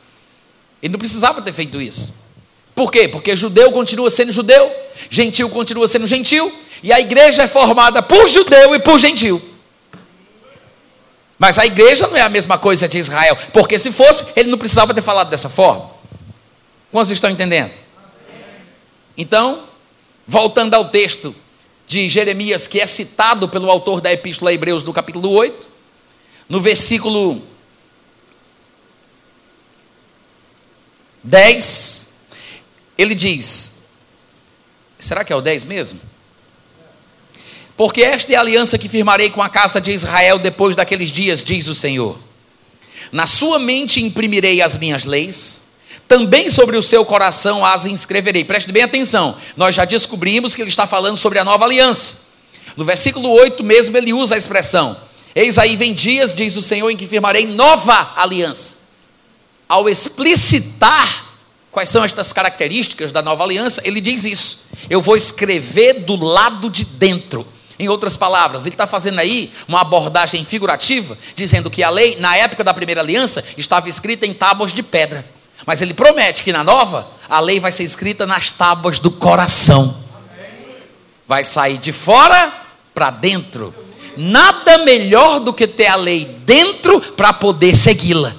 Ele 0.82 0.92
não 0.92 0.98
precisava 0.98 1.42
ter 1.42 1.52
feito 1.52 1.80
isso. 1.80 2.12
Por 2.74 2.92
quê? 2.92 3.08
Porque 3.08 3.34
judeu 3.34 3.72
continua 3.72 4.10
sendo 4.10 4.30
judeu, 4.30 4.70
gentil 5.10 5.50
continua 5.50 5.88
sendo 5.88 6.06
gentil, 6.06 6.56
e 6.82 6.92
a 6.92 7.00
igreja 7.00 7.42
é 7.42 7.48
formada 7.48 8.02
por 8.02 8.28
judeu 8.28 8.74
e 8.74 8.78
por 8.78 8.98
gentil. 9.00 9.42
Mas 11.38 11.58
a 11.58 11.66
igreja 11.66 12.06
não 12.06 12.16
é 12.16 12.20
a 12.20 12.28
mesma 12.28 12.58
coisa 12.58 12.88
de 12.88 12.98
Israel, 12.98 13.36
porque 13.52 13.78
se 13.78 13.92
fosse, 13.92 14.24
ele 14.34 14.50
não 14.50 14.58
precisava 14.58 14.94
ter 14.94 15.02
falado 15.02 15.28
dessa 15.28 15.48
forma. 15.48 15.90
Quantos 16.90 17.10
estão 17.10 17.30
entendendo? 17.30 17.72
Então, 19.16 19.64
voltando 20.26 20.74
ao 20.74 20.84
texto 20.84 21.34
de 21.86 22.08
Jeremias, 22.08 22.66
que 22.68 22.80
é 22.80 22.86
citado 22.86 23.48
pelo 23.48 23.70
autor 23.70 24.00
da 24.00 24.12
Epístola 24.12 24.50
a 24.50 24.54
Hebreus 24.54 24.84
no 24.84 24.92
capítulo 24.92 25.30
8, 25.30 25.68
no 26.48 26.60
versículo 26.60 27.42
10, 31.22 32.08
ele 32.96 33.14
diz: 33.14 33.72
será 34.98 35.24
que 35.24 35.32
é 35.32 35.36
o 35.36 35.40
10 35.40 35.64
mesmo? 35.64 36.00
Porque 37.76 38.02
esta 38.02 38.32
é 38.32 38.36
a 38.36 38.40
aliança 38.40 38.76
que 38.76 38.88
firmarei 38.88 39.30
com 39.30 39.40
a 39.40 39.48
casa 39.48 39.80
de 39.80 39.92
Israel 39.92 40.38
depois 40.38 40.74
daqueles 40.74 41.12
dias, 41.12 41.44
diz 41.44 41.68
o 41.68 41.74
Senhor. 41.74 42.18
Na 43.12 43.26
sua 43.26 43.58
mente 43.58 44.02
imprimirei 44.02 44.60
as 44.60 44.76
minhas 44.76 45.04
leis, 45.04 45.62
também 46.08 46.50
sobre 46.50 46.76
o 46.76 46.82
seu 46.82 47.04
coração 47.04 47.64
as 47.64 47.86
inscreverei. 47.86 48.44
Preste 48.44 48.72
bem 48.72 48.82
atenção, 48.82 49.36
nós 49.56 49.74
já 49.74 49.84
descobrimos 49.84 50.54
que 50.54 50.62
ele 50.62 50.70
está 50.70 50.86
falando 50.86 51.16
sobre 51.16 51.38
a 51.38 51.44
nova 51.44 51.64
aliança. 51.64 52.16
No 52.76 52.84
versículo 52.84 53.30
8 53.30 53.62
mesmo 53.62 53.96
ele 53.96 54.12
usa 54.12 54.34
a 54.34 54.38
expressão: 54.38 54.96
Eis 55.34 55.56
aí 55.58 55.76
vem 55.76 55.94
dias, 55.94 56.34
diz 56.34 56.56
o 56.56 56.62
Senhor, 56.62 56.90
em 56.90 56.96
que 56.96 57.06
firmarei 57.06 57.46
nova 57.46 58.12
aliança. 58.16 58.77
Ao 59.68 59.88
explicitar 59.88 61.26
quais 61.70 61.88
são 61.88 62.02
estas 62.02 62.32
características 62.32 63.12
da 63.12 63.20
nova 63.20 63.44
aliança, 63.44 63.80
ele 63.84 64.00
diz 64.00 64.24
isso: 64.24 64.60
Eu 64.88 65.00
vou 65.00 65.16
escrever 65.16 66.04
do 66.04 66.16
lado 66.16 66.70
de 66.70 66.84
dentro 66.84 67.46
em 67.78 67.88
outras 67.88 68.16
palavras, 68.16 68.66
ele 68.66 68.74
está 68.74 68.86
fazendo 68.88 69.20
aí 69.20 69.52
uma 69.68 69.82
abordagem 69.82 70.44
figurativa, 70.44 71.16
dizendo 71.36 71.70
que 71.70 71.82
a 71.82 71.90
lei, 71.90 72.16
na 72.18 72.36
época 72.36 72.64
da 72.64 72.74
primeira 72.74 73.00
aliança, 73.00 73.44
estava 73.56 73.88
escrita 73.88 74.26
em 74.26 74.34
tábuas 74.34 74.72
de 74.72 74.82
pedra. 74.82 75.24
Mas 75.64 75.80
ele 75.80 75.94
promete 75.94 76.42
que 76.42 76.52
na 76.52 76.64
nova, 76.64 77.08
a 77.28 77.38
lei 77.38 77.60
vai 77.60 77.70
ser 77.70 77.84
escrita 77.84 78.26
nas 78.26 78.50
tábuas 78.50 78.98
do 78.98 79.12
coração. 79.12 79.96
Vai 81.26 81.44
sair 81.44 81.78
de 81.78 81.92
fora 81.92 82.52
para 82.92 83.10
dentro. 83.10 83.72
Nada 84.16 84.78
melhor 84.78 85.38
do 85.38 85.52
que 85.52 85.68
ter 85.68 85.86
a 85.86 85.94
lei 85.94 86.24
dentro 86.44 87.00
para 87.00 87.32
poder 87.32 87.76
segui-la. 87.76 88.34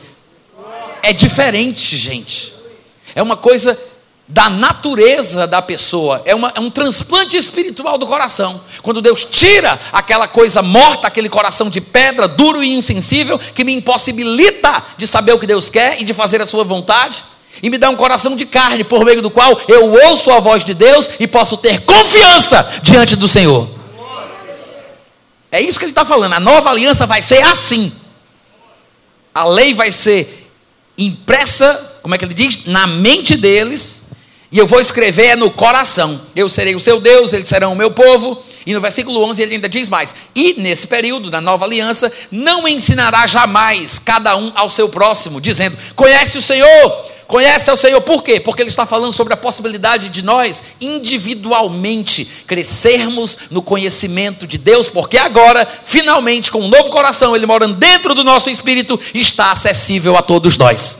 É 1.02 1.14
diferente, 1.14 1.97
gente. 1.97 2.54
É 3.16 3.22
uma 3.22 3.38
coisa 3.38 3.78
da 4.30 4.47
natureza 4.47 5.47
da 5.47 5.60
pessoa, 5.60 6.22
é, 6.24 6.36
uma, 6.36 6.54
é, 6.56 6.60
um 6.60 6.70
transplante 6.70 7.36
espiritual 7.36 7.97
do 7.97 8.06
coração. 8.06 8.62
Quando 8.84 9.02
Deus 9.02 9.26
tira 9.26 9.80
aquela 9.91 10.28
coisa 10.28 10.62
morta, 10.62 11.08
aquele 11.08 11.28
coração 11.28 11.68
de 11.68 11.82
pedra, 11.82 12.28
duro 12.28 12.64
e 12.64 12.72
insensível, 12.72 13.39
que 13.39 13.64
me 13.64 13.74
impossibilita 13.74 14.84
de 14.95 15.08
saber 15.08 15.34
o 15.34 15.39
que 15.39 15.47
Deus 15.47 15.72
quer 15.72 16.00
e 16.00 16.04
de 16.04 16.14
fazer 16.14 16.43
a 16.43 16.47
sua 16.47 16.64
vontade, 16.64 17.26
e 17.64 17.72
me 17.72 17.78
dá 17.80 17.89
um 17.89 17.95
coração 17.95 18.36
de 18.36 18.45
carne, 18.45 18.84
por 18.84 19.04
meio 19.04 19.20
do 19.20 19.32
qual 19.32 19.60
eu 19.68 19.91
ouço 19.91 20.30
a 20.30 20.39
voz 20.39 20.64
de 20.64 20.76
Deus 20.76 21.10
e 21.20 21.28
posso 21.28 21.58
ter 21.58 21.82
confiança 21.82 22.80
diante 22.84 23.16
do 23.16 23.28
Senhor. 23.28 23.68
É 25.52 25.60
isso 25.60 25.80
que 25.80 25.86
ele 25.86 25.91
está 25.91 26.06
falando. 26.06 26.34
A 26.34 26.39
nova 26.39 26.70
aliança 26.70 27.08
vai 27.08 27.24
ser 27.24 27.41
assim. 27.41 27.91
A 29.34 29.43
lei 29.45 29.74
vai 29.74 29.91
ser 29.91 30.39
impressa, 31.06 31.93
como 32.02 32.14
é 32.14 32.18
que 32.18 32.26
ele 32.26 32.34
diz? 32.34 32.66
Na 32.66 32.86
mente 32.86 33.36
deles 33.36 34.04
e 34.52 34.58
eu 34.58 34.66
vou 34.66 34.80
escrever 34.80 35.38
no 35.38 35.52
coração. 35.52 36.22
Eu 36.36 36.50
serei 36.50 36.76
o 36.76 36.80
seu 36.80 37.00
Deus, 37.00 37.34
eles 37.34 37.47
serão 37.47 37.74
o 37.74 37.76
meu 37.76 37.91
povo. 37.91 38.43
E 38.66 38.74
no 38.74 38.82
versículo 38.82 39.24
11 39.24 39.41
ele 39.41 39.56
ainda 39.56 39.70
diz 39.70 39.88
mais: 39.88 40.14
E 40.34 40.56
nesse 40.58 40.88
período 40.88 41.30
da 41.30 41.39
nova 41.39 41.66
aliança, 41.66 42.12
não 42.32 42.68
ensinará 42.68 43.28
jamais 43.28 44.00
cada 44.00 44.36
um 44.36 44.52
ao 44.56 44.70
seu 44.70 44.89
próximo, 44.89 45.39
dizendo: 45.39 45.78
Conhece 45.95 46.38
o 46.38 46.41
Senhor, 46.41 47.06
conhece 47.30 47.69
ao 47.69 47.77
Senhor. 47.77 48.01
Por 48.01 48.23
quê? 48.23 48.39
Porque 48.39 48.63
ele 48.63 48.71
está 48.71 48.88
falando 48.88 49.13
sobre 49.13 49.36
a 49.36 49.38
possibilidade 49.38 50.09
de 50.09 50.23
nós, 50.23 50.63
individualmente, 50.82 52.27
crescermos 52.47 53.38
no 53.51 53.61
conhecimento 53.61 54.47
de 54.47 54.57
Deus, 54.57 54.89
porque 54.89 55.15
agora, 55.15 55.67
finalmente, 55.86 56.51
com 56.51 56.59
um 56.59 56.67
novo 56.67 56.89
coração, 56.89 57.36
ele 57.36 57.45
morando 57.45 57.75
dentro 57.75 58.15
do 58.15 58.23
nosso 58.23 58.49
espírito, 58.49 58.99
está 59.13 59.51
acessível 59.51 60.17
a 60.17 60.23
todos 60.23 60.57
nós. 60.57 60.97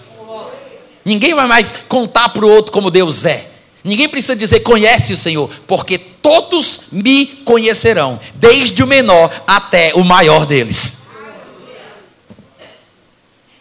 Ninguém 1.03 1.34
vai 1.34 1.47
mais 1.47 1.73
contar 1.88 2.30
para 2.30 2.45
o 2.45 2.49
outro 2.49 2.71
como 2.71 2.91
Deus 2.91 3.25
é. 3.25 3.49
Ninguém 3.84 4.07
precisa 4.07 4.36
dizer 4.36 4.59
conhece 4.59 5.13
o 5.13 5.17
Senhor, 5.17 5.49
porque 5.65 5.97
todos 5.97 6.82
me 6.91 7.25
conhecerão, 7.25 8.19
desde 8.36 8.84
o 8.84 8.88
menor 8.88 9.32
até 9.47 9.93
o 9.95 10.03
maior 10.03 10.45
deles. 10.45 10.95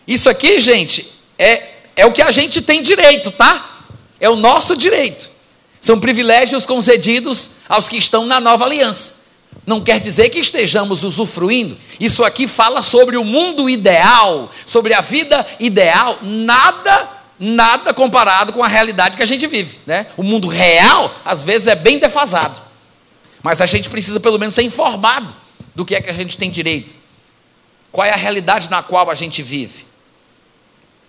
Isso 0.06 0.28
aqui, 0.28 0.60
gente, 0.60 1.10
é, 1.38 1.78
é 1.99 2.07
o 2.07 2.12
que 2.12 2.22
a 2.22 2.30
gente 2.30 2.62
tem 2.62 2.80
direito, 2.80 3.32
tá? 3.32 3.80
É 4.20 4.30
o 4.30 4.36
nosso 4.36 4.76
direito. 4.76 5.28
São 5.80 5.99
privilégios 5.99 6.64
concedidos 6.64 7.51
aos 7.68 7.88
que 7.88 7.96
estão 7.96 8.24
na 8.24 8.38
nova 8.38 8.64
aliança. 8.64 9.14
Não 9.66 9.80
quer 9.80 9.99
dizer 9.99 10.28
que 10.28 10.38
estejamos 10.38 11.03
usufruindo. 11.03 11.76
Isso 11.99 12.22
aqui 12.22 12.46
fala 12.46 12.84
sobre 12.84 13.16
o 13.16 13.24
mundo 13.24 13.68
ideal, 13.68 14.49
sobre 14.64 14.94
a 14.94 15.01
vida 15.01 15.44
ideal. 15.59 16.20
Nada 16.22 17.18
nada 17.40 17.92
comparado 17.92 18.53
com 18.53 18.62
a 18.62 18.68
realidade 18.68 19.16
que 19.16 19.22
a 19.22 19.26
gente 19.26 19.46
vive. 19.49 19.78
Né? 19.84 20.07
O 20.16 20.22
mundo 20.22 20.46
real, 20.46 21.12
às 21.24 21.42
vezes, 21.42 21.66
é 21.66 21.74
bem 21.74 21.99
defasado. 21.99 22.61
Mas 23.42 23.61
a 23.61 23.66
gente 23.66 23.90
precisa, 23.90 24.20
pelo 24.20 24.38
menos, 24.38 24.55
ser 24.55 24.62
informado 24.62 25.34
do 25.74 25.84
que 25.84 25.96
é 25.96 26.01
que 26.01 26.11
a 26.11 26.14
gente 26.14 26.38
tem 26.38 26.51
direito. 26.51 26.94
Qual 27.90 28.07
é 28.07 28.12
a 28.12 28.16
realidade 28.16 28.70
na 28.70 28.84
qual 28.84 29.11
a 29.11 29.14
gente 29.14 29.42
vive. 29.42 29.88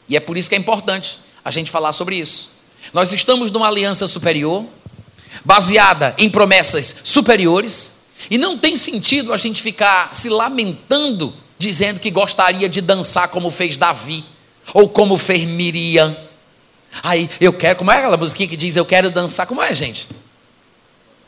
E 0.09 0.17
é 0.17 0.19
por 0.19 0.35
isso 0.35 0.49
que 0.49 0.55
é 0.55 0.57
importante 0.57 1.19
a 1.45 1.51
gente 1.51 1.69
falar 1.69 1.93
sobre 1.93 2.17
isso. 2.17 2.49
Nós 2.91 3.13
estamos 3.13 3.51
numa 3.51 3.67
aliança 3.67 4.07
superior, 4.07 4.65
baseada 5.45 6.15
em 6.17 6.29
promessas 6.29 6.95
superiores, 7.03 7.93
e 8.29 8.37
não 8.37 8.57
tem 8.57 8.75
sentido 8.75 9.31
a 9.31 9.37
gente 9.37 9.61
ficar 9.61 10.13
se 10.13 10.27
lamentando, 10.27 11.33
dizendo 11.57 11.99
que 11.99 12.09
gostaria 12.09 12.67
de 12.67 12.81
dançar 12.81 13.27
como 13.27 13.51
fez 13.51 13.77
Davi 13.77 14.25
ou 14.73 14.89
como 14.89 15.17
fez 15.17 15.45
Miriam. 15.45 16.17
Aí 17.03 17.29
eu 17.39 17.53
quero, 17.53 17.77
como 17.77 17.91
é 17.91 17.97
aquela 17.97 18.17
musiquinha 18.17 18.49
que 18.49 18.57
diz 18.57 18.75
eu 18.75 18.85
quero 18.85 19.11
dançar? 19.11 19.45
Como 19.45 19.61
é, 19.61 19.73
gente? 19.73 20.07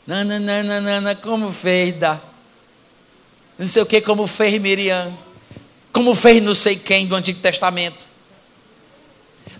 Nananana, 0.06 1.14
como 1.14 1.52
fez 1.52 1.96
da. 1.96 2.20
Não 3.56 3.68
sei 3.68 3.82
o 3.82 3.86
que, 3.86 4.00
como 4.00 4.26
fez 4.26 4.60
Miriam. 4.60 5.12
Como 5.92 6.14
fez 6.14 6.40
não 6.40 6.54
sei 6.54 6.74
quem 6.74 7.06
do 7.06 7.14
Antigo 7.14 7.38
Testamento. 7.38 8.04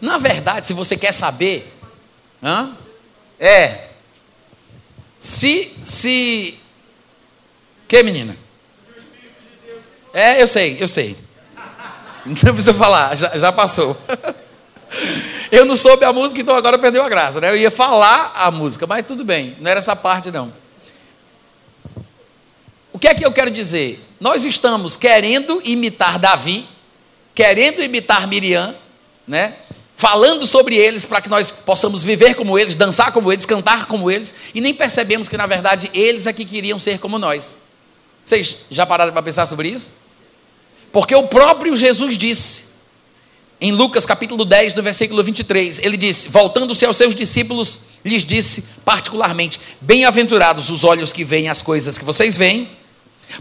Na 0.03 0.19
verdade, 0.19 0.67
se 0.67 0.73
você 0.73 0.97
quer 0.97 1.13
saber, 1.13 1.73
hã? 2.43 2.73
é. 3.39 3.91
Se, 5.17 5.73
se. 5.81 6.59
Que 7.87 8.03
menina? 8.03 8.37
É, 10.13 10.43
eu 10.43 10.49
sei, 10.49 10.77
eu 10.81 10.89
sei. 10.89 11.17
Não 12.27 12.35
precisa 12.35 12.75
falar, 12.75 13.17
já, 13.17 13.39
já 13.39 13.53
passou. 13.53 13.97
Eu 15.51 15.67
não 15.67 15.77
soube 15.77 16.05
a 16.05 16.13
música, 16.13 16.41
então 16.41 16.55
agora 16.55 16.79
perdeu 16.79 17.03
a 17.03 17.09
graça. 17.09 17.41
Né? 17.41 17.51
Eu 17.51 17.57
ia 17.57 17.71
falar 17.71 18.33
a 18.35 18.51
música, 18.51 18.87
mas 18.87 19.07
tudo 19.07 19.23
bem, 19.23 19.57
não 19.61 19.71
era 19.71 19.81
essa 19.81 19.95
parte 19.95 20.31
não. 20.31 20.53
O 22.93 22.99
que 22.99 23.09
é 23.09 23.15
que 23.15 23.25
eu 23.25 23.33
quero 23.33 23.51
dizer? 23.51 24.03
Nós 24.21 24.45
estamos 24.45 24.97
querendo 24.97 25.61
imitar 25.65 26.19
Davi, 26.19 26.67
querendo 27.35 27.83
imitar 27.83 28.27
Miriam, 28.27 28.75
né? 29.27 29.57
Falando 30.03 30.49
sobre 30.49 30.75
eles 30.75 31.07
para 31.07 31.21
que 31.21 31.29
nós 31.29 31.53
possamos 31.53 32.03
viver 32.03 32.35
como 32.35 32.59
eles, 32.59 32.75
dançar 32.75 33.13
como 33.13 33.33
eles, 33.33 33.47
cantar 33.47 33.87
como 33.87 34.11
eles, 34.11 34.35
e 34.53 34.61
nem 34.61 34.75
percebemos 34.75 35.29
que 35.29 35.37
na 35.37 35.47
verdade 35.47 35.89
eles 35.95 36.27
é 36.27 36.33
que 36.33 36.45
queriam 36.45 36.77
ser 36.77 36.99
como 36.99 37.21
nós. 37.21 37.57
Vocês 38.25 38.59
já 38.69 38.85
pararam 38.85 39.13
para 39.13 39.23
pensar 39.23 39.47
sobre 39.47 39.69
isso? 39.69 39.93
Porque 40.93 41.15
o 41.15 41.29
próprio 41.29 41.77
Jesus 41.77 42.19
disse, 42.19 42.65
em 43.61 43.71
Lucas 43.71 44.05
capítulo 44.05 44.45
10, 44.45 44.75
no 44.75 44.83
versículo 44.83 45.23
23, 45.23 45.79
ele 45.79 45.97
disse: 45.97 46.29
Voltando-se 46.29 46.85
aos 46.85 46.97
seus 46.97 47.15
discípulos, 47.15 47.79
lhes 48.05 48.25
disse 48.25 48.65
particularmente: 48.85 49.61
Bem-aventurados 49.81 50.69
os 50.69 50.83
olhos 50.83 51.13
que 51.13 51.23
veem 51.23 51.49
as 51.49 51.63
coisas 51.63 51.97
que 51.97 52.05
vocês 52.05 52.37
veem, 52.37 52.69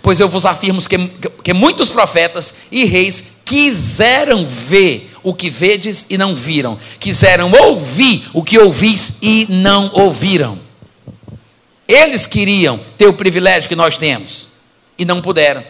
pois 0.04 0.20
eu 0.20 0.30
vos 0.30 0.46
afirmo 0.46 0.80
que, 0.88 0.96
que 1.44 1.54
muitos 1.54 1.90
profetas 1.90 2.54
e 2.72 2.86
reis 2.86 3.24
quiseram 3.52 4.48
ver 4.48 5.12
o 5.22 5.34
que 5.34 5.50
vedes 5.50 6.06
e 6.10 6.18
não 6.18 6.34
viram, 6.34 6.80
quiseram 7.02 7.52
ouvir 7.52 8.24
o 8.34 8.42
que 8.42 8.58
ouvis 8.58 9.12
e 9.22 9.46
não 9.50 9.92
ouviram. 9.94 10.58
Eles 11.86 12.26
queriam 12.26 12.80
ter 12.98 13.08
o 13.08 13.14
privilégio 13.14 13.68
que 13.68 13.76
nós 13.76 13.98
temos 13.98 14.48
e 14.98 15.04
não 15.04 15.22
puderam. 15.22 15.66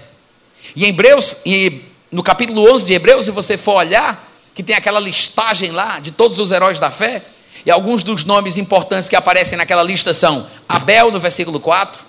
E 0.75 0.85
em 0.85 0.89
Hebreus, 0.89 1.35
e 1.43 1.81
no 2.11 2.21
capítulo 2.21 2.71
11 2.71 2.85
de 2.85 2.93
Hebreus, 2.93 3.25
se 3.25 3.31
você 3.31 3.57
for 3.57 3.77
olhar, 3.77 4.31
que 4.53 4.61
tem 4.61 4.75
aquela 4.75 4.99
listagem 4.99 5.71
lá 5.71 5.99
de 5.99 6.11
todos 6.11 6.37
os 6.37 6.51
heróis 6.51 6.77
da 6.77 6.91
fé, 6.91 7.23
e 7.65 7.71
alguns 7.71 8.03
dos 8.03 8.23
nomes 8.23 8.57
importantes 8.57 9.09
que 9.09 9.15
aparecem 9.15 9.57
naquela 9.57 9.81
lista 9.81 10.13
são 10.13 10.45
Abel 10.69 11.09
no 11.09 11.19
versículo 11.19 11.59
4, 11.59 11.99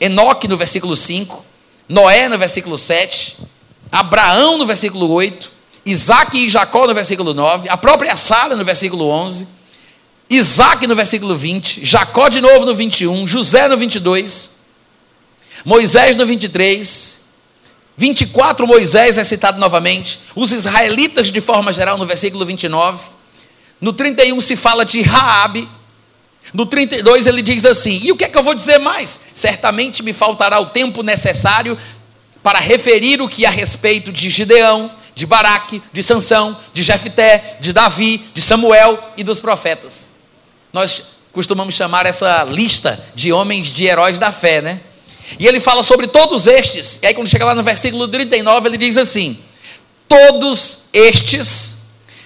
Enoque 0.00 0.48
no 0.48 0.56
versículo 0.56 0.96
5, 0.96 1.44
Noé 1.88 2.28
no 2.28 2.36
versículo 2.36 2.76
7, 2.76 3.36
Abraão 3.90 4.58
no 4.58 4.66
versículo 4.66 5.10
8, 5.10 5.50
Isaac 5.84 6.36
e 6.36 6.48
Jacó 6.48 6.86
no 6.86 6.94
versículo 6.94 7.32
9, 7.32 7.68
a 7.68 7.76
própria 7.76 8.16
Sara 8.16 8.54
no 8.54 8.64
versículo 8.64 9.08
11, 9.08 9.46
Isaac 10.28 10.86
no 10.86 10.94
versículo 10.94 11.36
20, 11.36 11.84
Jacó 11.84 12.28
de 12.28 12.40
novo 12.40 12.66
no 12.66 12.74
21, 12.74 13.26
José 13.26 13.66
no 13.68 13.76
22, 13.76 14.50
Moisés 15.64 16.16
no 16.16 16.26
23, 16.26 17.18
24 17.96 18.66
Moisés 18.66 19.16
é 19.16 19.24
citado 19.24 19.58
novamente, 19.58 20.20
os 20.34 20.52
israelitas 20.52 21.30
de 21.30 21.40
forma 21.40 21.72
geral 21.72 21.96
no 21.96 22.06
versículo 22.06 22.44
29, 22.44 23.08
no 23.80 23.92
31 23.92 24.40
se 24.40 24.56
fala 24.56 24.84
de 24.84 25.00
Raabe, 25.00 25.68
no 26.52 26.64
32 26.66 27.26
ele 27.26 27.42
diz 27.42 27.64
assim: 27.64 28.00
E 28.02 28.10
o 28.10 28.16
que 28.16 28.24
é 28.24 28.28
que 28.28 28.38
eu 28.38 28.42
vou 28.42 28.54
dizer 28.54 28.78
mais? 28.78 29.20
Certamente 29.34 30.02
me 30.02 30.12
faltará 30.12 30.58
o 30.58 30.66
tempo 30.66 31.02
necessário 31.02 31.78
para 32.48 32.60
referir 32.60 33.20
o 33.20 33.28
que 33.28 33.44
a 33.44 33.50
respeito 33.50 34.10
de 34.10 34.30
Gideão, 34.30 34.90
de 35.14 35.26
Baraque, 35.26 35.82
de 35.92 36.02
Sansão, 36.02 36.56
de 36.72 36.82
Jefté, 36.82 37.58
de 37.60 37.74
Davi, 37.74 38.24
de 38.32 38.40
Samuel 38.40 38.98
e 39.18 39.22
dos 39.22 39.38
profetas. 39.38 40.08
Nós 40.72 41.02
costumamos 41.30 41.74
chamar 41.74 42.06
essa 42.06 42.44
lista 42.44 43.04
de 43.14 43.34
homens 43.34 43.68
de 43.68 43.84
heróis 43.84 44.18
da 44.18 44.32
fé, 44.32 44.62
né? 44.62 44.80
E 45.38 45.46
ele 45.46 45.60
fala 45.60 45.82
sobre 45.82 46.06
todos 46.06 46.46
estes, 46.46 46.98
e 47.02 47.06
aí 47.06 47.12
quando 47.12 47.28
chega 47.28 47.44
lá 47.44 47.54
no 47.54 47.62
versículo 47.62 48.08
39, 48.08 48.66
ele 48.66 48.78
diz 48.78 48.96
assim: 48.96 49.38
Todos 50.08 50.78
estes 50.90 51.76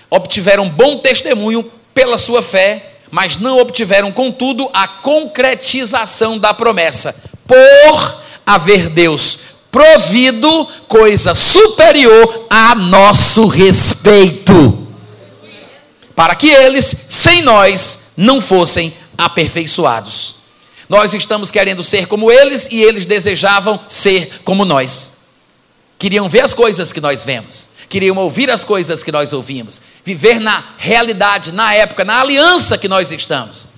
obtiveram 0.09 0.69
bom 0.69 0.99
testemunho 0.99 1.65
pela 1.93 2.17
sua 2.17 2.45
fé, 2.45 2.93
mas 3.11 3.39
não 3.39 3.59
obtiveram, 3.59 4.13
contudo, 4.13 4.71
a 4.73 4.87
concretização 4.87 6.39
da 6.39 6.55
promessa, 6.55 7.13
por 7.45 8.23
haver 8.47 8.89
Deus 8.89 9.37
provido 9.73 10.67
coisa 10.87 11.35
superior 11.35 12.47
a 12.51 12.75
nosso 12.75 13.47
respeito, 13.47 14.87
para 16.15 16.35
que 16.35 16.51
eles, 16.51 16.95
sem 17.09 17.41
nós, 17.41 17.99
não 18.15 18.39
fossem 18.39 18.95
aperfeiçoados. 19.17 20.35
Nós 20.91 21.15
estamos 21.15 21.51
querendo 21.51 21.83
ser 21.83 22.07
como 22.07 22.31
eles 22.31 22.69
e 22.71 22.83
eles 22.83 23.07
desejavam 23.07 23.81
ser 23.89 24.43
como 24.45 24.63
nós. 24.67 25.11
Queriam 25.99 26.29
ver 26.29 26.45
as 26.45 26.53
coisas 26.53 26.93
que 26.93 27.01
nós 27.01 27.25
vemos, 27.25 27.67
queriam 27.89 28.19
ouvir 28.19 28.51
as 28.51 28.65
coisas 28.65 29.03
que 29.03 29.11
nós 29.11 29.33
ouvimos, 29.33 29.81
viver 30.05 30.39
na 30.39 30.63
realidade, 30.77 31.51
na 31.51 31.73
época, 31.73 32.05
na 32.05 32.21
aliança 32.21 32.77
que 32.77 32.89
nós 32.89 33.11
estamos. 33.11 33.69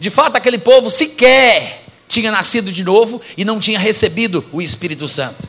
De 0.00 0.08
fato, 0.08 0.36
aquele 0.36 0.58
povo 0.58 0.88
sequer 0.88 1.84
tinha 2.08 2.32
nascido 2.32 2.72
de 2.72 2.82
novo 2.82 3.20
e 3.36 3.44
não 3.44 3.60
tinha 3.60 3.78
recebido 3.78 4.44
o 4.50 4.60
Espírito 4.60 5.06
Santo. 5.06 5.48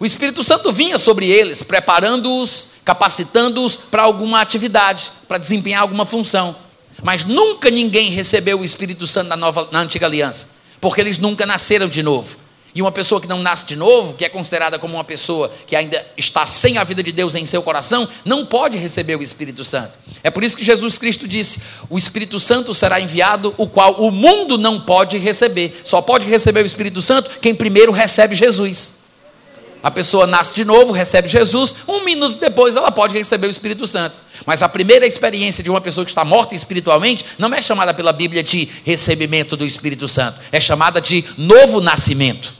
O 0.00 0.06
Espírito 0.06 0.42
Santo 0.42 0.72
vinha 0.72 0.98
sobre 0.98 1.28
eles, 1.28 1.62
preparando-os, 1.62 2.68
capacitando-os 2.84 3.76
para 3.76 4.02
alguma 4.02 4.40
atividade, 4.40 5.12
para 5.26 5.38
desempenhar 5.38 5.82
alguma 5.82 6.06
função. 6.06 6.56
Mas 7.02 7.24
nunca 7.24 7.70
ninguém 7.70 8.10
recebeu 8.10 8.60
o 8.60 8.64
Espírito 8.64 9.06
Santo 9.06 9.28
na, 9.28 9.36
nova, 9.36 9.68
na 9.70 9.80
antiga 9.80 10.06
aliança, 10.06 10.48
porque 10.80 11.00
eles 11.00 11.18
nunca 11.18 11.44
nasceram 11.44 11.88
de 11.88 12.02
novo. 12.02 12.36
E 12.78 12.80
uma 12.80 12.92
pessoa 12.92 13.20
que 13.20 13.26
não 13.26 13.42
nasce 13.42 13.64
de 13.64 13.74
novo, 13.74 14.14
que 14.14 14.24
é 14.24 14.28
considerada 14.28 14.78
como 14.78 14.94
uma 14.94 15.02
pessoa 15.02 15.50
que 15.66 15.74
ainda 15.74 16.06
está 16.16 16.46
sem 16.46 16.78
a 16.78 16.84
vida 16.84 17.02
de 17.02 17.10
Deus 17.10 17.34
em 17.34 17.44
seu 17.44 17.60
coração, 17.60 18.08
não 18.24 18.46
pode 18.46 18.78
receber 18.78 19.16
o 19.16 19.22
Espírito 19.22 19.64
Santo. 19.64 19.98
É 20.22 20.30
por 20.30 20.44
isso 20.44 20.56
que 20.56 20.62
Jesus 20.62 20.96
Cristo 20.96 21.26
disse: 21.26 21.58
O 21.90 21.98
Espírito 21.98 22.38
Santo 22.38 22.72
será 22.72 23.00
enviado, 23.00 23.52
o 23.58 23.66
qual 23.66 23.94
o 23.94 24.12
mundo 24.12 24.56
não 24.56 24.80
pode 24.80 25.18
receber. 25.18 25.82
Só 25.84 26.00
pode 26.00 26.24
receber 26.28 26.62
o 26.62 26.66
Espírito 26.66 27.02
Santo 27.02 27.40
quem 27.40 27.52
primeiro 27.52 27.90
recebe 27.90 28.36
Jesus. 28.36 28.94
A 29.82 29.90
pessoa 29.90 30.24
nasce 30.24 30.54
de 30.54 30.64
novo, 30.64 30.92
recebe 30.92 31.26
Jesus, 31.26 31.74
um 31.86 32.04
minuto 32.04 32.38
depois 32.38 32.76
ela 32.76 32.92
pode 32.92 33.12
receber 33.12 33.48
o 33.48 33.50
Espírito 33.50 33.88
Santo. 33.88 34.20
Mas 34.46 34.62
a 34.62 34.68
primeira 34.68 35.04
experiência 35.04 35.64
de 35.64 35.70
uma 35.70 35.80
pessoa 35.80 36.04
que 36.04 36.12
está 36.12 36.24
morta 36.24 36.54
espiritualmente 36.54 37.24
não 37.38 37.52
é 37.52 37.60
chamada 37.60 37.92
pela 37.92 38.12
Bíblia 38.12 38.44
de 38.44 38.68
recebimento 38.84 39.56
do 39.56 39.66
Espírito 39.66 40.06
Santo, 40.06 40.40
é 40.52 40.60
chamada 40.60 41.00
de 41.00 41.24
novo 41.36 41.80
nascimento. 41.80 42.57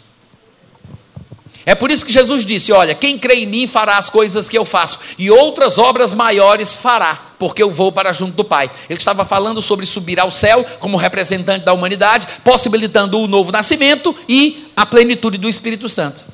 É 1.69 1.75
por 1.75 1.91
isso 1.91 2.07
que 2.07 2.11
Jesus 2.11 2.47
disse: 2.47 2.73
Olha, 2.73 2.95
quem 2.95 3.19
crê 3.19 3.41
em 3.41 3.47
mim 3.47 3.67
fará 3.67 3.99
as 3.99 4.09
coisas 4.09 4.49
que 4.49 4.57
eu 4.57 4.65
faço, 4.65 4.99
e 5.19 5.31
outras 5.31 5.77
obras 5.77 6.15
maiores 6.15 6.75
fará, 6.75 7.33
porque 7.39 7.63
eu 7.63 7.71
vou 7.71 7.93
para 7.93 8.11
junto 8.11 8.35
do 8.35 8.43
Pai. 8.43 8.71
Ele 8.89 8.99
estava 8.99 9.23
falando 9.23 9.61
sobre 9.61 9.85
subir 9.85 10.19
ao 10.19 10.31
céu 10.31 10.65
como 10.81 10.97
representante 10.97 11.67
da 11.67 11.75
humanidade, 11.75 12.27
possibilitando 12.43 13.21
o 13.21 13.29
novo 13.29 13.53
nascimento 13.53 14.17
e 14.27 14.73
a 14.75 14.87
plenitude 14.87 15.37
do 15.37 15.47
Espírito 15.47 15.91
Santo. 15.91 16.25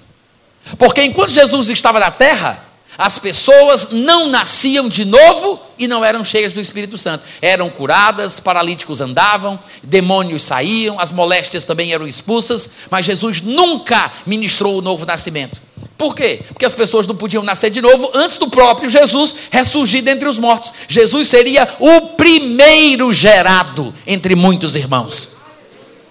Porque 0.78 1.03
enquanto 1.03 1.30
Jesus 1.30 1.68
estava 1.68 1.99
na 1.99 2.12
terra, 2.12 2.63
as 2.97 3.18
pessoas 3.18 3.88
não 3.90 4.28
nasciam 4.28 4.88
de 4.88 5.05
novo 5.05 5.61
e 5.78 5.86
não 5.88 6.05
eram 6.05 6.24
cheias 6.24 6.53
do 6.53 6.61
Espírito 6.61 6.97
Santo. 6.97 7.24
Eram 7.42 7.68
curadas, 7.68 8.40
paralíticos 8.40 9.01
andavam, 9.01 9.59
demônios 9.82 10.42
saíam, 10.42 10.99
as 10.99 11.11
moléstias 11.11 11.64
também 11.64 11.92
eram 11.92 12.07
expulsas, 12.07 12.68
mas 12.90 13.07
Jesus 13.07 13.40
nunca 13.40 14.12
ministrou 14.26 14.78
o 14.78 14.82
novo 14.82 15.05
nascimento. 15.05 15.61
Por 15.97 16.14
quê? 16.14 16.42
Porque 16.49 16.64
as 16.64 16.74
pessoas 16.74 17.07
não 17.07 17.14
podiam 17.14 17.42
nascer 17.42 17.70
de 17.70 17.80
novo 17.80 18.11
antes 18.14 18.36
do 18.36 18.49
próprio 18.49 18.90
Jesus 18.90 19.34
ressurgir 19.51 20.03
dentre 20.03 20.28
os 20.28 20.38
mortos. 20.38 20.72
Jesus 20.88 21.28
seria 21.28 21.76
o 21.78 22.01
primeiro 22.16 23.12
gerado 23.12 23.95
entre 24.07 24.34
muitos 24.34 24.74
irmãos. 24.74 25.28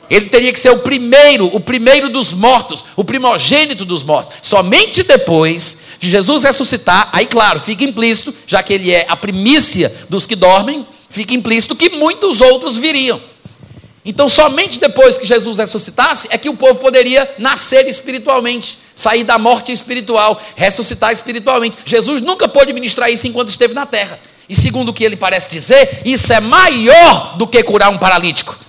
Ele 0.10 0.30
teria 0.30 0.52
que 0.52 0.60
ser 0.60 0.70
o 0.70 0.80
primeiro, 0.80 1.46
o 1.48 1.60
primeiro 1.60 2.10
dos 2.10 2.34
mortos, 2.34 2.86
o 2.96 3.04
primogênito 3.04 3.86
dos 3.86 4.04
mortos. 4.04 4.36
Somente 4.42 5.04
depois 5.04 5.78
de 6.00 6.10
Jesus 6.10 6.44
ressuscitar, 6.44 7.10
aí 7.12 7.26
claro, 7.26 7.60
fica 7.60 7.84
implícito, 7.84 8.34
já 8.46 8.62
que 8.62 8.74
ele 8.74 8.92
é 8.92 9.06
a 9.08 9.16
primícia 9.16 9.94
dos 10.10 10.28
que 10.28 10.36
dormem, 10.36 10.86
fica 11.10 11.34
implícito 11.34 11.76
que 11.76 11.90
muitos 11.90 12.42
outros 12.42 12.78
viriam. 12.78 13.22
Então, 14.06 14.28
somente 14.28 14.80
depois 14.80 15.18
que 15.18 15.26
Jesus 15.26 15.58
ressuscitasse 15.58 16.28
é 16.30 16.38
que 16.38 16.50
o 16.50 16.56
povo 16.56 16.76
poderia 16.76 17.30
nascer 17.38 17.88
espiritualmente, 17.88 18.78
sair 18.94 19.24
da 19.24 19.38
morte 19.38 19.72
espiritual, 19.72 20.42
ressuscitar 20.56 21.14
espiritualmente. 21.14 21.78
Jesus 21.86 22.22
nunca 22.22 22.50
pôde 22.50 22.74
ministrar 22.74 23.10
isso 23.10 23.26
enquanto 23.26 23.50
esteve 23.50 23.74
na 23.74 23.86
terra. 23.86 24.20
E 24.50 24.56
segundo 24.56 24.90
o 24.90 24.94
que 24.94 25.06
ele 25.06 25.16
parece 25.16 25.50
dizer, 25.50 26.02
isso 26.04 26.34
é 26.34 26.42
maior 26.42 27.38
do 27.38 27.48
que 27.48 27.64
curar 27.64 27.90
um 27.90 27.98
paralítico. 27.98 28.63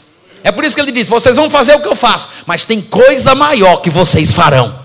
É 0.44 0.52
por 0.52 0.62
isso 0.62 0.76
que 0.76 0.82
ele 0.82 0.92
diz: 0.92 1.08
vocês 1.08 1.36
vão 1.36 1.48
fazer 1.48 1.74
o 1.74 1.80
que 1.80 1.88
eu 1.88 1.96
faço, 1.96 2.28
mas 2.46 2.62
tem 2.62 2.82
coisa 2.82 3.34
maior 3.34 3.78
que 3.78 3.88
vocês 3.88 4.32
farão. 4.32 4.78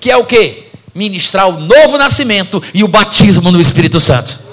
Que 0.00 0.10
é 0.10 0.16
o 0.16 0.24
que? 0.24 0.64
Ministrar 0.94 1.48
o 1.48 1.60
novo 1.60 1.98
nascimento 1.98 2.62
e 2.72 2.82
o 2.82 2.88
batismo 2.88 3.52
no 3.52 3.60
Espírito 3.60 4.00
Santo. 4.00 4.48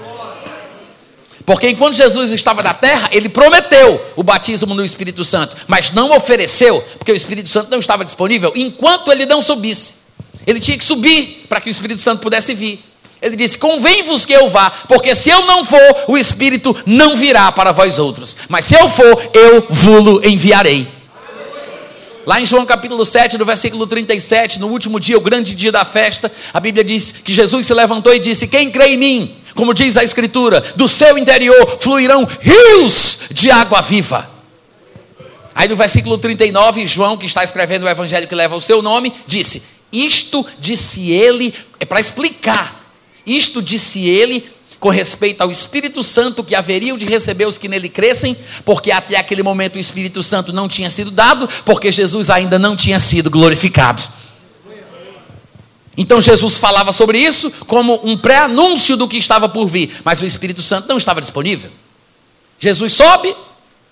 Porque 1.46 1.70
enquanto 1.70 1.96
Jesus 1.96 2.32
estava 2.32 2.62
na 2.64 2.74
terra, 2.74 3.08
ele 3.12 3.30
prometeu 3.30 4.04
o 4.16 4.24
batismo 4.24 4.74
no 4.74 4.84
Espírito 4.84 5.24
Santo, 5.24 5.56
mas 5.68 5.92
não 5.92 6.12
ofereceu, 6.12 6.84
porque 6.98 7.12
o 7.12 7.16
Espírito 7.16 7.48
Santo 7.48 7.70
não 7.70 7.78
estava 7.78 8.04
disponível 8.04 8.52
enquanto 8.56 9.12
ele 9.12 9.26
não 9.28 9.42
subisse. 9.42 9.94
Ele 10.46 10.60
tinha 10.60 10.78
que 10.78 10.84
subir 10.84 11.46
para 11.48 11.62
que 11.62 11.70
o 11.70 11.72
Espírito 11.72 12.02
Santo 12.02 12.20
pudesse 12.20 12.54
vir. 12.54 12.84
Ele 13.26 13.36
disse: 13.36 13.58
Convém-vos 13.58 14.24
que 14.24 14.34
eu 14.34 14.48
vá, 14.48 14.70
porque 14.70 15.16
se 15.16 15.32
eu 15.32 15.48
não 15.48 15.66
for, 15.66 15.82
o 16.08 16.16
Espírito 16.16 16.78
não 16.86 17.16
virá 17.16 17.52
para 17.52 17.72
vós 17.72 17.98
outros. 17.98 18.38
Mas 18.48 18.66
se 18.66 18.76
eu 18.76 18.88
for, 18.88 19.32
eu 19.34 19.66
vou-lo 19.68 20.22
enviarei. 20.24 20.88
Lá 22.24 22.40
em 22.40 22.46
João 22.46 22.68
capítulo 22.68 23.04
7, 23.04 23.36
no 23.40 23.46
versículo 23.46 23.88
37, 23.88 24.60
no 24.60 24.68
último 24.68 25.00
dia, 25.00 25.18
o 25.18 25.22
grande 25.22 25.56
dia 25.56 25.72
da 25.72 25.84
festa, 25.84 26.32
a 26.54 26.60
Bíblia 26.60 26.84
diz 26.84 27.12
que 27.12 27.34
Jesus 27.34 27.66
se 27.66 27.74
levantou 27.74 28.14
e 28.14 28.20
disse: 28.20 28.48
Quem 28.48 28.70
crê 28.70 28.90
em 28.90 28.98
mim, 28.98 29.36
como 29.56 29.74
diz 29.74 29.98
a 29.98 30.04
Escritura, 30.04 30.62
do 30.76 30.88
seu 30.88 31.18
interior 31.18 31.80
fluirão 31.80 32.28
rios 32.40 33.18
de 33.32 33.50
água 33.50 33.82
viva. 33.82 34.30
Aí 35.56 35.68
no 35.68 35.76
versículo 35.76 36.20
39, 36.20 36.86
João, 36.86 37.18
que 37.18 37.26
está 37.26 37.44
escrevendo 37.44 37.86
o 37.86 37.90
evangelho 37.90 38.28
que 38.28 38.36
leva 38.36 38.56
o 38.56 38.62
seu 38.62 38.84
nome, 38.84 39.12
disse: 39.26 39.64
Isto 39.92 40.46
disse 40.60 41.12
ele, 41.12 41.56
é 41.80 41.86
para 41.86 42.00
explicar 42.00 42.85
isto 43.26 43.62
disse 43.62 44.08
ele 44.08 44.50
com 44.80 44.90
respeito 44.90 45.42
ao 45.42 45.50
Espírito 45.50 46.04
Santo 46.04 46.44
que 46.44 46.54
haveriam 46.54 46.98
de 46.98 47.06
receber 47.06 47.48
os 47.48 47.58
que 47.58 47.68
nele 47.68 47.90
crescem, 47.90 48.38
porque 48.64 48.92
até 48.92 49.18
aquele 49.18 49.42
momento 49.42 49.78
o 49.78 49.80
Espírito 49.80 50.22
Santo 50.22 50.54
não 50.54 50.68
tinha 50.68 50.90
sido 50.90 51.10
dado, 51.10 51.50
porque 51.64 51.92
Jesus 51.92 52.30
ainda 52.30 52.60
não 52.60 52.76
tinha 52.76 53.00
sido 53.00 53.30
glorificado. 53.30 54.04
Então 55.98 56.20
Jesus 56.20 56.58
falava 56.58 56.92
sobre 56.92 57.18
isso 57.18 57.50
como 57.68 58.00
um 58.04 58.18
pré-anúncio 58.18 58.98
do 58.98 59.08
que 59.08 59.18
estava 59.18 59.48
por 59.48 59.68
vir, 59.68 60.02
mas 60.04 60.22
o 60.22 60.26
Espírito 60.26 60.62
Santo 60.62 60.88
não 60.88 60.98
estava 60.98 61.22
disponível. 61.22 61.72
Jesus 62.60 62.94
sobe, 62.94 63.36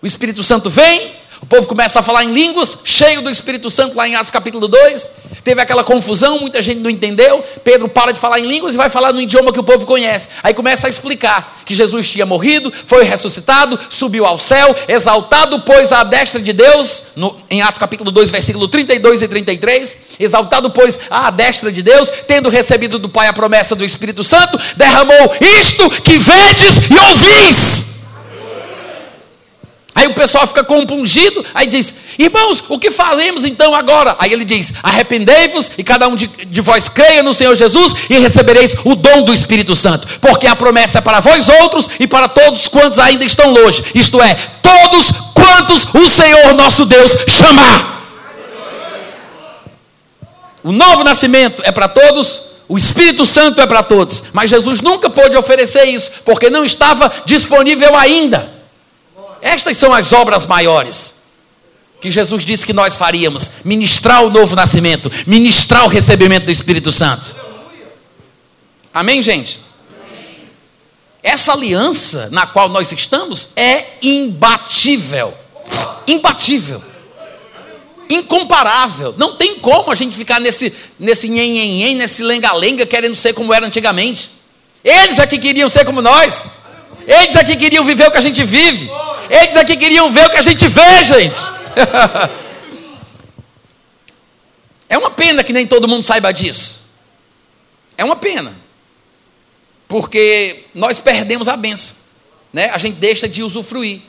o 0.02 0.06
Espírito 0.06 0.44
Santo 0.44 0.70
vem, 0.70 1.14
O 1.44 1.46
povo 1.46 1.68
começa 1.68 2.00
a 2.00 2.02
falar 2.04 2.24
em 2.24 2.34
línguas, 2.34 2.78
cheio 2.86 3.22
do 3.22 3.30
Espírito 3.30 3.70
Santo, 3.70 3.98
lá 3.98 4.08
em 4.08 4.16
Atos 4.16 4.32
capítulo 4.32 4.66
2. 4.66 5.10
Teve 5.44 5.62
aquela 5.62 5.84
confusão, 5.84 6.40
muita 6.40 6.62
gente 6.62 6.80
não 6.80 6.90
entendeu. 6.90 7.44
Pedro 7.66 7.90
para 7.90 8.14
de 8.14 8.20
falar 8.22 8.40
em 8.40 8.48
línguas 8.48 8.76
e 8.76 8.78
vai 8.78 8.90
falar 8.90 9.12
no 9.12 9.20
idioma 9.20 9.52
que 9.52 9.60
o 9.60 9.64
povo 9.64 9.86
conhece. 9.86 10.30
Aí 10.42 10.54
começa 10.54 10.88
a 10.88 10.90
explicar 10.90 11.62
que 11.66 11.76
Jesus 11.76 12.10
tinha 12.10 12.26
morrido, 12.26 12.72
foi 12.86 13.04
ressuscitado, 13.04 13.78
subiu 13.90 14.26
ao 14.26 14.40
céu, 14.40 14.74
exaltado, 14.88 15.60
pois 15.66 15.92
à 15.92 16.06
destra 16.06 16.42
de 16.42 16.54
Deus, 16.54 17.04
no, 17.14 17.36
em 17.50 17.62
Atos 17.62 17.78
capítulo 17.78 18.10
2, 18.10 18.32
versículo 18.32 18.70
32 18.70 19.22
e 19.22 19.28
33. 19.28 19.98
Exaltado, 20.18 20.70
pois 20.70 20.98
à 21.10 21.30
destra 21.30 21.70
de 21.74 21.82
Deus, 21.82 22.10
tendo 22.26 22.48
recebido 22.48 22.98
do 22.98 23.10
Pai 23.10 23.28
a 23.28 23.34
promessa 23.34 23.76
do 23.76 23.84
Espírito 23.84 24.24
Santo, 24.24 24.58
derramou 24.78 25.34
isto 25.42 25.90
que 26.02 26.18
vedes 26.18 26.78
e 26.90 26.98
ouvis. 26.98 27.93
Aí 29.96 30.08
o 30.08 30.14
pessoal 30.14 30.48
fica 30.48 30.64
compungido, 30.64 31.46
aí 31.54 31.68
diz: 31.68 31.94
Irmãos, 32.18 32.64
o 32.68 32.80
que 32.80 32.90
faremos 32.90 33.46
então 33.46 33.76
agora? 33.76 34.16
Aí 34.18 34.34
ele 34.34 34.44
diz: 34.44 34.74
Arrependei-vos 34.82 35.70
e 35.78 35.84
cada 35.84 36.08
um 36.08 36.16
de, 36.16 36.28
de, 36.28 36.62
vós 36.62 36.90
creia 36.90 37.22
no 37.22 37.34
Senhor 37.34 37.56
Jesus 37.56 37.94
e 38.10 38.18
recebereis 38.18 38.76
o 38.84 38.96
dom 38.96 39.22
do 39.22 39.34
Espírito 39.34 39.76
Santo, 39.76 40.08
porque 40.20 40.48
a 40.48 40.56
promessa 40.56 40.98
é 40.98 41.02
para 41.02 41.20
vós 41.20 41.48
outros 41.48 41.88
e 42.00 42.08
para 42.08 42.28
todos 42.28 42.68
quantos 42.68 42.98
ainda 42.98 43.24
estão 43.24 43.52
longe, 43.52 43.84
isto 43.94 44.20
é, 44.20 44.34
todos 44.64 45.12
quantos 45.34 45.86
o 45.94 46.08
Senhor 46.08 46.56
nosso 46.56 46.86
Deus 46.86 47.16
chamar. 47.28 48.02
O 50.64 50.72
novo 50.72 51.04
nascimento 51.04 51.62
é 51.66 51.72
para 51.72 51.88
todos, 51.88 52.42
o 52.68 52.78
Espírito 52.80 53.28
Santo 53.28 53.62
é 53.62 53.68
para 53.68 53.84
todos, 53.84 54.24
mas 54.34 54.50
Jesus 54.50 54.82
nunca 54.82 55.08
pôde 55.08 55.38
oferecer 55.38 55.84
isso, 55.84 56.10
porque 56.26 56.50
não 56.50 56.66
estava 56.66 57.12
disponível 57.26 57.96
ainda. 57.96 58.63
Estas 59.44 59.76
são 59.76 59.94
as 59.94 60.14
obras 60.14 60.46
maiores 60.46 61.16
que 62.00 62.10
Jesus 62.10 62.46
disse 62.46 62.66
que 62.66 62.72
nós 62.72 62.96
faríamos: 62.96 63.52
ministrar 63.64 64.24
o 64.24 64.30
novo 64.30 64.56
nascimento, 64.56 65.12
ministrar 65.28 65.84
o 65.84 65.90
recebimento 65.90 66.46
do 66.46 66.52
Espírito 66.52 66.94
Santo. 66.94 67.36
Amém, 68.94 69.22
gente? 69.22 69.60
Essa 71.22 71.52
aliança 71.54 72.30
na 72.32 72.46
qual 72.46 72.70
nós 72.70 72.90
estamos 72.92 73.50
é 73.56 73.86
imbatível. 74.02 75.34
Imbatível. 76.08 76.82
Incomparável. 78.10 79.14
Não 79.18 79.36
tem 79.36 79.60
como 79.60 79.92
a 79.92 79.96
gente 79.96 80.16
ficar 80.16 80.40
nesse 80.40 80.74
nesse 80.98 81.28
nhen, 81.28 81.96
nesse 81.96 82.24
lenga-lenga 82.24 82.86
querendo 82.86 83.16
ser 83.16 83.34
como 83.34 83.54
era 83.54 83.66
antigamente. 83.66 84.32
Eles 84.84 85.20
é 85.20 85.28
que 85.28 85.38
queriam 85.38 85.68
ser 85.68 85.84
como 85.84 86.02
nós. 86.02 86.46
Eles 87.08 87.36
aqui 87.36 87.56
queriam 87.56 87.84
viver 87.84 88.08
o 88.08 88.12
que 88.12 88.18
a 88.18 88.22
gente 88.22 88.44
vive. 88.44 88.90
Eles 89.30 89.56
aqui 89.56 89.78
queriam 89.78 90.12
ver 90.12 90.28
o 90.28 90.30
que 90.30 90.38
a 90.38 90.42
gente 90.42 90.68
vê, 90.68 91.04
gente. 91.04 91.40
é 94.90 94.98
uma 94.98 95.12
pena 95.12 95.44
que 95.44 95.54
nem 95.54 95.68
todo 95.68 95.88
mundo 95.88 96.04
saiba 96.04 96.32
disso. 96.32 96.82
É 97.98 98.04
uma 98.04 98.16
pena. 98.16 98.56
Porque 99.88 100.66
nós 100.74 101.00
perdemos 101.00 101.48
a 101.48 101.56
benção. 101.56 101.96
Né? 102.52 102.70
A 102.70 102.78
gente 102.78 102.96
deixa 102.96 103.28
de 103.28 103.44
usufruir. 103.44 104.02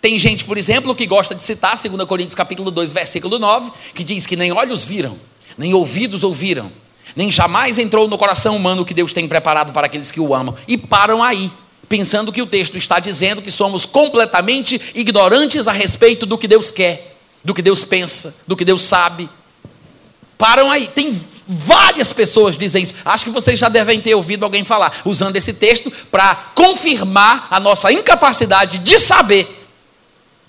Tem 0.00 0.18
gente, 0.18 0.44
por 0.44 0.58
exemplo, 0.58 0.94
que 0.94 1.06
gosta 1.06 1.34
de 1.34 1.42
citar 1.42 1.80
2 1.80 2.04
Coríntios 2.06 2.34
capítulo 2.34 2.70
2, 2.70 2.92
versículo 2.92 3.38
9, 3.38 3.72
que 3.94 4.04
diz 4.04 4.26
que 4.26 4.36
nem 4.36 4.52
olhos 4.52 4.84
viram, 4.84 5.18
nem 5.56 5.72
ouvidos 5.72 6.22
ouviram, 6.22 6.70
nem 7.16 7.30
jamais 7.30 7.78
entrou 7.78 8.06
no 8.06 8.18
coração 8.18 8.54
humano 8.54 8.82
o 8.82 8.84
que 8.84 8.92
Deus 8.92 9.14
tem 9.14 9.26
preparado 9.26 9.72
para 9.72 9.86
aqueles 9.86 10.10
que 10.10 10.20
o 10.20 10.34
amam. 10.34 10.54
E 10.68 10.76
param 10.76 11.22
aí 11.22 11.50
pensando 11.88 12.32
que 12.32 12.42
o 12.42 12.46
texto 12.46 12.76
está 12.76 12.98
dizendo 12.98 13.42
que 13.42 13.50
somos 13.50 13.86
completamente 13.86 14.80
ignorantes 14.94 15.66
a 15.66 15.72
respeito 15.72 16.26
do 16.26 16.38
que 16.38 16.48
Deus 16.48 16.70
quer, 16.70 17.16
do 17.42 17.54
que 17.54 17.62
Deus 17.62 17.84
pensa, 17.84 18.34
do 18.46 18.56
que 18.56 18.64
Deus 18.64 18.82
sabe. 18.82 19.28
Param 20.38 20.70
aí. 20.70 20.88
Tem 20.88 21.20
várias 21.46 22.12
pessoas 22.12 22.56
dizem 22.56 22.82
isso. 22.82 22.94
Acho 23.04 23.24
que 23.24 23.30
vocês 23.30 23.58
já 23.58 23.68
devem 23.68 24.00
ter 24.00 24.14
ouvido 24.14 24.44
alguém 24.44 24.64
falar, 24.64 25.00
usando 25.04 25.36
esse 25.36 25.52
texto 25.52 25.92
para 26.10 26.34
confirmar 26.54 27.48
a 27.50 27.60
nossa 27.60 27.92
incapacidade 27.92 28.78
de 28.78 28.98
saber 28.98 29.62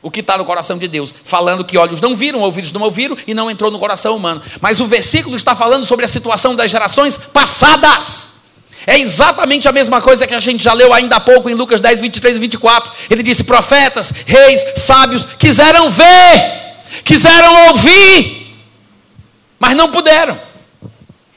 o 0.01 0.11
que 0.11 0.19
está 0.19 0.37
no 0.37 0.45
coração 0.45 0.77
de 0.77 0.87
Deus, 0.87 1.13
falando 1.23 1.65
que 1.65 1.79
olhos 1.79 1.99
não 1.99 2.15
viram, 2.15 2.39
ouvidos 2.39 2.71
não 2.71 2.81
ouviram 2.81 3.17
e 3.25 3.33
não 3.33 3.49
entrou 3.49 3.71
no 3.71 3.79
coração 3.79 4.15
humano. 4.15 4.41
Mas 4.61 4.79
o 4.79 4.85
versículo 4.85 5.35
está 5.35 5.55
falando 5.55 5.83
sobre 5.85 6.05
a 6.05 6.07
situação 6.07 6.55
das 6.55 6.69
gerações 6.69 7.17
passadas. 7.17 8.31
É 8.87 8.99
exatamente 8.99 9.67
a 9.67 9.71
mesma 9.71 9.99
coisa 10.01 10.27
que 10.27 10.33
a 10.33 10.39
gente 10.39 10.63
já 10.63 10.73
leu 10.73 10.93
ainda 10.93 11.15
há 11.15 11.19
pouco 11.19 11.49
em 11.49 11.55
Lucas 11.55 11.81
10, 11.81 11.99
23 11.99 12.37
e 12.37 12.39
24. 12.39 12.93
Ele 13.09 13.23
disse: 13.23 13.43
profetas, 13.43 14.13
reis, 14.25 14.65
sábios 14.75 15.27
quiseram 15.37 15.89
ver, 15.89 16.75
quiseram 17.03 17.69
ouvir, 17.69 18.55
mas 19.59 19.75
não 19.75 19.89
puderam. 19.89 20.39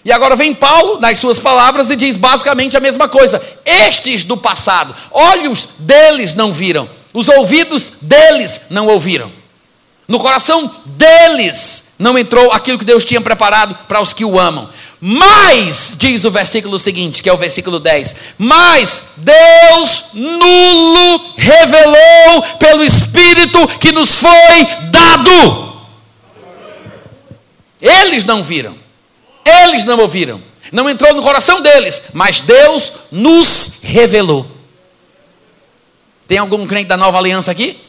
E 0.04 0.12
agora 0.12 0.36
vem 0.36 0.54
Paulo, 0.54 1.00
nas 1.00 1.18
suas 1.18 1.38
palavras, 1.38 1.90
e 1.90 1.96
diz 1.96 2.16
basicamente 2.16 2.76
a 2.76 2.80
mesma 2.80 3.08
coisa. 3.08 3.42
Estes 3.64 4.24
do 4.24 4.36
passado, 4.36 4.94
olhos 5.10 5.68
deles 5.78 6.34
não 6.34 6.52
viram, 6.52 6.88
os 7.12 7.28
ouvidos 7.28 7.92
deles 8.00 8.60
não 8.70 8.86
ouviram. 8.86 9.30
No 10.06 10.18
coração 10.18 10.74
deles 10.86 11.84
não 11.98 12.16
entrou 12.16 12.50
aquilo 12.52 12.78
que 12.78 12.84
Deus 12.84 13.04
tinha 13.04 13.20
preparado 13.20 13.76
para 13.86 14.00
os 14.00 14.14
que 14.14 14.24
o 14.24 14.38
amam. 14.38 14.70
Mas, 15.00 15.94
diz 15.96 16.24
o 16.24 16.30
versículo 16.30 16.78
seguinte, 16.78 17.22
que 17.22 17.28
é 17.28 17.32
o 17.32 17.36
versículo 17.36 17.78
10: 17.78 18.16
Mas 18.36 19.04
Deus 19.16 20.04
nulo 20.12 21.34
revelou 21.36 22.42
pelo 22.58 22.82
Espírito 22.82 23.66
que 23.78 23.92
nos 23.92 24.16
foi 24.16 24.66
dado. 24.90 25.68
Eles 27.80 28.24
não 28.24 28.42
viram, 28.42 28.76
eles 29.44 29.84
não 29.84 29.98
ouviram, 30.00 30.42
não 30.72 30.90
entrou 30.90 31.14
no 31.14 31.22
coração 31.22 31.60
deles, 31.60 32.02
mas 32.12 32.40
Deus 32.40 32.92
nos 33.10 33.70
revelou. 33.80 34.50
Tem 36.26 36.38
algum 36.38 36.66
crente 36.66 36.88
da 36.88 36.96
nova 36.96 37.18
aliança 37.18 37.52
aqui? 37.52 37.87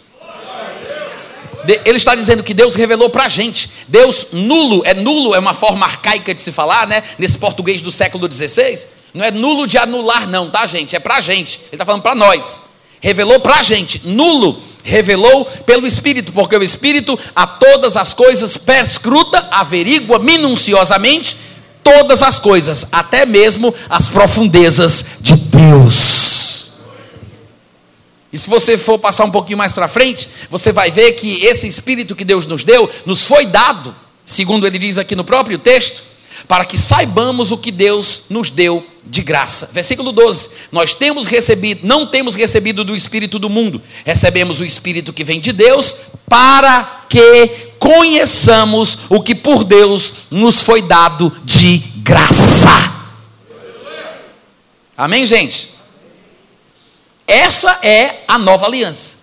Ele 1.86 1.98
está 1.98 2.16
dizendo 2.16 2.44
que 2.44 2.54
Deus 2.54 2.76
revelou 2.76 3.10
para 3.10 3.26
a 3.26 3.28
gente. 3.28 3.70
Deus 3.88 4.28
nulo, 4.32 4.82
é 4.86 4.94
nulo, 4.94 5.36
é 5.36 5.40
uma 5.40 5.54
forma 5.54 5.86
arcaica 5.86 6.34
de 6.34 6.42
se 6.42 6.52
falar, 6.52 6.88
né? 6.88 7.04
Nesse 7.18 7.38
português 7.38 7.82
do 7.82 7.92
século 7.92 8.32
XVI. 8.32 8.88
Não 9.14 9.26
é 9.26 9.32
nulo 9.32 9.68
de 9.68 9.78
anular, 9.78 10.28
não, 10.28 10.50
tá, 10.50 10.66
gente? 10.66 10.96
É 10.96 11.00
para 11.00 11.16
a 11.16 11.22
gente. 11.22 11.58
Ele 11.58 11.70
está 11.74 11.86
falando 11.86 12.02
para 12.02 12.16
nós. 12.16 12.62
Revelou 13.02 13.40
para 13.40 13.56
a 13.56 13.64
gente. 13.64 14.02
Nulo 14.04 14.62
revelou 14.84 15.46
pelo 15.66 15.86
Espírito, 15.86 16.32
porque 16.32 16.56
o 16.56 16.64
Espírito 16.64 17.18
a 17.36 17.46
todas 17.46 17.96
as 17.96 18.14
coisas 18.14 18.58
perscruta, 18.58 19.48
averigua 19.52 20.20
minuciosamente 20.20 21.38
todas 21.84 22.22
as 22.22 22.40
coisas, 22.40 22.86
até 22.92 23.26
mesmo 23.26 23.74
as 23.90 24.08
profundezas 24.08 25.04
de 25.20 25.36
Deus. 25.36 26.59
E 28.32 28.38
se 28.38 28.50
você 28.50 28.78
for 28.78 29.00
passar 29.00 29.26
um 29.26 29.32
pouquinho 29.32 29.58
mais 29.58 29.72
para 29.72 29.88
frente, 29.88 30.30
você 30.50 30.72
vai 30.72 30.92
ver 30.92 31.14
que 31.14 31.44
esse 31.46 31.68
espírito 31.68 32.16
que 32.16 32.24
Deus 32.24 32.46
nos 32.46 32.64
deu, 32.64 32.90
nos 33.06 33.26
foi 33.26 33.46
dado, 33.46 33.96
segundo 34.26 34.68
ele 34.68 34.78
diz 34.78 34.98
aqui 34.98 35.16
no 35.16 35.24
próprio 35.24 35.58
texto, 35.58 36.04
para 36.48 36.64
que 36.64 36.78
saibamos 36.78 37.52
o 37.52 37.58
que 37.58 37.72
Deus 37.72 38.24
nos 38.30 38.50
deu 38.50 38.86
de 39.06 39.22
graça. 39.22 39.70
Versículo 39.74 40.12
12. 40.12 40.50
Nós 40.72 40.94
temos 40.94 41.26
recebido, 41.26 41.86
não 41.86 42.06
temos 42.06 42.36
recebido 42.36 42.84
do 42.84 42.96
espírito 42.96 43.40
do 43.40 43.50
mundo, 43.50 43.82
recebemos 44.06 44.60
o 44.60 44.66
espírito 44.66 45.12
que 45.12 45.24
vem 45.24 45.40
de 45.40 45.52
Deus, 45.52 45.96
para 46.28 47.06
que 47.10 47.70
conheçamos 47.80 49.00
o 49.10 49.22
que 49.22 49.34
por 49.34 49.64
Deus 49.64 50.14
nos 50.30 50.62
foi 50.62 50.82
dado 50.82 51.36
de 51.44 51.78
graça. 51.98 52.94
Amém, 54.96 55.26
gente? 55.26 55.70
Essa 57.30 57.78
é 57.84 58.24
a 58.28 58.40
nova 58.40 58.66
aliança. 58.66 59.16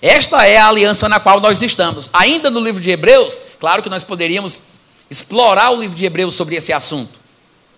Esta 0.00 0.46
é 0.46 0.56
a 0.56 0.68
aliança 0.68 1.08
na 1.08 1.18
qual 1.18 1.40
nós 1.40 1.60
estamos. 1.60 2.08
Ainda 2.12 2.50
no 2.50 2.60
livro 2.60 2.80
de 2.80 2.88
Hebreus, 2.88 3.36
claro 3.58 3.82
que 3.82 3.88
nós 3.88 4.04
poderíamos 4.04 4.62
explorar 5.10 5.70
o 5.70 5.80
livro 5.80 5.96
de 5.96 6.04
Hebreus 6.04 6.36
sobre 6.36 6.54
esse 6.54 6.72
assunto. 6.72 7.18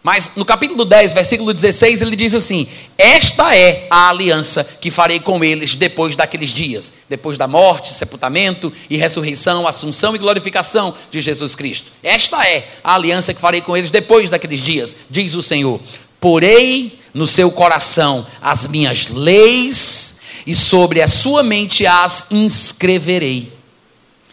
Mas 0.02 0.30
no 0.36 0.44
capítulo 0.44 0.84
10, 0.84 1.14
versículo 1.14 1.54
16, 1.54 2.02
ele 2.02 2.14
diz 2.14 2.34
assim: 2.34 2.66
Esta 2.98 3.56
é 3.56 3.86
a 3.88 4.10
aliança 4.10 4.64
que 4.64 4.90
farei 4.90 5.18
com 5.18 5.42
eles 5.42 5.74
depois 5.74 6.14
daqueles 6.14 6.50
dias, 6.50 6.92
depois 7.08 7.38
da 7.38 7.48
morte, 7.48 7.94
sepultamento 7.94 8.70
e 8.90 8.98
ressurreição, 8.98 9.66
assunção 9.66 10.14
e 10.14 10.18
glorificação 10.18 10.94
de 11.10 11.22
Jesus 11.22 11.54
Cristo. 11.54 11.90
Esta 12.02 12.46
é 12.46 12.68
a 12.84 12.94
aliança 12.94 13.32
que 13.32 13.40
farei 13.40 13.62
com 13.62 13.74
eles 13.74 13.90
depois 13.90 14.28
daqueles 14.28 14.60
dias, 14.60 14.94
diz 15.08 15.34
o 15.34 15.42
Senhor. 15.42 15.80
Porei 16.20 16.98
no 17.12 17.26
seu 17.26 17.50
coração 17.50 18.26
as 18.40 18.66
minhas 18.66 19.08
leis 19.08 20.14
e 20.46 20.54
sobre 20.54 21.00
a 21.00 21.08
sua 21.08 21.42
mente 21.42 21.86
as 21.86 22.26
inscreverei. 22.30 23.52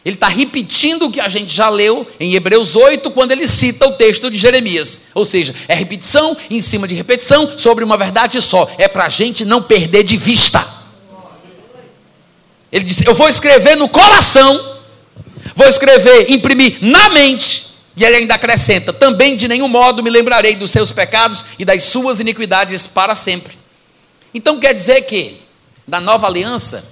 Ele 0.06 0.16
está 0.16 0.28
repetindo 0.28 1.08
o 1.08 1.12
que 1.12 1.20
a 1.20 1.28
gente 1.28 1.54
já 1.54 1.70
leu 1.70 2.08
em 2.20 2.34
Hebreus 2.34 2.76
8, 2.76 3.12
quando 3.12 3.34
ele 3.34 3.46
cita 3.46 3.88
o 3.88 3.94
texto 3.94 4.32
de 4.32 4.38
Jeremias. 4.38 5.02
Ou 5.14 5.26
seja, 5.26 5.54
é 5.68 5.76
repetição 5.76 6.38
em 6.50 6.62
cima 6.62 6.88
de 6.88 6.96
repetição 6.96 7.58
sobre 7.58 7.84
uma 7.84 7.98
verdade 7.98 8.42
só. 8.42 8.70
É 8.78 8.88
para 8.88 9.06
a 9.06 9.10
gente 9.10 9.44
não 9.44 9.62
perder 9.62 10.04
de 10.04 10.16
vista. 10.16 10.66
Ele 12.72 12.86
disse: 12.86 13.06
Eu 13.06 13.16
vou 13.16 13.28
escrever 13.28 13.76
no 13.76 13.90
coração 13.90 14.78
vou 15.58 15.68
escrever, 15.68 16.32
imprimir 16.32 16.78
na 16.82 17.10
mente. 17.10 17.67
E 17.98 18.06
ele 18.06 18.18
ainda 18.18 18.36
acrescenta: 18.36 18.94
também 18.94 19.36
de 19.36 19.48
nenhum 19.48 19.68
modo 19.68 20.04
me 20.04 20.10
lembrarei 20.12 20.56
dos 20.56 20.70
seus 20.70 20.92
pecados 20.92 21.44
e 21.58 21.66
das 21.66 21.82
suas 21.84 22.20
iniquidades 22.20 22.86
para 22.86 23.16
sempre. 23.16 23.58
Então 24.32 24.60
quer 24.60 24.74
dizer 24.74 25.02
que, 25.02 25.42
na 25.88 26.00
nova 26.00 26.28
aliança, 26.28 26.86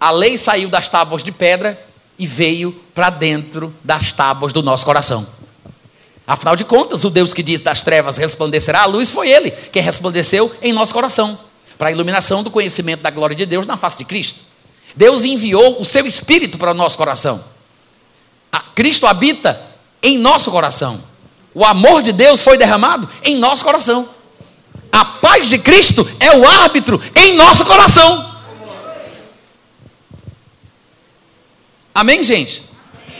a 0.00 0.10
lei 0.10 0.36
saiu 0.36 0.68
das 0.68 0.88
tábuas 0.88 1.22
de 1.22 1.30
pedra 1.30 1.80
e 2.18 2.26
veio 2.26 2.72
para 2.92 3.10
dentro 3.10 3.72
das 3.84 4.12
tábuas 4.12 4.52
do 4.52 4.60
nosso 4.60 4.84
coração. 4.84 5.24
Afinal 6.26 6.56
de 6.56 6.64
contas, 6.64 7.04
o 7.04 7.10
Deus 7.10 7.32
que 7.32 7.42
diz 7.42 7.60
das 7.60 7.82
trevas 7.82 8.16
resplandecerá 8.16 8.82
a 8.82 8.86
luz 8.86 9.10
foi 9.10 9.30
ele 9.30 9.50
que 9.50 9.78
resplandeceu 9.78 10.52
em 10.60 10.72
nosso 10.72 10.92
coração, 10.92 11.38
para 11.78 11.88
a 11.88 11.92
iluminação 11.92 12.42
do 12.42 12.50
conhecimento 12.50 13.02
da 13.02 13.10
glória 13.10 13.36
de 13.36 13.46
Deus 13.46 13.66
na 13.66 13.76
face 13.76 13.98
de 13.98 14.04
Cristo. 14.04 14.40
Deus 14.96 15.22
enviou 15.22 15.80
o 15.80 15.84
seu 15.84 16.06
espírito 16.06 16.58
para 16.58 16.70
o 16.70 16.74
nosso 16.74 16.96
coração. 16.96 17.44
Cristo 18.74 19.06
habita 19.06 19.73
em 20.04 20.18
nosso 20.18 20.50
coração. 20.50 21.02
O 21.54 21.64
amor 21.64 22.02
de 22.02 22.12
Deus 22.12 22.42
foi 22.42 22.58
derramado 22.58 23.08
em 23.22 23.36
nosso 23.36 23.64
coração. 23.64 24.08
A 24.92 25.04
paz 25.04 25.48
de 25.48 25.58
Cristo 25.58 26.06
é 26.20 26.36
o 26.36 26.46
árbitro 26.46 27.02
em 27.16 27.34
nosso 27.34 27.64
coração. 27.64 28.32
Amém, 31.94 32.22
gente? 32.22 32.62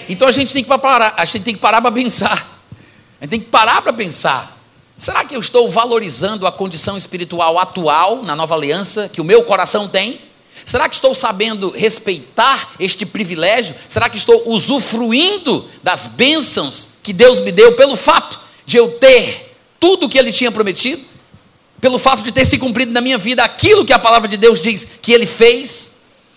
Então 0.08 0.28
a 0.28 0.32
gente 0.32 0.52
tem 0.52 0.62
que 0.62 0.78
parar, 0.78 1.14
a 1.16 1.24
gente 1.24 1.42
tem 1.42 1.54
que 1.54 1.60
parar 1.60 1.80
para 1.80 1.90
pensar. 1.90 2.60
A 3.20 3.24
gente 3.24 3.30
tem 3.30 3.40
que 3.40 3.46
parar 3.46 3.80
para 3.80 3.92
pensar. 3.92 4.58
Será 4.98 5.24
que 5.24 5.34
eu 5.34 5.40
estou 5.40 5.70
valorizando 5.70 6.46
a 6.46 6.52
condição 6.52 6.96
espiritual 6.96 7.58
atual 7.58 8.22
na 8.22 8.36
nova 8.36 8.54
aliança 8.54 9.08
que 9.08 9.20
o 9.20 9.24
meu 9.24 9.42
coração 9.42 9.88
tem? 9.88 10.20
Será 10.64 10.88
que 10.88 10.94
estou 10.94 11.14
sabendo 11.14 11.70
respeitar 11.70 12.72
este 12.80 13.04
privilégio? 13.04 13.74
Será 13.88 14.08
que 14.08 14.16
estou 14.16 14.42
usufruindo 14.46 15.68
das 15.82 16.06
bênçãos 16.06 16.88
que 17.02 17.12
Deus 17.12 17.38
me 17.38 17.52
deu 17.52 17.72
pelo 17.72 17.96
fato 17.96 18.40
de 18.64 18.76
eu 18.76 18.92
ter 18.92 19.54
tudo 19.78 20.06
o 20.06 20.08
que 20.08 20.18
Ele 20.18 20.32
tinha 20.32 20.50
prometido? 20.50 21.04
Pelo 21.80 21.98
fato 21.98 22.22
de 22.22 22.32
ter 22.32 22.46
se 22.46 22.56
cumprido 22.56 22.92
na 22.92 23.02
minha 23.02 23.18
vida 23.18 23.44
aquilo 23.44 23.84
que 23.84 23.92
a 23.92 23.98
palavra 23.98 24.26
de 24.26 24.38
Deus 24.38 24.60
diz 24.60 24.86
que 25.02 25.12
Ele 25.12 25.26
fez? 25.26 25.92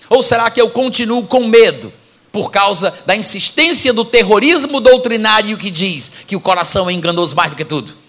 Ou 0.10 0.22
será 0.22 0.50
que 0.50 0.60
eu 0.60 0.70
continuo 0.70 1.26
com 1.26 1.48
medo 1.48 1.92
por 2.32 2.52
causa 2.52 2.94
da 3.06 3.16
insistência 3.16 3.94
do 3.94 4.04
terrorismo 4.04 4.80
doutrinário 4.82 5.58
que 5.58 5.72
diz 5.72 6.12
que 6.28 6.36
o 6.36 6.42
coração 6.42 6.90
é 6.90 6.94
enganoso 6.94 7.36
mais 7.36 7.50
do 7.50 7.56
que 7.56 7.66
tudo? 7.66 8.07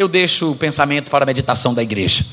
Eu 0.00 0.08
deixo 0.08 0.52
o 0.52 0.56
pensamento 0.56 1.10
para 1.10 1.24
a 1.24 1.26
meditação 1.26 1.74
da 1.74 1.82
igreja. 1.82 2.24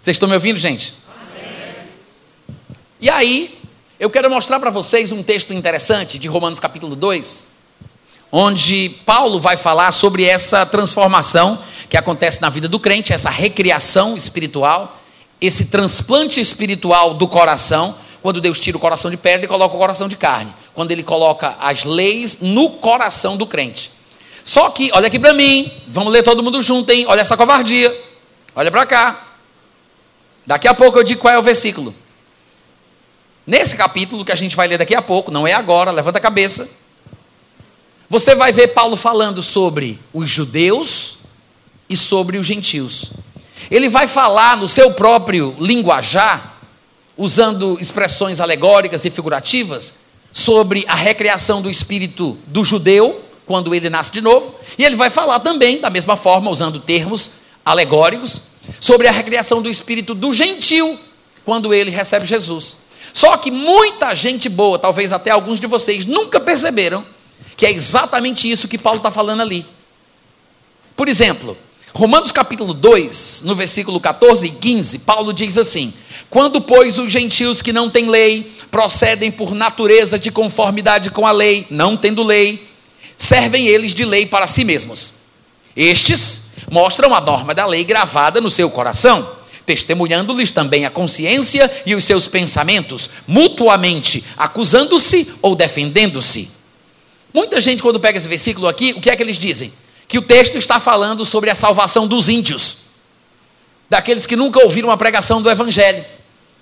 Vocês 0.00 0.14
estão 0.14 0.28
me 0.28 0.34
ouvindo, 0.36 0.60
gente? 0.60 0.94
Amém. 1.20 1.74
E 3.00 3.10
aí, 3.10 3.58
eu 3.98 4.08
quero 4.08 4.30
mostrar 4.30 4.60
para 4.60 4.70
vocês 4.70 5.10
um 5.10 5.24
texto 5.24 5.52
interessante 5.52 6.20
de 6.20 6.28
Romanos 6.28 6.60
capítulo 6.60 6.94
2, 6.94 7.48
onde 8.30 8.90
Paulo 9.04 9.40
vai 9.40 9.56
falar 9.56 9.90
sobre 9.90 10.24
essa 10.24 10.64
transformação 10.64 11.60
que 11.90 11.96
acontece 11.96 12.40
na 12.40 12.48
vida 12.48 12.68
do 12.68 12.78
crente, 12.78 13.12
essa 13.12 13.28
recriação 13.28 14.16
espiritual, 14.16 15.00
esse 15.40 15.64
transplante 15.64 16.38
espiritual 16.38 17.12
do 17.12 17.26
coração, 17.26 17.96
quando 18.22 18.40
Deus 18.40 18.60
tira 18.60 18.76
o 18.76 18.80
coração 18.80 19.10
de 19.10 19.16
pedra 19.16 19.46
e 19.46 19.48
coloca 19.48 19.74
o 19.74 19.78
coração 19.78 20.06
de 20.06 20.16
carne, 20.16 20.54
quando 20.74 20.92
ele 20.92 21.02
coloca 21.02 21.56
as 21.58 21.82
leis 21.82 22.38
no 22.40 22.70
coração 22.70 23.36
do 23.36 23.48
crente. 23.48 23.95
Só 24.46 24.70
que, 24.70 24.90
olha 24.92 25.08
aqui 25.08 25.18
para 25.18 25.34
mim, 25.34 25.72
vamos 25.88 26.12
ler 26.12 26.22
todo 26.22 26.40
mundo 26.40 26.62
junto, 26.62 26.88
hein? 26.92 27.04
Olha 27.08 27.20
essa 27.20 27.36
covardia. 27.36 27.92
Olha 28.54 28.70
para 28.70 28.86
cá. 28.86 29.26
Daqui 30.46 30.68
a 30.68 30.72
pouco 30.72 30.96
eu 30.96 31.02
digo 31.02 31.20
qual 31.20 31.34
é 31.34 31.38
o 31.38 31.42
versículo. 31.42 31.92
Nesse 33.44 33.76
capítulo 33.76 34.24
que 34.24 34.30
a 34.30 34.36
gente 34.36 34.54
vai 34.54 34.68
ler 34.68 34.78
daqui 34.78 34.94
a 34.94 35.02
pouco, 35.02 35.32
não 35.32 35.48
é 35.48 35.52
agora, 35.52 35.90
levanta 35.90 36.18
a 36.18 36.22
cabeça. 36.22 36.68
Você 38.08 38.36
vai 38.36 38.52
ver 38.52 38.68
Paulo 38.68 38.96
falando 38.96 39.42
sobre 39.42 39.98
os 40.14 40.30
judeus 40.30 41.18
e 41.90 41.96
sobre 41.96 42.38
os 42.38 42.46
gentios. 42.46 43.10
Ele 43.68 43.88
vai 43.88 44.06
falar 44.06 44.56
no 44.56 44.68
seu 44.68 44.92
próprio 44.92 45.56
linguajar, 45.58 46.54
usando 47.16 47.76
expressões 47.80 48.40
alegóricas 48.40 49.04
e 49.04 49.10
figurativas, 49.10 49.92
sobre 50.32 50.84
a 50.86 50.94
recriação 50.94 51.60
do 51.60 51.68
espírito 51.68 52.38
do 52.46 52.62
judeu 52.62 53.25
quando 53.46 53.74
ele 53.74 53.88
nasce 53.88 54.10
de 54.10 54.20
novo, 54.20 54.54
e 54.76 54.84
ele 54.84 54.96
vai 54.96 55.08
falar 55.08 55.38
também, 55.38 55.80
da 55.80 55.88
mesma 55.88 56.16
forma, 56.16 56.50
usando 56.50 56.80
termos 56.80 57.30
alegóricos, 57.64 58.42
sobre 58.80 59.06
a 59.06 59.12
recriação 59.12 59.62
do 59.62 59.70
espírito 59.70 60.14
do 60.14 60.32
gentil, 60.32 60.98
quando 61.44 61.72
ele 61.72 61.90
recebe 61.90 62.26
Jesus. 62.26 62.78
Só 63.12 63.36
que 63.36 63.50
muita 63.50 64.14
gente 64.14 64.48
boa, 64.48 64.78
talvez 64.78 65.12
até 65.12 65.30
alguns 65.30 65.60
de 65.60 65.66
vocês, 65.66 66.04
nunca 66.04 66.40
perceberam 66.40 67.04
que 67.56 67.64
é 67.64 67.70
exatamente 67.70 68.50
isso 68.50 68.68
que 68.68 68.76
Paulo 68.76 68.98
está 68.98 69.10
falando 69.10 69.40
ali. 69.40 69.64
Por 70.96 71.08
exemplo, 71.08 71.56
Romanos 71.94 72.32
capítulo 72.32 72.74
2, 72.74 73.42
no 73.44 73.54
versículo 73.54 73.98
14 73.98 74.46
e 74.46 74.50
15, 74.50 74.98
Paulo 74.98 75.32
diz 75.32 75.56
assim: 75.56 75.94
Quando, 76.28 76.60
pois, 76.60 76.98
os 76.98 77.10
gentios 77.10 77.62
que 77.62 77.72
não 77.72 77.88
têm 77.88 78.10
lei 78.10 78.52
procedem 78.70 79.30
por 79.30 79.54
natureza 79.54 80.18
de 80.18 80.30
conformidade 80.30 81.10
com 81.10 81.26
a 81.26 81.32
lei, 81.32 81.66
não 81.70 81.96
tendo 81.96 82.22
lei, 82.22 82.68
servem 83.16 83.66
eles 83.66 83.94
de 83.94 84.04
lei 84.04 84.26
para 84.26 84.46
si 84.46 84.64
mesmos. 84.64 85.12
Estes 85.74 86.42
mostram 86.70 87.14
a 87.14 87.20
norma 87.20 87.54
da 87.54 87.66
lei 87.66 87.84
gravada 87.84 88.40
no 88.40 88.50
seu 88.50 88.70
coração, 88.70 89.30
testemunhando-lhes 89.64 90.50
também 90.50 90.86
a 90.86 90.90
consciência 90.90 91.70
e 91.84 91.94
os 91.94 92.04
seus 92.04 92.28
pensamentos, 92.28 93.10
mutuamente 93.26 94.24
acusando-se 94.36 95.28
ou 95.42 95.54
defendendo-se. 95.54 96.48
Muita 97.34 97.60
gente, 97.60 97.82
quando 97.82 98.00
pega 98.00 98.16
esse 98.16 98.28
versículo 98.28 98.68
aqui, 98.68 98.94
o 98.96 99.00
que 99.00 99.10
é 99.10 99.16
que 99.16 99.22
eles 99.22 99.36
dizem? 99.36 99.72
Que 100.08 100.18
o 100.18 100.22
texto 100.22 100.56
está 100.56 100.80
falando 100.80 101.24
sobre 101.24 101.50
a 101.50 101.54
salvação 101.54 102.06
dos 102.06 102.28
índios, 102.28 102.78
daqueles 103.90 104.26
que 104.26 104.36
nunca 104.36 104.62
ouviram 104.64 104.90
a 104.90 104.96
pregação 104.96 105.42
do 105.42 105.50
Evangelho, 105.50 106.04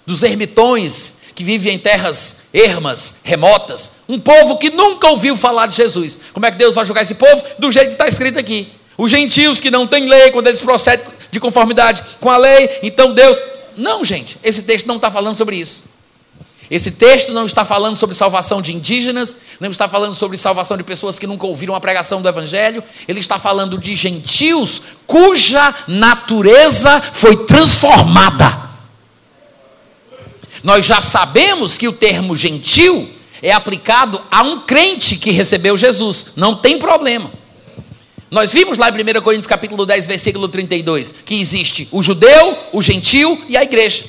dos 0.07 0.23
ermitões 0.23 1.15
que 1.35 1.43
vive 1.43 1.71
em 1.71 1.79
terras 1.79 2.37
ermas, 2.53 3.17
remotas, 3.23 3.91
um 4.09 4.19
povo 4.19 4.57
que 4.57 4.71
nunca 4.71 5.09
ouviu 5.09 5.37
falar 5.37 5.67
de 5.67 5.77
Jesus. 5.77 6.19
Como 6.33 6.47
é 6.47 6.51
que 6.51 6.59
Deus 6.59 6.75
vai 6.75 6.85
julgar 6.85 7.03
esse 7.03 7.15
povo? 7.15 7.43
Do 7.59 7.73
jeito 7.73 7.89
que 7.89 7.95
está 7.95 8.07
escrito 8.07 8.39
aqui. 8.39 8.73
Os 8.97 9.11
gentios 9.11 9.59
que 9.59 9.71
não 9.71 9.87
têm 9.87 10.09
lei, 10.09 10.31
quando 10.31 10.47
eles 10.47 10.61
procedem 10.61 11.05
de 11.31 11.41
conformidade 11.41 12.03
com 12.21 12.31
a 12.31 12.37
lei, 12.37 12.79
então 12.83 13.13
Deus. 13.13 13.43
Não, 13.77 14.05
gente, 14.05 14.39
esse 14.43 14.63
texto 14.63 14.87
não 14.87 14.97
está 14.97 15.11
falando 15.11 15.35
sobre 15.35 15.57
isso. 15.57 15.83
Esse 16.71 16.91
texto 16.91 17.33
não 17.33 17.45
está 17.45 17.65
falando 17.65 17.97
sobre 17.97 18.15
salvação 18.15 18.63
de 18.63 18.75
indígenas, 18.75 19.37
não 19.61 19.71
está 19.71 19.89
falando 19.89 20.15
sobre 20.15 20.39
salvação 20.39 20.77
de 20.77 20.83
pessoas 20.83 21.19
que 21.19 21.27
nunca 21.27 21.47
ouviram 21.47 21.75
a 21.75 21.81
pregação 21.81 22.23
do 22.23 22.29
Evangelho, 22.29 22.83
ele 23.07 23.21
está 23.21 23.39
falando 23.39 23.77
de 23.77 23.95
gentios 23.95 24.81
cuja 25.07 25.75
natureza 25.87 27.03
foi 27.13 27.45
transformada. 27.45 28.74
Nós 30.65 30.87
já 30.87 31.03
sabemos 31.03 31.77
que 31.77 31.87
o 31.87 31.93
termo 31.93 32.35
gentil 32.35 33.07
é 33.43 33.53
aplicado 33.53 34.19
a 34.31 34.43
um 34.43 34.61
crente 34.61 35.17
que 35.17 35.31
recebeu 35.31 35.77
Jesus, 35.77 36.25
não 36.35 36.57
tem 36.57 36.79
problema. 36.79 37.31
Nós 38.31 38.51
vimos 38.51 38.79
lá 38.79 38.89
em 38.89 38.93
1 38.93 39.21
Coríntios 39.21 39.47
capítulo 39.47 39.85
10, 39.85 40.07
versículo 40.07 40.49
32, 40.49 41.13
que 41.23 41.39
existe 41.39 41.87
o 41.93 42.03
judeu, 42.03 42.57
o 42.73 42.81
gentil 42.81 43.45
e 43.47 43.59
a 43.59 43.63
igreja. 43.63 44.05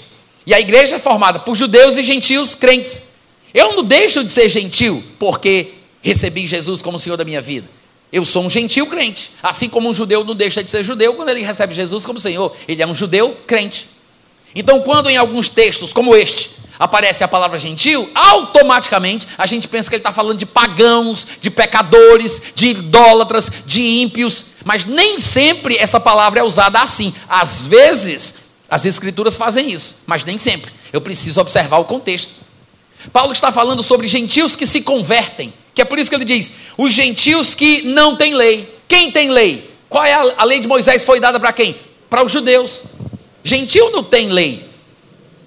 E 0.47 0.53
a 0.53 0.59
igreja 0.59 0.95
é 0.95 0.99
formada 0.99 1.39
por 1.39 1.55
judeus 1.55 1.97
e 1.97 2.03
gentios 2.03 2.55
crentes. 2.55 3.03
Eu 3.53 3.75
não 3.75 3.83
deixo 3.83 4.23
de 4.23 4.31
ser 4.31 4.47
gentil 4.47 5.03
porque 5.19 5.73
recebi 6.01 6.47
Jesus 6.47 6.81
como 6.81 6.97
Senhor 6.97 7.17
da 7.17 7.25
minha 7.25 7.41
vida. 7.41 7.67
Eu 8.13 8.23
sou 8.23 8.45
um 8.45 8.49
gentil 8.49 8.87
crente. 8.87 9.31
Assim 9.43 9.67
como 9.67 9.89
um 9.89 9.93
judeu 9.93 10.23
não 10.23 10.33
deixa 10.33 10.63
de 10.63 10.71
ser 10.71 10.83
judeu 10.83 11.15
quando 11.15 11.29
ele 11.29 11.43
recebe 11.43 11.75
Jesus 11.75 12.05
como 12.05 12.17
Senhor. 12.17 12.55
Ele 12.65 12.81
é 12.81 12.87
um 12.87 12.95
judeu 12.95 13.35
crente. 13.45 13.89
Então, 14.55 14.79
quando 14.79 15.09
em 15.09 15.17
alguns 15.17 15.49
textos, 15.49 15.91
como 15.91 16.15
este, 16.15 16.49
aparece 16.79 17.23
a 17.23 17.27
palavra 17.27 17.59
gentil, 17.59 18.09
automaticamente 18.15 19.27
a 19.37 19.45
gente 19.45 19.67
pensa 19.67 19.89
que 19.89 19.95
ele 19.95 19.99
está 19.99 20.13
falando 20.13 20.37
de 20.37 20.45
pagãos, 20.45 21.27
de 21.41 21.49
pecadores, 21.49 22.41
de 22.55 22.67
idólatras, 22.67 23.51
de 23.65 23.81
ímpios, 23.81 24.45
mas 24.63 24.85
nem 24.85 25.19
sempre 25.19 25.77
essa 25.77 25.99
palavra 25.99 26.39
é 26.39 26.43
usada 26.43 26.79
assim. 26.79 27.13
Às 27.27 27.65
vezes, 27.65 28.33
as 28.69 28.85
escrituras 28.85 29.35
fazem 29.35 29.69
isso, 29.69 29.97
mas 30.05 30.23
nem 30.23 30.39
sempre. 30.39 30.71
Eu 30.91 31.01
preciso 31.01 31.41
observar 31.41 31.77
o 31.77 31.85
contexto. 31.85 32.31
Paulo 33.11 33.33
está 33.33 33.51
falando 33.51 33.83
sobre 33.83 34.07
gentios 34.07 34.55
que 34.55 34.65
se 34.65 34.81
convertem, 34.81 35.53
que 35.73 35.81
é 35.81 35.85
por 35.85 35.99
isso 35.99 36.09
que 36.09 36.15
ele 36.15 36.25
diz: 36.25 36.51
os 36.77 36.93
gentios 36.93 37.53
que 37.53 37.83
não 37.83 38.15
têm 38.15 38.33
lei. 38.33 38.73
Quem 38.87 39.11
tem 39.11 39.29
lei? 39.29 39.71
Qual 39.89 40.03
é 40.03 40.13
a, 40.13 40.35
a 40.37 40.43
lei 40.43 40.59
de 40.59 40.67
Moisés 40.67 41.03
foi 41.03 41.19
dada 41.19 41.39
para 41.39 41.53
quem? 41.53 41.77
Para 42.09 42.23
os 42.23 42.31
judeus. 42.31 42.83
Gentil 43.45 43.91
não 43.91 44.03
tem 44.03 44.29
lei. 44.29 44.65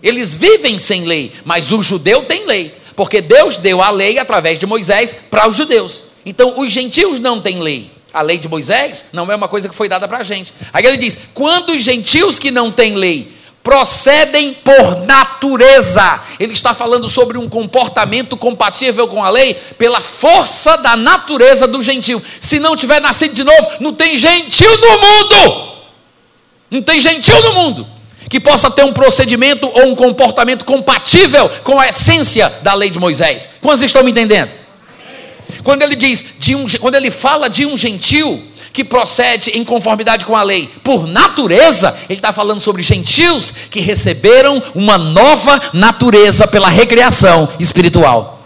Eles 0.01 0.37
vivem 0.37 0.79
sem 0.79 1.05
lei, 1.05 1.33
mas 1.45 1.73
o 1.73 1.83
judeu 1.83 2.23
tem 2.23 2.47
lei, 2.47 2.73
porque 2.95 3.21
Deus 3.21 3.57
deu 3.57 3.83
a 3.83 3.91
lei 3.91 4.21
através 4.21 4.57
de 4.57 4.67
Moisés 4.67 5.17
para 5.29 5.49
os 5.49 5.57
judeus. 5.57 6.05
Então, 6.25 6.55
os 6.61 6.73
gentios 6.73 7.19
não 7.19 7.41
têm 7.41 7.61
lei. 7.61 7.91
A 8.15 8.23
lei 8.23 8.39
de 8.39 8.49
Moisés 8.49 9.05
não 9.13 9.31
é 9.31 9.35
uma 9.35 9.49
coisa 9.49 9.69
que 9.69 9.75
foi 9.75 9.89
dada 9.89 10.07
para 10.07 10.19
a 10.19 10.23
gente. 10.23 10.55
Aí 10.73 10.87
ele 10.87 10.97
diz: 10.97 11.19
quando 11.35 11.71
os 11.71 11.83
gentios 11.83 12.39
que 12.39 12.53
não 12.53 12.71
têm 12.71 12.95
lei 12.95 13.33
procedem 13.65 14.55
por 14.55 15.05
natureza. 15.05 16.21
Ele 16.39 16.53
está 16.53 16.73
falando 16.73 17.09
sobre 17.09 17.37
um 17.37 17.49
comportamento 17.49 18.37
compatível 18.37 19.09
com 19.09 19.23
a 19.23 19.29
lei 19.29 19.55
pela 19.77 20.01
força 20.01 20.77
da 20.77 20.97
natureza 20.97 21.67
do 21.67 21.83
gentil. 21.83 22.23
Se 22.41 22.59
não 22.59 22.77
tiver 22.77 23.01
nascido 23.01 23.35
de 23.35 23.45
novo, 23.45 23.69
não 23.81 23.93
tem 23.93 24.17
gentil 24.17 24.71
no 24.79 24.91
mundo. 24.93 25.78
Não 26.71 26.83
tem 26.83 27.01
gentil 27.01 27.41
no 27.43 27.55
mundo 27.55 27.87
que 28.29 28.39
possa 28.39 28.71
ter 28.71 28.85
um 28.85 28.93
procedimento 28.93 29.67
ou 29.67 29.89
um 29.89 29.95
comportamento 29.95 30.65
compatível 30.65 31.49
com 31.65 31.81
a 31.81 31.89
essência 31.89 32.53
da 32.63 32.75
lei 32.75 32.91
de 32.91 32.99
Moisés. 32.99 33.49
Quantos 33.61 33.83
estão 33.83 34.05
me 34.05 34.11
entendendo? 34.11 34.51
Quando 35.65 35.83
ele 35.83 35.97
diz 35.97 36.25
um, 36.51 36.67
quando 36.79 36.95
ele 36.95 37.11
fala 37.11 37.49
de 37.49 37.65
um 37.65 37.77
gentil 37.77 38.43
que 38.73 38.85
procede 38.85 39.51
em 39.51 39.65
conformidade 39.65 40.25
com 40.25 40.37
a 40.37 40.43
lei, 40.43 40.69
por 40.85 41.07
natureza, 41.07 41.97
ele 42.09 42.19
está 42.19 42.33
falando 42.33 42.61
sobre 42.61 42.83
gentios 42.83 43.53
que 43.71 43.81
receberam 43.81 44.63
uma 44.75 44.99
nova 44.99 45.61
natureza 45.73 46.47
pela 46.47 46.69
recriação 46.69 47.49
espiritual. 47.59 48.38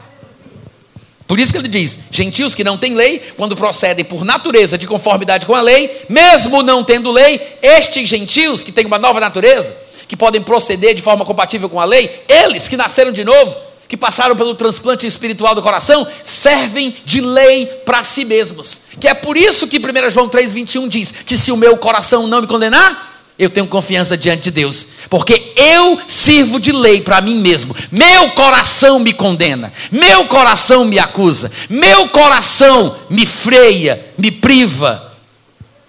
Por 1.33 1.41
isso 1.41 1.51
que 1.51 1.59
ele 1.59 1.69
diz: 1.69 1.99
gentios 2.11 2.55
que 2.55 2.63
não 2.63 2.77
têm 2.77 2.95
lei, 2.95 3.19
quando 3.39 3.57
procedem 3.57 4.05
por 4.05 4.23
natureza 4.23 4.77
de 4.77 4.87
conformidade 4.87 5.47
com 5.47 5.55
a 5.55 5.63
lei, 5.63 6.05
mesmo 6.07 6.63
não 6.63 6.85
tendo 6.85 7.11
lei, 7.11 7.57
estes 7.63 8.07
gentios 8.07 8.63
que 8.63 8.71
têm 8.71 8.85
uma 8.85 8.99
nova 8.99 9.19
natureza, 9.19 9.75
que 10.07 10.15
podem 10.15 10.43
proceder 10.43 10.95
de 10.95 11.01
forma 11.01 11.25
compatível 11.25 11.71
com 11.71 11.81
a 11.81 11.87
lei, 11.87 12.23
eles 12.29 12.69
que 12.69 12.77
nasceram 12.77 13.13
de 13.13 13.25
novo, 13.25 13.57
que 13.89 13.97
passaram 13.97 14.37
pelo 14.37 14.55
transplante 14.55 15.07
espiritual 15.07 15.55
do 15.55 15.63
coração, 15.63 16.07
servem 16.23 16.95
de 17.03 17.23
lei 17.23 17.65
para 17.65 18.05
si 18.05 18.27
mesmos. 18.27 18.83
Que 19.01 19.09
é 19.09 19.15
por 19.15 19.39
isso 19.39 19.67
que 19.67 19.79
1 19.79 20.11
João 20.11 20.29
3,21 20.29 20.87
diz: 20.87 21.15
que 21.25 21.39
se 21.39 21.51
o 21.51 21.57
meu 21.57 21.79
coração 21.79 22.27
não 22.27 22.43
me 22.43 22.47
condenar, 22.47 23.12
eu 23.39 23.49
tenho 23.49 23.67
confiança 23.67 24.17
diante 24.17 24.45
de 24.45 24.51
Deus, 24.51 24.87
porque 25.09 25.53
eu 25.57 26.01
sirvo 26.07 26.61
de 26.61 26.71
lei 26.71 27.01
para 27.01 27.21
mim 27.21 27.37
mesmo. 27.37 27.75
Meu 27.91 28.31
coração 28.33 28.99
me 28.99 29.13
condena, 29.13 29.73
meu 29.91 30.27
coração 30.27 30.85
me 30.85 30.99
acusa, 30.99 31.51
meu 31.69 32.09
coração 32.09 32.97
me 33.09 33.27
freia, 33.27 34.07
me 34.19 34.31
priva, 34.31 35.13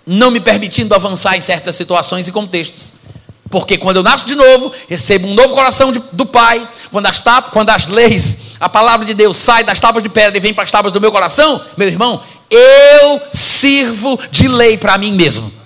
não 0.06 0.32
me 0.32 0.39
permitindo 0.39 0.96
avançar 0.96 1.38
em 1.38 1.41
certas 1.41 1.76
situações 1.76 2.28
e 2.28 2.32
contextos. 2.32 2.94
Porque 3.50 3.78
quando 3.78 3.98
eu 3.98 4.04
nasço 4.04 4.26
de 4.26 4.34
novo, 4.34 4.72
recebo 4.89 5.28
um 5.28 5.36
novo 5.36 5.54
coração 5.54 5.91
de, 5.91 6.02
do 6.12 6.26
Pai, 6.26 6.68
quando 6.89 7.06
as, 7.06 7.22
quando 7.52 7.70
as 7.70 7.86
leis, 7.86 8.36
a 8.60 8.68
palavra 8.68 9.06
de 9.06 9.14
Deus 9.14 9.38
sai 9.38 9.64
das 9.64 9.80
tábuas 9.80 10.02
de 10.02 10.10
pedra 10.10 10.36
e 10.36 10.41
vem 10.41 10.56
para 10.56 10.64
as 10.64 10.72
tábuas 10.72 10.91
do 10.91 11.00
meu 11.00 11.12
coração, 11.12 11.62
meu 11.78 11.88
irmão, 11.88 12.24
eu 12.50 13.22
sirvo 13.32 14.20
de 14.32 14.48
lei 14.48 14.76
para 14.76 14.98
mim 14.98 15.12
mesmo. 15.12 15.62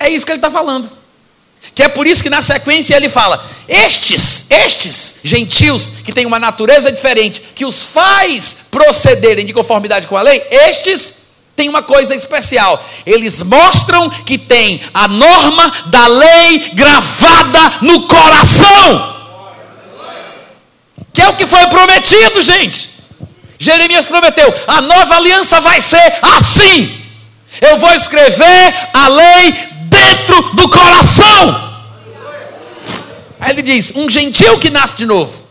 É 0.00 0.08
isso 0.08 0.24
que 0.24 0.32
ele 0.32 0.38
está 0.38 0.50
falando. 0.50 0.90
Que 1.74 1.82
é 1.82 1.88
por 1.88 2.06
isso 2.06 2.22
que 2.22 2.30
na 2.30 2.40
sequência 2.40 2.96
ele 2.96 3.10
fala: 3.10 3.44
estes, 3.68 4.46
estes 4.48 5.14
gentios 5.22 5.90
que 6.02 6.12
têm 6.12 6.24
uma 6.24 6.38
natureza 6.38 6.90
diferente, 6.90 7.42
que 7.54 7.66
os 7.66 7.82
faz 7.84 8.56
procederem 8.70 9.44
de 9.44 9.52
conformidade 9.52 10.08
com 10.08 10.16
a 10.16 10.22
lei, 10.22 10.42
estes 10.50 11.12
têm 11.54 11.68
uma 11.68 11.82
coisa 11.82 12.14
especial. 12.14 12.82
Eles 13.04 13.42
mostram 13.42 14.08
que 14.08 14.38
tem 14.38 14.80
a 14.94 15.06
norma 15.06 15.70
da 15.86 16.06
lei 16.06 16.70
gravada 16.72 17.78
no 17.82 18.08
coração. 18.08 19.20
Que 21.12 21.20
é 21.20 21.28
o 21.28 21.36
que 21.36 21.46
foi 21.46 21.66
prometido, 21.68 22.40
gente. 22.40 22.90
Jeremias 23.58 24.06
prometeu: 24.06 24.52
a 24.66 24.80
nova 24.80 25.16
aliança 25.16 25.60
vai 25.60 25.82
ser 25.82 26.18
assim. 26.22 26.98
Eu 27.60 27.76
vou 27.76 27.92
escrever 27.92 28.74
a 28.94 29.08
lei 29.08 29.69
dentro 30.00 30.54
do 30.54 30.68
coração. 30.68 31.70
Aí 33.38 33.50
ele 33.50 33.62
diz: 33.62 33.92
um 33.94 34.08
gentil 34.08 34.58
que 34.58 34.70
nasce 34.70 34.96
de 34.96 35.06
novo, 35.06 35.42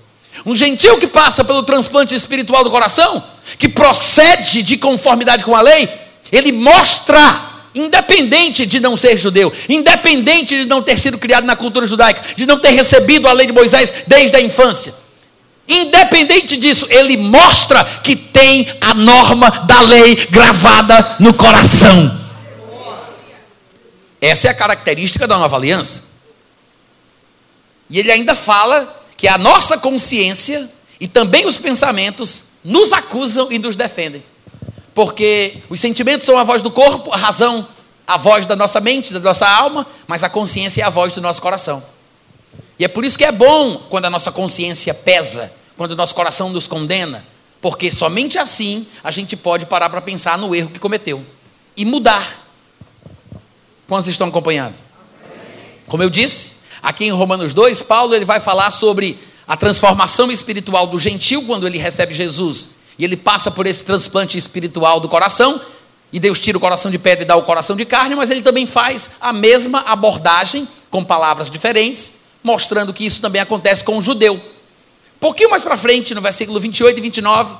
um 0.45 0.55
gentil 0.55 0.97
que 0.97 1.07
passa 1.07 1.43
pelo 1.43 1.63
transplante 1.63 2.15
espiritual 2.15 2.63
do 2.63 2.71
coração, 2.71 3.23
que 3.57 3.69
procede 3.69 4.63
de 4.63 4.77
conformidade 4.77 5.43
com 5.43 5.55
a 5.55 5.61
lei, 5.61 5.89
ele 6.31 6.51
mostra, 6.51 7.41
independente 7.73 8.65
de 8.65 8.79
não 8.79 8.97
ser 8.97 9.17
judeu, 9.17 9.51
independente 9.67 10.57
de 10.61 10.67
não 10.67 10.81
ter 10.81 10.97
sido 10.97 11.17
criado 11.17 11.45
na 11.45 11.55
cultura 11.55 11.85
judaica, 11.85 12.21
de 12.35 12.45
não 12.45 12.59
ter 12.59 12.71
recebido 12.71 13.27
a 13.27 13.33
lei 13.33 13.47
de 13.47 13.53
Moisés 13.53 13.93
desde 14.07 14.35
a 14.35 14.41
infância, 14.41 14.93
independente 15.67 16.57
disso, 16.57 16.87
ele 16.89 17.15
mostra 17.15 17.83
que 17.83 18.15
tem 18.15 18.67
a 18.81 18.93
norma 18.93 19.49
da 19.67 19.81
lei 19.81 20.27
gravada 20.31 21.15
no 21.19 21.33
coração. 21.33 22.18
Essa 24.21 24.47
é 24.47 24.51
a 24.51 24.53
característica 24.53 25.27
da 25.27 25.37
nova 25.37 25.55
aliança. 25.55 26.03
E 27.89 27.99
ele 27.99 28.11
ainda 28.11 28.35
fala 28.35 29.03
que 29.17 29.27
a 29.27 29.37
nossa 29.37 29.77
consciência 29.77 30.69
e 30.99 31.07
também 31.07 31.45
os 31.45 31.57
pensamentos 31.57 32.43
nos 32.63 32.91
acusam 32.91 33.51
e 33.51 33.57
nos 33.57 33.75
defendem. 33.75 34.23
Porque 34.93 35.57
os 35.69 35.79
sentimentos 35.79 36.25
são 36.25 36.37
a 36.37 36.43
voz 36.43 36.61
do 36.61 36.69
corpo, 36.69 37.11
a 37.13 37.17
razão, 37.17 37.67
a 38.05 38.17
voz 38.17 38.45
da 38.45 38.55
nossa 38.55 38.81
mente, 38.81 39.13
da 39.13 39.19
nossa 39.19 39.47
alma, 39.47 39.87
mas 40.07 40.23
a 40.23 40.29
consciência 40.29 40.81
é 40.81 40.85
a 40.85 40.89
voz 40.89 41.13
do 41.13 41.21
nosso 41.21 41.41
coração. 41.41 41.81
E 42.77 42.85
é 42.85 42.87
por 42.87 43.05
isso 43.05 43.17
que 43.17 43.25
é 43.25 43.31
bom 43.31 43.75
quando 43.89 44.05
a 44.05 44.09
nossa 44.09 44.31
consciência 44.31 44.93
pesa, 44.93 45.51
quando 45.77 45.91
o 45.91 45.95
nosso 45.95 46.13
coração 46.15 46.49
nos 46.49 46.67
condena, 46.67 47.25
porque 47.61 47.91
somente 47.91 48.37
assim 48.37 48.87
a 49.03 49.11
gente 49.11 49.35
pode 49.35 49.65
parar 49.65 49.89
para 49.89 50.01
pensar 50.01 50.37
no 50.37 50.55
erro 50.55 50.69
que 50.69 50.79
cometeu 50.79 51.25
e 51.75 51.85
mudar. 51.85 52.48
Quantos 53.89 54.07
estão 54.07 54.27
acompanhando? 54.27 54.75
Como 55.87 56.03
eu 56.03 56.11
disse, 56.11 56.53
aqui 56.81 57.05
em 57.05 57.09
Romanos 57.11 57.55
2, 57.55 57.81
Paulo 57.81 58.13
ele 58.13 58.23
vai 58.23 58.39
falar 58.39 58.69
sobre 58.69 59.17
a 59.47 59.57
transformação 59.57 60.31
espiritual 60.31 60.85
do 60.85 60.99
gentil 60.99 61.43
quando 61.47 61.65
ele 61.65 61.79
recebe 61.79 62.13
Jesus. 62.13 62.69
E 62.99 63.03
ele 63.03 63.17
passa 63.17 63.49
por 63.49 63.65
esse 63.65 63.83
transplante 63.83 64.37
espiritual 64.37 64.99
do 64.99 65.09
coração, 65.09 65.59
e 66.13 66.19
Deus 66.19 66.39
tira 66.39 66.55
o 66.55 66.61
coração 66.61 66.91
de 66.91 66.99
pedra 66.99 67.23
e 67.23 67.25
dá 67.25 67.35
o 67.35 67.41
coração 67.41 67.75
de 67.75 67.83
carne, 67.83 68.13
mas 68.13 68.29
ele 68.29 68.43
também 68.43 68.67
faz 68.67 69.09
a 69.19 69.33
mesma 69.33 69.79
abordagem, 69.79 70.67
com 70.91 71.03
palavras 71.03 71.49
diferentes, 71.49 72.13
mostrando 72.43 72.93
que 72.93 73.03
isso 73.03 73.19
também 73.19 73.41
acontece 73.41 73.83
com 73.83 73.97
o 73.97 74.01
judeu. 74.03 74.35
Um 74.35 75.19
pouquinho 75.19 75.49
mais 75.49 75.63
para 75.63 75.75
frente, 75.75 76.13
no 76.13 76.21
versículo 76.21 76.59
28 76.59 76.95
e 76.95 77.01
29, 77.01 77.55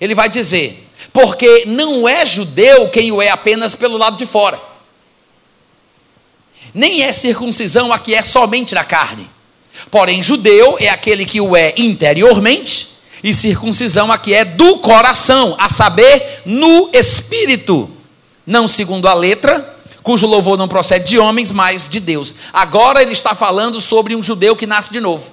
ele 0.00 0.14
vai 0.14 0.30
dizer: 0.30 0.88
Porque 1.12 1.64
não 1.66 2.08
é 2.08 2.24
judeu 2.24 2.88
quem 2.88 3.12
o 3.12 3.20
é 3.20 3.28
apenas 3.28 3.76
pelo 3.76 3.98
lado 3.98 4.16
de 4.16 4.24
fora 4.24 4.69
nem 6.74 7.02
é 7.02 7.12
circuncisão 7.12 7.92
a 7.92 7.98
que 7.98 8.14
é 8.14 8.22
somente 8.22 8.74
da 8.74 8.84
carne. 8.84 9.28
Porém, 9.90 10.22
judeu 10.22 10.76
é 10.78 10.88
aquele 10.88 11.24
que 11.24 11.40
o 11.40 11.56
é 11.56 11.74
interiormente, 11.76 12.88
e 13.22 13.34
circuncisão 13.34 14.10
a 14.10 14.18
que 14.18 14.32
é 14.32 14.44
do 14.44 14.78
coração, 14.78 15.54
a 15.58 15.68
saber, 15.68 16.42
no 16.44 16.90
espírito, 16.92 17.90
não 18.46 18.66
segundo 18.66 19.06
a 19.08 19.14
letra, 19.14 19.78
cujo 20.02 20.26
louvor 20.26 20.56
não 20.56 20.68
procede 20.68 21.10
de 21.10 21.18
homens, 21.18 21.50
mas 21.50 21.88
de 21.88 22.00
Deus. 22.00 22.34
Agora 22.52 23.02
ele 23.02 23.12
está 23.12 23.34
falando 23.34 23.80
sobre 23.80 24.16
um 24.16 24.22
judeu 24.22 24.56
que 24.56 24.66
nasce 24.66 24.90
de 24.90 25.00
novo. 25.00 25.30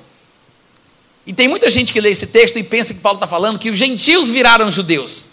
E 1.25 1.33
tem 1.33 1.47
muita 1.47 1.69
gente 1.69 1.91
que 1.91 1.99
lê 1.99 2.09
esse 2.09 2.25
texto 2.25 2.57
e 2.57 2.63
pensa 2.63 2.93
que 2.93 2.99
Paulo 2.99 3.17
está 3.17 3.27
falando 3.27 3.59
que 3.59 3.69
os 3.69 3.77
gentios 3.77 4.29
viraram 4.29 4.71
judeus. 4.71 5.27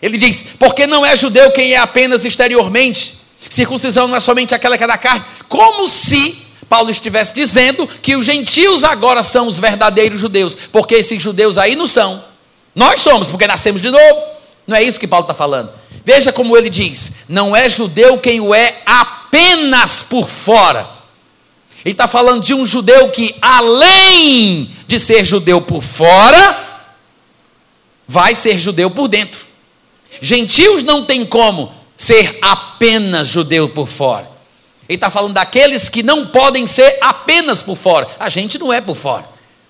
Ele 0.00 0.16
diz, 0.16 0.44
porque 0.58 0.86
não 0.86 1.04
é 1.04 1.16
judeu 1.16 1.50
quem 1.50 1.72
é 1.72 1.78
apenas 1.78 2.24
exteriormente, 2.24 3.18
Circuncisão 3.50 4.08
não 4.08 4.16
é 4.16 4.20
somente 4.20 4.54
aquela 4.54 4.76
que 4.76 4.84
é 4.84 4.86
da 4.86 4.98
carne, 4.98 5.24
como 5.48 5.88
se 5.88 6.38
Paulo 6.68 6.90
estivesse 6.90 7.34
dizendo 7.34 7.86
que 7.86 8.16
os 8.16 8.26
gentios 8.26 8.82
agora 8.82 9.22
são 9.22 9.46
os 9.46 9.58
verdadeiros 9.58 10.20
judeus, 10.20 10.56
porque 10.72 10.94
esses 10.96 11.22
judeus 11.22 11.56
aí 11.56 11.76
não 11.76 11.86
são. 11.86 12.24
Nós 12.74 13.00
somos, 13.00 13.28
porque 13.28 13.46
nascemos 13.46 13.80
de 13.80 13.90
novo. 13.90 14.22
Não 14.66 14.76
é 14.76 14.82
isso 14.82 14.98
que 14.98 15.06
Paulo 15.06 15.24
está 15.24 15.34
falando. 15.34 15.70
Veja 16.04 16.32
como 16.32 16.56
ele 16.56 16.68
diz: 16.68 17.12
não 17.28 17.54
é 17.54 17.68
judeu 17.68 18.18
quem 18.18 18.40
o 18.40 18.54
é 18.54 18.82
apenas 18.84 20.02
por 20.02 20.28
fora. 20.28 20.88
Ele 21.84 21.92
está 21.92 22.08
falando 22.08 22.42
de 22.42 22.54
um 22.54 22.64
judeu 22.64 23.10
que, 23.10 23.36
além 23.42 24.70
de 24.86 24.98
ser 24.98 25.24
judeu 25.24 25.60
por 25.60 25.82
fora, 25.82 26.82
vai 28.08 28.34
ser 28.34 28.58
judeu 28.58 28.90
por 28.90 29.06
dentro. 29.06 29.44
Gentios 30.20 30.82
não 30.82 31.04
tem 31.04 31.26
como 31.26 31.72
ser 31.96 32.38
apenas 32.42 33.28
judeu 33.28 33.68
por 33.68 33.88
fora. 33.88 34.30
Ele 34.88 34.96
está 34.96 35.10
falando 35.10 35.34
daqueles 35.34 35.88
que 35.88 36.02
não 36.02 36.26
podem 36.26 36.66
ser 36.66 36.98
apenas 37.00 37.62
por 37.62 37.76
fora. 37.76 38.08
A 38.18 38.28
gente 38.28 38.58
não 38.58 38.72
é 38.72 38.80
por 38.80 38.94
fora. 38.94 39.24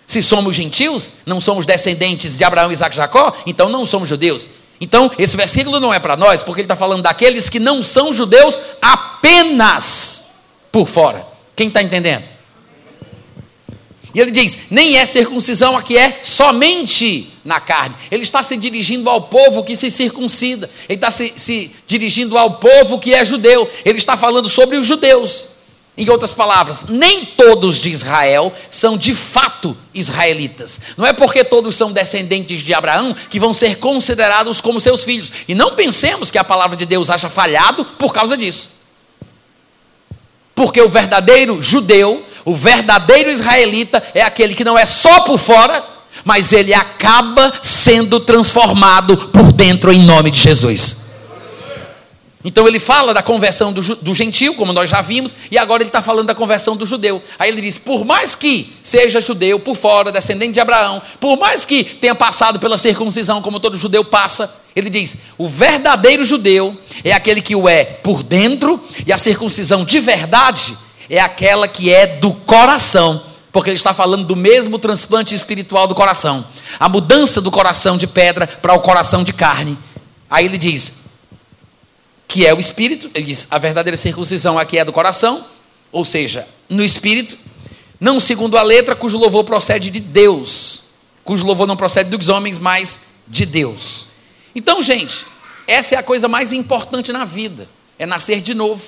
Se 0.06 0.22
somos 0.22 0.56
gentios, 0.56 1.12
não 1.24 1.40
somos 1.40 1.64
descendentes 1.64 2.36
de 2.36 2.44
Abraão, 2.44 2.72
Isaac 2.72 2.94
e 2.94 2.96
Jacó, 2.96 3.34
então 3.46 3.68
não 3.68 3.86
somos 3.86 4.08
judeus. 4.08 4.48
Então, 4.80 5.10
esse 5.16 5.36
versículo 5.36 5.78
não 5.80 5.94
é 5.94 5.98
para 5.98 6.16
nós, 6.16 6.42
porque 6.42 6.60
ele 6.60 6.66
está 6.66 6.76
falando 6.76 7.02
daqueles 7.02 7.48
que 7.48 7.60
não 7.60 7.82
são 7.82 8.12
judeus 8.12 8.58
apenas 8.82 10.24
por 10.70 10.86
fora. 10.86 11.26
Quem 11.54 11.68
está 11.68 11.80
entendendo? 11.80 12.33
E 14.14 14.20
ele 14.20 14.30
diz: 14.30 14.56
nem 14.70 14.96
é 14.96 15.04
circuncisão 15.04 15.76
a 15.76 15.82
que 15.82 15.98
é 15.98 16.20
somente 16.22 17.30
na 17.44 17.58
carne. 17.58 17.96
Ele 18.10 18.22
está 18.22 18.42
se 18.42 18.56
dirigindo 18.56 19.10
ao 19.10 19.22
povo 19.22 19.64
que 19.64 19.74
se 19.74 19.90
circuncida. 19.90 20.70
Ele 20.88 20.96
está 20.96 21.10
se, 21.10 21.32
se 21.36 21.72
dirigindo 21.86 22.38
ao 22.38 22.54
povo 22.54 22.98
que 22.98 23.12
é 23.12 23.24
judeu. 23.24 23.68
Ele 23.84 23.98
está 23.98 24.16
falando 24.16 24.48
sobre 24.48 24.76
os 24.76 24.86
judeus. 24.86 25.48
Em 25.96 26.10
outras 26.10 26.34
palavras, 26.34 26.84
nem 26.88 27.24
todos 27.24 27.76
de 27.76 27.88
Israel 27.88 28.52
são 28.68 28.98
de 28.98 29.14
fato 29.14 29.76
israelitas. 29.94 30.80
Não 30.96 31.06
é 31.06 31.12
porque 31.12 31.44
todos 31.44 31.76
são 31.76 31.92
descendentes 31.92 32.62
de 32.62 32.74
Abraão 32.74 33.14
que 33.30 33.38
vão 33.38 33.54
ser 33.54 33.76
considerados 33.76 34.60
como 34.60 34.80
seus 34.80 35.04
filhos. 35.04 35.32
E 35.46 35.54
não 35.54 35.76
pensemos 35.76 36.32
que 36.32 36.38
a 36.38 36.42
palavra 36.42 36.76
de 36.76 36.84
Deus 36.84 37.10
acha 37.10 37.28
falhado 37.28 37.84
por 37.84 38.12
causa 38.12 38.36
disso. 38.36 38.70
Porque 40.52 40.80
o 40.80 40.88
verdadeiro 40.88 41.62
judeu, 41.62 42.24
o 42.44 42.54
verdadeiro 42.54 43.30
israelita, 43.30 44.02
é 44.14 44.22
aquele 44.22 44.54
que 44.54 44.64
não 44.64 44.78
é 44.78 44.86
só 44.86 45.20
por 45.20 45.38
fora, 45.38 45.84
mas 46.24 46.52
ele 46.52 46.74
acaba 46.74 47.52
sendo 47.62 48.20
transformado 48.20 49.16
por 49.28 49.52
dentro 49.52 49.92
em 49.92 50.02
nome 50.02 50.30
de 50.30 50.40
Jesus. 50.40 51.04
Então 52.44 52.68
ele 52.68 52.78
fala 52.78 53.14
da 53.14 53.22
conversão 53.22 53.72
do, 53.72 53.80
do 53.96 54.12
gentil, 54.12 54.54
como 54.54 54.70
nós 54.70 54.90
já 54.90 55.00
vimos, 55.00 55.34
e 55.50 55.56
agora 55.56 55.82
ele 55.82 55.88
está 55.88 56.02
falando 56.02 56.26
da 56.26 56.34
conversão 56.34 56.76
do 56.76 56.84
judeu. 56.84 57.22
Aí 57.38 57.48
ele 57.48 57.62
diz: 57.62 57.78
por 57.78 58.04
mais 58.04 58.34
que 58.36 58.76
seja 58.82 59.18
judeu 59.18 59.58
por 59.58 59.74
fora, 59.74 60.12
descendente 60.12 60.52
de 60.52 60.60
Abraão, 60.60 61.00
por 61.18 61.38
mais 61.38 61.64
que 61.64 61.82
tenha 61.82 62.14
passado 62.14 62.60
pela 62.60 62.76
circuncisão, 62.76 63.40
como 63.40 63.58
todo 63.58 63.78
judeu 63.78 64.04
passa, 64.04 64.54
ele 64.76 64.90
diz: 64.90 65.16
o 65.38 65.48
verdadeiro 65.48 66.22
judeu 66.22 66.78
é 67.02 67.12
aquele 67.12 67.40
que 67.40 67.56
o 67.56 67.66
é 67.66 67.82
por 67.82 68.22
dentro, 68.22 68.78
e 69.06 69.12
a 69.12 69.16
circuncisão 69.16 69.82
de 69.82 69.98
verdade 69.98 70.76
é 71.08 71.20
aquela 71.20 71.66
que 71.68 71.92
é 71.92 72.06
do 72.06 72.32
coração. 72.32 73.22
Porque 73.52 73.70
ele 73.70 73.76
está 73.76 73.94
falando 73.94 74.24
do 74.24 74.34
mesmo 74.34 74.78
transplante 74.78 75.34
espiritual 75.34 75.86
do 75.86 75.94
coração, 75.94 76.44
a 76.78 76.88
mudança 76.88 77.40
do 77.40 77.52
coração 77.52 77.96
de 77.96 78.06
pedra 78.06 78.46
para 78.48 78.74
o 78.74 78.80
coração 78.80 79.22
de 79.22 79.32
carne. 79.32 79.78
Aí 80.28 80.44
ele 80.44 80.58
diz: 80.58 80.92
que 82.26 82.44
é 82.44 82.52
o 82.52 82.58
espírito, 82.58 83.08
ele 83.14 83.26
diz, 83.26 83.46
a 83.48 83.60
verdadeira 83.60 83.96
circuncisão 83.96 84.58
aqui 84.58 84.76
é 84.76 84.84
do 84.84 84.92
coração, 84.92 85.46
ou 85.92 86.04
seja, 86.04 86.48
no 86.68 86.82
espírito, 86.82 87.38
não 88.00 88.18
segundo 88.18 88.58
a 88.58 88.62
letra, 88.64 88.96
cujo 88.96 89.16
louvor 89.16 89.44
procede 89.44 89.88
de 89.88 90.00
Deus, 90.00 90.82
cujo 91.22 91.46
louvor 91.46 91.66
não 91.66 91.76
procede 91.76 92.10
dos 92.10 92.28
homens, 92.28 92.58
mas 92.58 93.00
de 93.28 93.46
Deus. 93.46 94.08
Então, 94.52 94.82
gente, 94.82 95.24
essa 95.66 95.94
é 95.94 95.98
a 95.98 96.02
coisa 96.02 96.26
mais 96.26 96.52
importante 96.52 97.12
na 97.12 97.24
vida, 97.24 97.68
é 97.98 98.04
nascer 98.04 98.40
de 98.40 98.52
novo. 98.52 98.82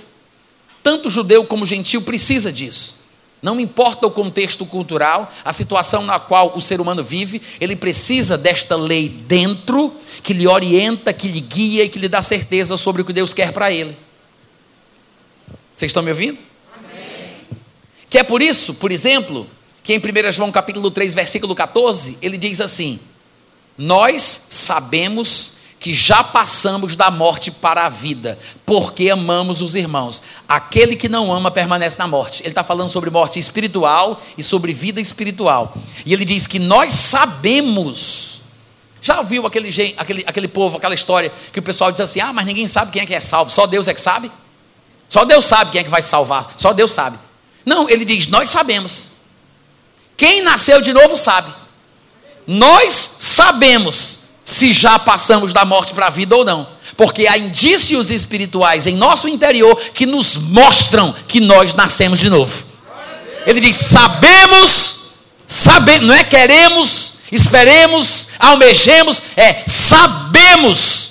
Tanto 0.87 1.11
judeu 1.11 1.45
como 1.45 1.66
gentil 1.66 2.01
precisa 2.01 2.53
disso. 2.53 2.95
Não 3.43 3.59
importa 3.59 4.07
o 4.07 4.11
contexto 4.11 4.64
cultural, 4.64 5.32
a 5.45 5.53
situação 5.53 6.05
na 6.05 6.20
qual 6.20 6.57
o 6.57 6.62
ser 6.62 6.80
humano 6.80 7.03
vive, 7.03 7.43
ele 7.61 7.74
precisa 7.74 8.39
desta 8.39 8.76
lei 8.76 9.09
dentro, 9.09 9.93
que 10.22 10.32
lhe 10.32 10.47
orienta, 10.47 11.12
que 11.12 11.26
lhe 11.26 11.41
guia 11.41 11.82
e 11.82 11.89
que 11.89 11.99
lhe 11.99 12.09
dá 12.09 12.22
certeza 12.22 12.76
sobre 12.76 13.03
o 13.03 13.05
que 13.05 13.12
Deus 13.12 13.34
quer 13.34 13.51
para 13.51 13.72
ele. 13.72 13.97
Vocês 15.74 15.91
estão 15.91 16.05
me 16.05 16.11
ouvindo? 16.11 16.41
Amém. 16.78 17.59
Que 18.09 18.18
é 18.18 18.22
por 18.22 18.41
isso, 18.41 18.72
por 18.72 18.93
exemplo, 18.93 19.45
que 19.82 19.93
em 19.93 19.99
1 19.99 20.30
João 20.30 20.53
capítulo 20.53 20.89
3, 20.89 21.14
versículo 21.14 21.53
14, 21.53 22.16
ele 22.22 22.39
diz 22.39 22.61
assim: 22.61 23.01
Nós 23.76 24.41
sabemos 24.49 25.55
que 25.79 25.95
já 25.95 26.24
passamos 26.24 26.97
da 26.97 27.11
morte 27.11 27.51
para 27.51 27.85
a 27.85 27.89
vida, 27.89 28.39
porque 28.64 29.11
amamos 29.11 29.61
os 29.61 29.74
irmãos. 29.74 30.22
Aquele 30.49 30.97
que 30.97 31.09
não 31.09 31.33
ama 31.33 31.51
permanece 31.51 31.99
na 31.99 32.07
morte. 32.07 32.43
Ele 32.43 32.49
está 32.49 32.64
falando 32.64 32.91
sobre 32.91 33.11
morte 33.11 33.39
espiritual 33.39 34.22
e 34.37 34.43
sobre 34.43 34.72
vida 34.72 35.01
espiritual. 35.01 35.77
E 36.05 36.12
ele 36.12 36.24
diz 36.24 36.47
que 36.47 36.59
nós 36.59 36.93
sabemos. 36.93 38.41
Já 39.03 39.18
ouviu 39.18 39.47
aquele, 39.47 39.95
aquele, 39.97 40.24
aquele 40.27 40.49
povo, 40.49 40.79
aquela 40.79 40.95
história 40.95 41.31
que 41.53 41.61
o 41.61 41.62
pessoal 41.62 41.93
diz 41.93 42.01
assim: 42.01 42.20
ah, 42.20 42.33
mas 42.33 42.47
ninguém 42.47 42.66
sabe 42.66 42.91
quem 42.91 43.03
é 43.03 43.07
que 43.07 43.14
é 43.14 43.20
salvo, 43.20 43.51
só 43.51 43.66
Deus 43.66 43.87
é 43.87 43.95
que 43.95 44.01
sabe? 44.01 44.33
Só 45.09 45.24
Deus 45.24 45.45
sabe 45.45 45.70
quem 45.70 45.81
é 45.81 45.85
que 45.85 45.91
vai 45.91 46.03
salvar, 46.03 46.55
só 46.57 46.72
Deus 46.72 46.91
sabe. 46.91 47.18
Não, 47.64 47.89
ele 47.89 48.05
diz: 48.05 48.27
nós 48.27 48.51
sabemos. 48.51 49.11
Quem 50.16 50.41
nasceu 50.41 50.81
de 50.81 50.93
novo 50.93 51.16
sabe. 51.16 51.53
Nós 52.47 53.11
sabemos 53.18 54.20
se 54.47 54.72
já 54.72 54.97
passamos 54.97 55.53
da 55.53 55.64
morte 55.64 55.92
para 55.92 56.07
a 56.07 56.11
vida 56.11 56.36
ou 56.36 56.44
não. 56.44 56.68
Porque 56.97 57.26
há 57.26 57.36
indícios 57.36 58.12
espirituais 58.12 58.86
em 58.86 58.94
nosso 58.94 59.28
interior 59.28 59.76
que 59.92 60.07
nos 60.07 60.36
mostram 60.36 61.12
que 61.26 61.40
nós 61.40 61.74
nascemos 61.74 62.20
de 62.20 62.30
novo. 62.30 62.64
Ele 63.44 63.61
diz: 63.61 63.74
sabemos, 63.74 65.01
sabemos, 65.49 66.07
não 66.07 66.14
é 66.14 66.22
queremos, 66.22 67.14
esperemos, 67.30 68.28
almejemos, 68.38 69.20
é 69.36 69.64
sabemos 69.66 71.11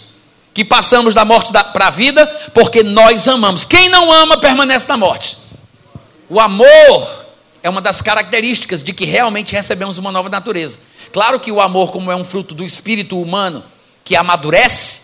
que 0.54 0.64
passamos 0.64 1.14
da 1.14 1.26
morte 1.26 1.52
para 1.52 1.88
a 1.88 1.92
vida, 1.92 2.26
porque 2.54 2.84
nós 2.84 3.28
amamos. 3.28 3.66
Quem 3.66 3.90
não 3.90 4.14
ama 4.14 4.38
permanece 4.38 4.88
na 4.88 4.96
morte. 4.96 5.38
O 6.30 6.40
amor 6.40 7.26
é 7.62 7.70
uma 7.70 7.82
das 7.82 8.02
características 8.02 8.82
de 8.82 8.94
que 8.94 9.04
realmente 9.04 9.54
recebemos 9.54 9.98
uma 9.98 10.12
nova 10.12 10.30
natureza. 10.30 10.80
Claro 11.12 11.40
que 11.40 11.52
o 11.52 11.62
amor, 11.62 11.92
como 11.92 12.12
é 12.12 12.16
um 12.16 12.24
fruto 12.24 12.54
do 12.54 12.64
espírito 12.64 13.22
humano 13.22 13.64
que 14.04 14.16
amadurece, 14.16 15.02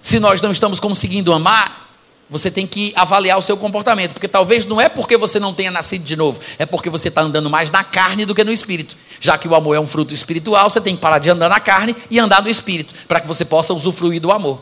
se 0.00 0.18
nós 0.20 0.40
não 0.40 0.52
estamos 0.52 0.80
conseguindo 0.80 1.32
amar, 1.32 1.84
você 2.28 2.50
tem 2.50 2.66
que 2.66 2.92
avaliar 2.96 3.38
o 3.38 3.42
seu 3.42 3.56
comportamento, 3.56 4.12
porque 4.12 4.28
talvez 4.28 4.64
não 4.64 4.80
é 4.80 4.88
porque 4.88 5.16
você 5.16 5.38
não 5.38 5.54
tenha 5.54 5.70
nascido 5.70 6.04
de 6.04 6.16
novo, 6.16 6.40
é 6.58 6.66
porque 6.66 6.90
você 6.90 7.08
está 7.08 7.20
andando 7.20 7.48
mais 7.48 7.70
na 7.70 7.84
carne 7.84 8.24
do 8.24 8.34
que 8.34 8.42
no 8.42 8.52
espírito. 8.52 8.96
Já 9.20 9.38
que 9.38 9.46
o 9.46 9.54
amor 9.54 9.76
é 9.76 9.80
um 9.80 9.86
fruto 9.86 10.12
espiritual, 10.12 10.68
você 10.68 10.80
tem 10.80 10.94
que 10.94 11.00
parar 11.00 11.18
de 11.18 11.30
andar 11.30 11.48
na 11.48 11.60
carne 11.60 11.94
e 12.10 12.18
andar 12.18 12.42
no 12.42 12.48
espírito, 12.48 12.94
para 13.06 13.20
que 13.20 13.26
você 13.26 13.44
possa 13.44 13.72
usufruir 13.72 14.20
do 14.20 14.32
amor. 14.32 14.60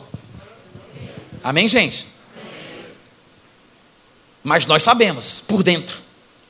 Amém, 1.43 1.67
gente? 1.67 2.07
Mas 4.43 4.65
nós 4.65 4.83
sabemos, 4.83 5.39
por 5.39 5.63
dentro, 5.63 5.97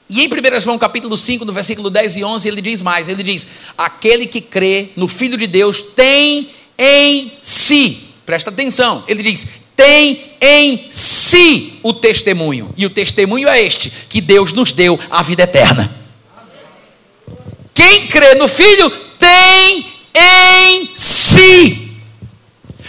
e 0.09 0.21
em 0.21 0.27
1 0.27 0.59
João 0.59 0.77
capítulo 0.77 1.17
5, 1.17 1.45
no 1.45 1.53
versículo 1.53 1.89
10 1.89 2.17
e 2.17 2.23
11, 2.23 2.47
ele 2.47 2.61
diz 2.61 2.81
mais, 2.81 3.07
ele 3.07 3.23
diz, 3.23 3.47
aquele 3.77 4.25
que 4.25 4.41
crê 4.41 4.89
no 4.95 5.07
Filho 5.07 5.37
de 5.37 5.47
Deus 5.47 5.81
tem 5.81 6.51
em 6.77 7.33
si, 7.41 8.09
presta 8.25 8.49
atenção, 8.49 9.03
ele 9.07 9.23
diz, 9.23 9.47
tem 9.75 10.33
em 10.41 10.87
si 10.91 11.79
o 11.81 11.93
testemunho, 11.93 12.73
e 12.75 12.85
o 12.85 12.89
testemunho 12.89 13.47
é 13.47 13.61
este, 13.61 13.91
que 14.09 14.19
Deus 14.19 14.51
nos 14.51 14.71
deu 14.71 14.99
a 15.09 15.23
vida 15.23 15.43
eterna. 15.43 15.95
Quem 17.73 18.07
crê 18.07 18.35
no 18.35 18.47
Filho 18.47 18.89
tem 19.17 19.87
em 20.13 20.91
si, 20.95 21.91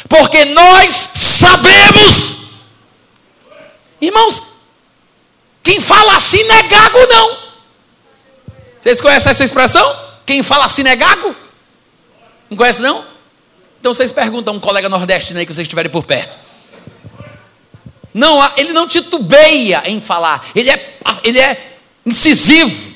porque 0.09 0.45
nós 0.45 1.09
sabemos, 1.15 2.39
irmãos, 4.01 4.43
quem 5.65 5.81
fala 5.81 6.15
assim 6.15 6.45
não 6.45 6.55
é 6.57 6.62
gago, 6.65 6.99
não. 7.09 7.39
Vocês 8.81 9.01
conhecem 9.01 9.31
essa 9.31 9.43
expressão? 9.43 9.99
Quem 10.27 10.43
fala 10.43 10.67
assim 10.67 10.83
não 10.83 10.91
é 10.91 10.97
gago? 10.97 11.35
Não 12.51 12.57
conhece, 12.57 12.83
não? 12.83 13.03
Então 13.81 13.95
vocês 13.95 14.12
perguntam 14.12 14.53
a 14.53 14.57
um 14.59 14.61
colega 14.61 14.91
nordestino 14.91 15.39
aí 15.39 15.47
que 15.47 15.55
vocês 15.55 15.65
estiverem 15.65 15.91
por 15.91 16.05
perto. 16.05 16.39
Não, 18.12 18.39
ele 18.59 18.75
não 18.75 18.87
titubeia 18.87 19.83
em 19.87 20.03
falar. 20.03 20.47
Ele 20.55 20.69
é, 20.69 20.99
ele 21.25 21.41
é 21.41 21.77
incisivo. 22.05 22.93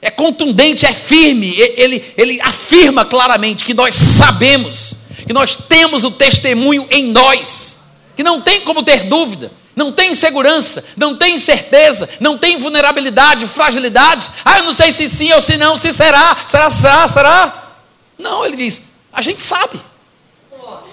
É 0.00 0.10
contundente, 0.10 0.86
é 0.86 0.94
firme. 0.94 1.52
Ele, 1.58 2.14
ele 2.16 2.40
afirma 2.40 3.04
claramente 3.04 3.64
que 3.64 3.74
nós 3.74 3.96
sabemos, 3.96 4.96
que 5.26 5.32
nós 5.32 5.56
temos 5.56 6.04
o 6.04 6.10
testemunho 6.12 6.86
em 6.88 7.06
nós, 7.06 7.80
que 8.16 8.22
não 8.22 8.40
tem 8.40 8.60
como 8.60 8.80
ter 8.84 9.08
dúvida 9.08 9.50
não 9.80 9.90
tem 9.90 10.14
segurança, 10.14 10.84
não 10.94 11.16
tem 11.16 11.38
certeza, 11.38 12.06
não 12.20 12.36
tem 12.36 12.58
vulnerabilidade, 12.58 13.46
fragilidade. 13.46 14.30
Ah, 14.44 14.58
eu 14.58 14.64
não 14.64 14.74
sei 14.74 14.92
se 14.92 15.08
sim 15.08 15.32
ou 15.32 15.40
se 15.40 15.56
não, 15.56 15.74
se 15.74 15.94
será, 15.94 16.36
será, 16.46 16.68
será, 16.68 17.08
será. 17.08 17.72
Não, 18.18 18.44
ele 18.44 18.56
diz: 18.56 18.82
a 19.10 19.22
gente 19.22 19.42
sabe. 19.42 19.80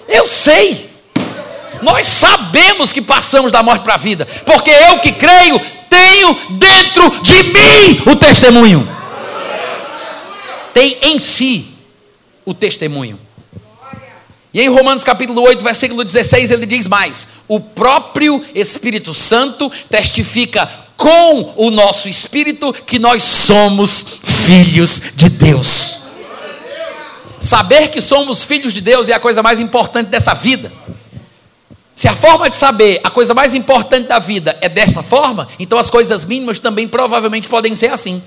Eu 0.08 0.26
sei. 0.26 0.88
Nós 1.82 2.08
sabemos 2.08 2.90
que 2.90 3.02
passamos 3.02 3.52
da 3.52 3.62
morte 3.62 3.82
para 3.82 3.94
a 3.94 3.98
vida, 3.98 4.26
porque 4.46 4.70
eu 4.70 4.98
que 5.00 5.12
creio 5.12 5.60
tenho 5.90 6.34
dentro 6.56 7.10
de 7.20 7.42
mim 7.42 8.02
o 8.10 8.16
testemunho. 8.16 8.88
Tem 10.72 10.96
em 11.02 11.18
si 11.18 11.74
o 12.44 12.54
testemunho. 12.54 13.20
E 14.58 14.62
em 14.62 14.68
Romanos 14.68 15.04
capítulo 15.04 15.40
8, 15.42 15.62
versículo 15.62 16.02
16, 16.02 16.50
ele 16.50 16.66
diz 16.66 16.88
mais: 16.88 17.28
O 17.46 17.60
próprio 17.60 18.44
Espírito 18.52 19.14
Santo 19.14 19.70
testifica 19.88 20.68
com 20.96 21.54
o 21.54 21.70
nosso 21.70 22.08
espírito 22.08 22.72
que 22.72 22.98
nós 22.98 23.22
somos 23.22 24.04
filhos 24.24 25.00
de 25.14 25.28
Deus. 25.28 26.00
Saber 27.38 27.86
que 27.86 28.00
somos 28.00 28.42
filhos 28.42 28.74
de 28.74 28.80
Deus 28.80 29.08
é 29.08 29.12
a 29.12 29.20
coisa 29.20 29.44
mais 29.44 29.60
importante 29.60 30.08
dessa 30.08 30.34
vida. 30.34 30.72
Se 31.94 32.08
a 32.08 32.16
forma 32.16 32.50
de 32.50 32.56
saber 32.56 33.00
a 33.04 33.10
coisa 33.10 33.32
mais 33.34 33.54
importante 33.54 34.08
da 34.08 34.18
vida 34.18 34.58
é 34.60 34.68
desta 34.68 35.04
forma, 35.04 35.46
então 35.60 35.78
as 35.78 35.88
coisas 35.88 36.24
mínimas 36.24 36.58
também 36.58 36.88
provavelmente 36.88 37.46
podem 37.48 37.76
ser 37.76 37.92
assim. 37.92 38.20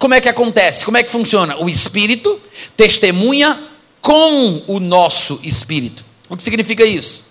Como 0.00 0.14
é 0.14 0.20
que 0.20 0.28
acontece? 0.28 0.84
Como 0.84 0.96
é 0.96 1.04
que 1.04 1.10
funciona? 1.10 1.56
O 1.58 1.68
Espírito 1.68 2.40
testemunha 2.76 3.77
com 4.08 4.62
o 4.66 4.80
nosso 4.80 5.38
espírito. 5.42 6.02
O 6.30 6.34
que 6.34 6.42
significa 6.42 6.82
isso? 6.82 7.26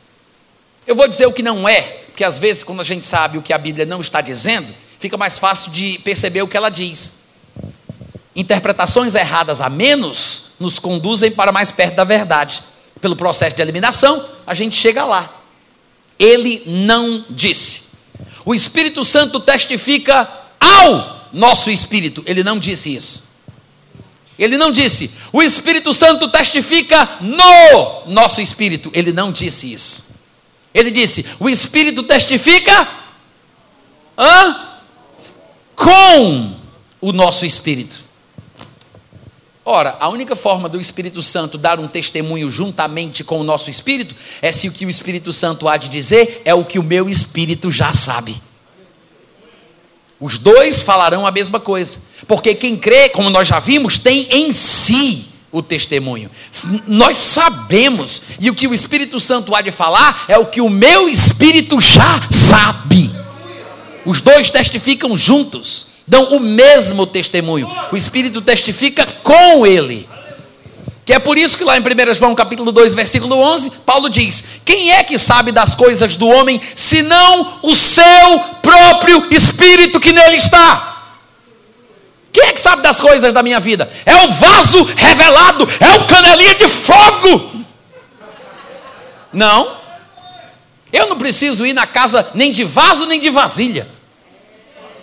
Eu 0.85 0.95
vou 0.95 1.07
dizer 1.07 1.25
o 1.25 1.33
que 1.33 1.41
não 1.41 1.67
é, 1.67 1.81
Porque 1.81 2.23
às 2.23 2.37
vezes, 2.37 2.63
quando 2.63 2.81
a 2.81 2.83
gente 2.83 3.03
sabe 3.03 3.35
o 3.39 3.41
que 3.41 3.51
a 3.51 3.57
Bíblia 3.57 3.83
não 3.83 3.99
está 3.99 4.21
dizendo, 4.21 4.71
fica 4.99 5.17
mais 5.17 5.39
fácil 5.39 5.71
de 5.71 5.97
perceber 5.97 6.43
o 6.43 6.47
que 6.47 6.55
ela 6.55 6.69
diz. 6.69 7.13
Interpretações 8.35 9.15
erradas 9.15 9.59
a 9.59 9.71
menos 9.71 10.51
nos 10.59 10.77
conduzem 10.77 11.31
para 11.31 11.51
mais 11.51 11.71
perto 11.71 11.95
da 11.95 12.03
verdade. 12.03 12.63
Pelo 13.01 13.15
processo 13.15 13.55
de 13.55 13.61
eliminação, 13.63 14.29
a 14.45 14.53
gente 14.53 14.75
chega 14.75 15.03
lá. 15.03 15.35
Ele 16.19 16.61
não 16.67 17.25
disse. 17.27 17.81
O 18.45 18.53
Espírito 18.53 19.03
Santo 19.03 19.39
testifica 19.39 20.29
ao 20.59 21.27
nosso 21.33 21.71
espírito. 21.71 22.21
Ele 22.27 22.43
não 22.43 22.59
disse 22.59 22.95
isso. 22.95 23.26
Ele 24.37 24.57
não 24.57 24.71
disse. 24.71 25.11
O 25.31 25.41
Espírito 25.41 25.93
Santo 25.93 26.29
testifica 26.29 27.17
no 27.21 28.05
nosso 28.05 28.41
espírito. 28.41 28.91
Ele 28.93 29.11
não 29.11 29.31
disse 29.31 29.71
isso. 29.71 30.05
Ele 30.73 30.91
disse: 30.91 31.25
o 31.39 31.49
Espírito 31.49 32.03
testifica 32.03 32.87
hã? 34.17 34.67
com 35.75 36.55
o 36.99 37.13
nosso 37.13 37.45
espírito. 37.45 38.03
Ora, 39.63 39.95
a 39.99 40.09
única 40.09 40.35
forma 40.35 40.67
do 40.67 40.79
Espírito 40.79 41.21
Santo 41.21 41.57
dar 41.57 41.79
um 41.79 41.87
testemunho 41.87 42.49
juntamente 42.49 43.23
com 43.23 43.39
o 43.39 43.43
nosso 43.43 43.69
espírito 43.69 44.15
é 44.41 44.51
se 44.51 44.67
o 44.67 44.71
que 44.71 44.85
o 44.85 44.89
Espírito 44.89 45.31
Santo 45.31 45.67
há 45.67 45.77
de 45.77 45.89
dizer 45.89 46.41
é 46.45 46.53
o 46.53 46.65
que 46.65 46.79
o 46.79 46.83
meu 46.83 47.09
espírito 47.09 47.69
já 47.69 47.93
sabe. 47.93 48.41
Os 50.19 50.37
dois 50.37 50.81
falarão 50.81 51.25
a 51.25 51.31
mesma 51.31 51.59
coisa, 51.59 51.99
porque 52.27 52.55
quem 52.55 52.75
crê, 52.75 53.09
como 53.09 53.29
nós 53.29 53.47
já 53.47 53.59
vimos, 53.59 53.97
tem 53.97 54.27
em 54.31 54.51
si 54.51 55.27
o 55.51 55.61
testemunho. 55.61 56.29
Nós 56.87 57.17
sabemos, 57.17 58.21
e 58.39 58.49
o 58.49 58.55
que 58.55 58.67
o 58.67 58.73
Espírito 58.73 59.19
Santo 59.19 59.55
há 59.55 59.61
de 59.61 59.71
falar 59.71 60.25
é 60.27 60.37
o 60.37 60.47
que 60.47 60.61
o 60.61 60.69
meu 60.69 61.07
espírito 61.07 61.79
já 61.79 62.27
sabe. 62.31 63.11
Os 64.05 64.21
dois 64.21 64.49
testificam 64.49 65.15
juntos 65.15 65.87
dão 66.07 66.23
o 66.35 66.39
mesmo 66.39 67.05
testemunho. 67.05 67.69
O 67.91 67.97
Espírito 67.97 68.41
testifica 68.41 69.05
com 69.05 69.67
ele. 69.67 70.07
Que 71.07 71.13
é 71.13 71.19
por 71.19 71.37
isso 71.37 71.57
que 71.57 71.63
lá 71.63 71.77
em 71.77 71.79
1 71.79 72.13
João 72.15 72.35
capítulo 72.35 72.69
2, 72.69 72.93
versículo 72.93 73.37
11, 73.37 73.69
Paulo 73.85 74.09
diz: 74.09 74.43
Quem 74.65 74.91
é 74.91 75.01
que 75.05 75.17
sabe 75.17 75.53
das 75.53 75.73
coisas 75.73 76.17
do 76.17 76.27
homem, 76.27 76.59
senão 76.75 77.59
o 77.63 77.73
seu 77.77 78.41
próprio 78.61 79.25
espírito 79.31 80.01
que 80.01 80.11
nele 80.11 80.35
está? 80.35 81.13
Quem 82.33 82.43
é 82.47 82.51
que 82.51 82.59
sabe 82.59 82.81
das 82.81 82.99
coisas 82.99 83.33
da 83.33 83.41
minha 83.41 83.57
vida? 83.57 83.89
É 84.05 84.17
o 84.17 84.33
vaso 84.33 84.83
revelado, 84.97 85.65
é 85.79 85.91
o 85.91 86.07
canelinha 86.07 86.55
de 86.55 86.67
fogo. 86.67 87.63
Não. 89.31 89.77
Eu 90.91 91.07
não 91.07 91.17
preciso 91.17 91.65
ir 91.65 91.71
na 91.71 91.87
casa 91.87 92.29
nem 92.33 92.51
de 92.51 92.65
vaso 92.65 93.05
nem 93.05 93.17
de 93.17 93.29
vasilha. 93.29 93.87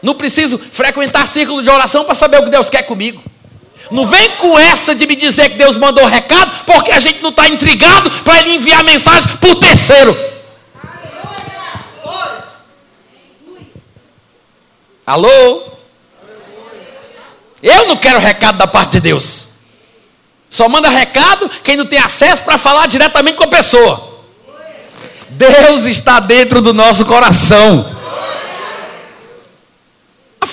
Não 0.02 0.14
preciso 0.14 0.58
frequentar 0.70 1.26
círculo 1.26 1.62
de 1.62 1.70
oração 1.70 2.04
para 2.04 2.14
saber 2.14 2.40
o 2.40 2.44
que 2.44 2.50
Deus 2.50 2.68
quer 2.68 2.82
comigo. 2.82 3.22
Não 3.90 4.06
vem 4.06 4.30
com 4.36 4.58
essa 4.58 4.94
de 4.94 5.06
me 5.06 5.14
dizer 5.14 5.50
que 5.50 5.56
Deus 5.56 5.76
mandou 5.76 6.06
recado, 6.06 6.64
porque 6.64 6.90
a 6.90 7.00
gente 7.00 7.22
não 7.22 7.30
está 7.30 7.46
intrigado 7.48 8.10
para 8.22 8.40
ele 8.40 8.54
enviar 8.54 8.82
mensagem 8.82 9.36
para 9.36 9.50
o 9.50 9.56
terceiro. 9.56 10.16
Alô? 15.06 15.62
Eu 17.62 17.86
não 17.86 17.96
quero 17.96 18.18
recado 18.18 18.58
da 18.58 18.66
parte 18.66 18.92
de 18.92 19.00
Deus. 19.00 19.48
Só 20.48 20.68
manda 20.68 20.88
recado 20.88 21.50
quem 21.62 21.76
não 21.76 21.86
tem 21.86 21.98
acesso 21.98 22.42
para 22.42 22.56
falar 22.58 22.86
diretamente 22.86 23.36
com 23.36 23.44
a 23.44 23.48
pessoa. 23.48 24.14
Deus 25.30 25.84
está 25.84 26.20
dentro 26.20 26.62
do 26.62 26.72
nosso 26.72 27.04
coração. 27.04 28.03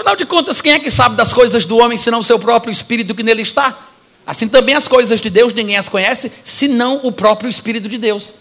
Afinal 0.02 0.16
de 0.16 0.26
contas, 0.26 0.62
quem 0.62 0.72
é 0.74 0.80
que 0.80 0.90
sabe 0.90 1.16
das 1.16 1.32
coisas 1.32 1.64
do 1.64 1.78
homem 1.78 1.96
senão 1.96 2.22
o 2.22 2.24
seu 2.24 2.40
próprio 2.40 2.72
espírito 2.72 3.14
que 3.14 3.22
nele 3.22 3.44
está? 3.44 3.78
Assim 4.26 4.48
também 4.48 4.74
as 4.74 4.88
coisas 4.88 5.22
de 5.22 5.30
Deus 5.30 5.54
ninguém 5.54 5.78
as 5.78 5.88
conhece 5.88 6.32
senão 6.44 7.02
o 7.04 7.12
próprio 7.12 7.48
espírito 7.48 7.88
de 7.88 8.00
Deus. 8.00 8.34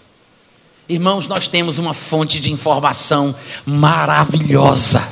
Irmãos, 0.89 1.27
nós 1.27 1.49
temos 1.49 1.77
uma 1.77 1.93
fonte 1.93 2.41
de 2.41 2.51
informação 2.51 3.35
maravilhosa 3.67 5.07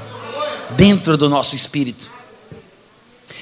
dentro 0.70 1.18
do 1.18 1.28
nosso 1.28 1.54
espírito. 1.54 2.10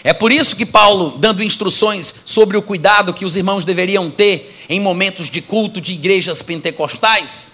É 0.03 0.13
por 0.13 0.33
isso 0.33 0.57
que 0.57 0.67
Paulo, 0.67 1.17
dando 1.17 1.45
instruções 1.45 2.13
sobre 2.25 2.57
o 2.57 2.63
cuidado 2.63 3.15
que 3.15 3.25
os 3.25 3.37
irmãos 3.37 3.65
deveriam 3.65 4.11
ter 4.11 4.53
em 4.69 4.81
momentos 4.81 5.31
de 5.31 5.41
culto 5.41 5.81
de 5.81 5.93
igrejas 5.93 6.43
pentecostais, 6.43 7.53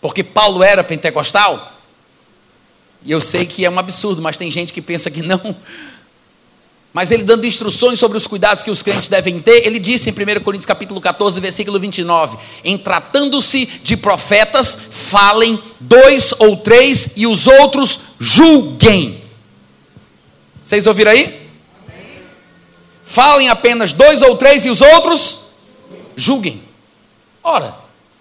porque 0.00 0.22
Paulo 0.22 0.62
era 0.62 0.84
pentecostal, 0.84 1.75
e 3.06 3.12
eu 3.12 3.20
sei 3.20 3.46
que 3.46 3.64
é 3.64 3.70
um 3.70 3.78
absurdo, 3.78 4.20
mas 4.20 4.36
tem 4.36 4.50
gente 4.50 4.72
que 4.72 4.82
pensa 4.82 5.08
que 5.08 5.22
não. 5.22 5.54
Mas 6.92 7.12
ele 7.12 7.22
dando 7.22 7.46
instruções 7.46 8.00
sobre 8.00 8.18
os 8.18 8.26
cuidados 8.26 8.64
que 8.64 8.70
os 8.70 8.82
crentes 8.82 9.06
devem 9.06 9.38
ter, 9.38 9.64
ele 9.64 9.78
disse 9.78 10.10
em 10.10 10.12
1 10.12 10.42
Coríntios 10.42 10.66
capítulo 10.66 11.00
14, 11.00 11.38
versículo 11.40 11.78
29, 11.78 12.36
em 12.64 12.76
tratando-se 12.76 13.64
de 13.64 13.96
profetas, 13.96 14.76
falem 14.90 15.62
dois 15.78 16.34
ou 16.38 16.56
três 16.56 17.10
e 17.14 17.28
os 17.28 17.46
outros 17.46 18.00
julguem. 18.18 19.22
Vocês 20.64 20.84
ouviram 20.86 21.12
aí? 21.12 21.48
Falem 23.04 23.50
apenas 23.50 23.92
dois 23.92 24.20
ou 24.20 24.36
três 24.36 24.66
e 24.66 24.70
os 24.70 24.80
outros 24.80 25.38
julguem. 26.16 26.60
Ora, 27.40 27.76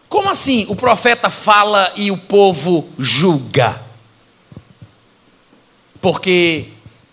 como 0.07 0.29
assim 0.29 0.65
o 0.69 0.75
profeta 0.75 1.31
fala 1.31 1.91
e 1.95 2.11
o 2.11 2.17
povo 2.17 2.88
julga? 2.99 3.84
Porque 6.06 6.68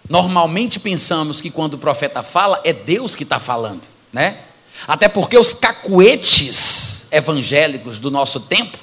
normalmente 0.06 0.78
pensamos 0.78 1.40
que 1.40 1.48
quando 1.48 1.72
o 1.72 1.78
profeta 1.78 2.22
fala, 2.22 2.60
é 2.62 2.74
Deus 2.74 3.14
que 3.14 3.22
está 3.22 3.40
falando, 3.40 3.88
né? 4.12 4.40
Até 4.86 5.08
porque 5.08 5.38
os 5.38 5.54
cacuetes 5.54 7.06
evangélicos 7.10 7.98
do 7.98 8.10
nosso 8.10 8.38
tempo, 8.38 8.76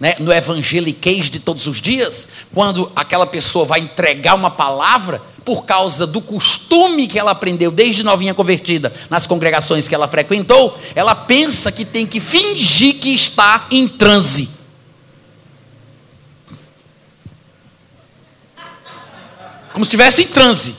né, 0.00 0.14
no 0.18 0.32
evangeliquez 0.32 1.28
de 1.28 1.38
todos 1.38 1.66
os 1.66 1.82
dias, 1.82 2.30
quando 2.54 2.90
aquela 2.96 3.26
pessoa 3.26 3.66
vai 3.66 3.80
entregar 3.80 4.32
uma 4.36 4.50
palavra, 4.50 5.20
por 5.44 5.66
causa 5.66 6.06
do 6.06 6.22
costume 6.22 7.06
que 7.06 7.18
ela 7.18 7.32
aprendeu 7.32 7.70
desde 7.70 8.02
novinha 8.02 8.32
convertida 8.32 8.90
nas 9.10 9.26
congregações 9.26 9.86
que 9.86 9.94
ela 9.94 10.08
frequentou, 10.08 10.78
ela 10.94 11.14
pensa 11.14 11.70
que 11.70 11.84
tem 11.84 12.06
que 12.06 12.20
fingir 12.20 12.94
que 12.94 13.14
está 13.14 13.66
em 13.70 13.86
transe. 13.86 14.48
Como 19.72 19.84
se 19.84 19.88
estivesse 19.88 20.22
em 20.22 20.26
transe. 20.26 20.76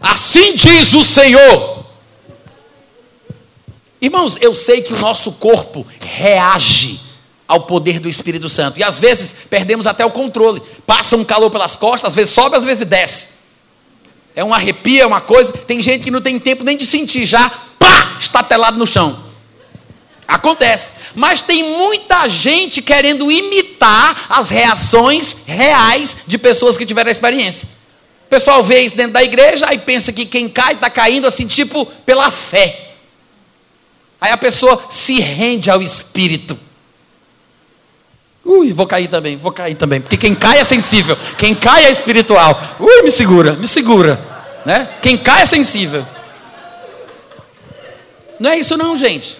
Assim 0.00 0.54
diz 0.54 0.92
o 0.92 1.02
Senhor. 1.02 1.84
Irmãos, 4.00 4.38
eu 4.40 4.54
sei 4.54 4.80
que 4.80 4.94
o 4.94 4.98
nosso 4.98 5.32
corpo 5.32 5.86
reage 6.00 7.00
ao 7.46 7.62
poder 7.62 7.98
do 7.98 8.08
Espírito 8.08 8.48
Santo. 8.48 8.78
E 8.78 8.84
às 8.84 8.98
vezes 8.98 9.34
perdemos 9.50 9.86
até 9.86 10.04
o 10.06 10.10
controle. 10.10 10.62
Passa 10.86 11.16
um 11.16 11.24
calor 11.24 11.50
pelas 11.50 11.76
costas, 11.76 12.10
às 12.10 12.14
vezes 12.14 12.32
sobe, 12.32 12.56
às 12.56 12.64
vezes 12.64 12.86
desce. 12.86 13.28
É 14.34 14.44
um 14.44 14.54
arrepio, 14.54 15.02
é 15.02 15.06
uma 15.06 15.20
coisa. 15.20 15.52
Tem 15.52 15.82
gente 15.82 16.04
que 16.04 16.10
não 16.10 16.20
tem 16.20 16.38
tempo 16.38 16.64
nem 16.64 16.76
de 16.76 16.86
sentir, 16.86 17.26
já, 17.26 17.50
pá, 17.78 18.16
estatelado 18.18 18.78
no 18.78 18.86
chão. 18.86 19.24
Acontece. 20.26 20.92
Mas 21.14 21.42
tem 21.42 21.76
muita 21.76 22.28
gente 22.28 22.80
querendo 22.80 23.30
imitar 23.30 24.26
as 24.28 24.48
reações 24.48 25.36
reais 25.44 26.16
de 26.26 26.38
pessoas 26.38 26.76
que 26.76 26.86
tiveram 26.86 27.08
a 27.08 27.12
experiência. 27.12 27.68
Pessoal 28.30 28.62
vê 28.62 28.82
isso 28.82 28.96
dentro 28.96 29.12
da 29.12 29.24
igreja 29.24 29.74
e 29.74 29.78
pensa 29.78 30.12
que 30.12 30.24
quem 30.24 30.48
cai 30.48 30.74
está 30.74 30.88
caindo 30.88 31.26
assim, 31.26 31.48
tipo, 31.48 31.84
pela 31.84 32.30
fé. 32.30 32.92
Aí 34.20 34.30
a 34.30 34.36
pessoa 34.36 34.84
se 34.88 35.18
rende 35.18 35.68
ao 35.68 35.82
Espírito. 35.82 36.56
Ui, 38.44 38.72
vou 38.72 38.86
cair 38.86 39.08
também, 39.08 39.36
vou 39.36 39.50
cair 39.50 39.74
também. 39.74 40.00
Porque 40.00 40.16
quem 40.16 40.32
cai 40.32 40.58
é 40.58 40.64
sensível, 40.64 41.18
quem 41.36 41.56
cai 41.56 41.86
é 41.86 41.90
espiritual. 41.90 42.76
Ui, 42.78 43.02
me 43.02 43.10
segura, 43.10 43.54
me 43.54 43.66
segura. 43.66 44.20
Né? 44.64 44.88
Quem 45.02 45.16
cai 45.16 45.42
é 45.42 45.46
sensível. 45.46 46.06
Não 48.38 48.50
é 48.50 48.58
isso 48.58 48.76
não, 48.76 48.96
gente. 48.96 49.36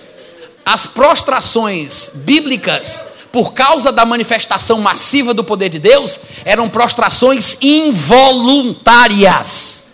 As 0.67 0.87
prostrações 0.87 2.11
bíblicas 2.13 3.07
por 3.33 3.53
causa 3.53 3.91
da 3.93 4.05
manifestação 4.05 4.81
massiva 4.81 5.33
do 5.33 5.45
poder 5.45 5.69
de 5.69 5.79
Deus, 5.79 6.19
eram 6.45 6.69
prostrações 6.69 7.57
involuntárias. 7.61 9.85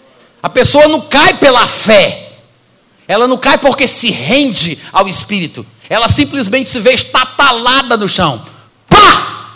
A 0.43 0.49
pessoa 0.49 0.89
não 0.89 1.03
cai 1.03 1.35
pela 1.35 1.67
fé, 1.67 2.33
ela 3.07 3.29
não 3.29 3.37
cai 3.37 3.59
porque 3.59 3.87
se 3.87 4.11
rende 4.11 4.79
ao 4.93 5.07
Espírito, 5.09 5.67
ela 5.89 6.09
simplesmente 6.09 6.69
se 6.69 6.81
vê 6.81 6.95
estatalada 6.95 7.97
no 7.97 8.09
chão. 8.09 8.45
Pá! 8.89 9.51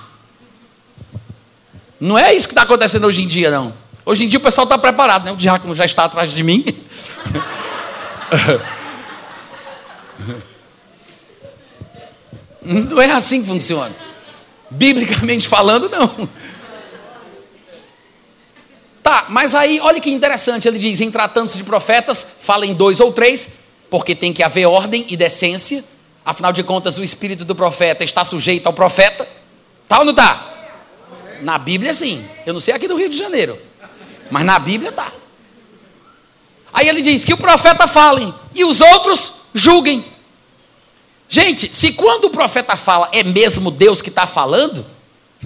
Não 1.99 2.17
é 2.19 2.35
isso 2.35 2.49
que 2.49 2.53
está 2.53 2.63
acontecendo 2.63 3.07
hoje 3.07 3.23
em 3.23 3.29
dia, 3.29 3.51
não. 3.51 3.75
Hoje 4.05 4.25
em 4.25 4.29
dia 4.29 4.39
o 4.39 4.43
pessoal 4.43 4.65
está 4.65 4.77
preparado, 4.79 5.25
né? 5.25 5.33
O 5.33 5.37
diácono 5.37 5.75
já 5.75 5.85
está 5.85 6.05
atrás 6.05 6.33
de 6.33 6.43
mim. 6.43 6.65
Não 12.63 13.01
é 13.01 13.11
assim 13.11 13.41
que 13.41 13.49
funciona. 13.49 13.95
Biblicamente 14.71 15.49
falando, 15.49 15.89
não. 15.89 16.29
Tá, 19.03 19.27
mas 19.29 19.55
aí, 19.55 19.81
olha 19.81 20.01
que 20.01 20.11
interessante, 20.11 20.69
ele 20.69 20.79
diz: 20.79 21.01
em 21.01 21.11
tratando-se 21.11 21.57
de 21.57 21.65
profetas, 21.65 22.27
fala 22.39 22.67
em 22.67 22.75
dois 22.75 23.01
ou 23.01 23.13
três, 23.13 23.49
porque 23.89 24.15
tem 24.15 24.33
que 24.33 24.43
haver 24.43 24.67
ordem 24.67 25.07
e 25.09 25.17
decência. 25.17 25.85
Afinal 26.25 26.53
de 26.53 26.63
contas, 26.63 26.99
o 26.99 27.03
espírito 27.03 27.45
do 27.45 27.55
profeta 27.55 28.05
está 28.05 28.25
sujeito 28.25 28.67
ao 28.67 28.73
profeta. 28.73 29.27
Tá 29.89 29.99
ou 29.99 30.05
não 30.05 30.15
tá? 30.15 30.47
Na 31.41 31.59
Bíblia, 31.59 31.95
sim. 31.95 32.25
Eu 32.47 32.53
não 32.53 32.61
sei 32.61 32.75
aqui 32.75 32.87
do 32.87 32.95
Rio 32.95 33.09
de 33.09 33.17
Janeiro, 33.17 33.59
mas 34.31 34.45
na 34.45 34.59
Bíblia 34.59 34.93
tá. 34.93 35.13
Aí 36.73 36.89
ele 36.89 37.01
diz 37.01 37.25
que 37.25 37.35
o 37.35 37.39
profeta 37.39 37.89
fale 37.89 38.33
e 38.55 38.65
os 38.65 38.81
outros 38.81 39.33
julguem. 39.53 40.05
Gente, 41.33 41.71
se 41.73 41.93
quando 41.93 42.25
o 42.25 42.31
profeta 42.31 42.77
fala 42.77 43.09
é 43.13 43.23
mesmo 43.23 43.71
Deus 43.71 44.03
que 44.03 44.09
está 44.09 44.27
falando, 44.27 44.85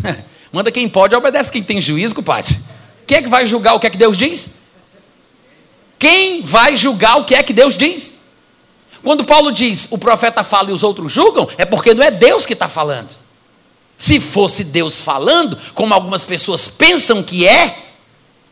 manda 0.50 0.72
quem 0.72 0.88
pode, 0.88 1.14
obedece 1.14 1.52
quem 1.52 1.62
tem 1.62 1.78
juízo, 1.78 2.14
compadre. 2.14 2.58
Quem 3.06 3.18
é 3.18 3.22
que 3.22 3.28
vai 3.28 3.46
julgar 3.46 3.74
o 3.74 3.78
que 3.78 3.86
é 3.86 3.90
que 3.90 3.98
Deus 3.98 4.16
diz? 4.16 4.48
Quem 5.98 6.40
vai 6.40 6.74
julgar 6.74 7.18
o 7.18 7.26
que 7.26 7.34
é 7.34 7.42
que 7.42 7.52
Deus 7.52 7.76
diz? 7.76 8.14
Quando 9.02 9.24
Paulo 9.24 9.52
diz 9.52 9.86
o 9.90 9.98
profeta 9.98 10.42
fala 10.42 10.70
e 10.70 10.72
os 10.72 10.82
outros 10.82 11.12
julgam, 11.12 11.46
é 11.58 11.66
porque 11.66 11.92
não 11.92 12.02
é 12.02 12.10
Deus 12.10 12.46
que 12.46 12.54
está 12.54 12.66
falando. 12.66 13.10
Se 13.94 14.18
fosse 14.18 14.64
Deus 14.64 15.02
falando, 15.02 15.58
como 15.74 15.92
algumas 15.92 16.24
pessoas 16.24 16.66
pensam 16.66 17.22
que 17.22 17.46
é, 17.46 17.90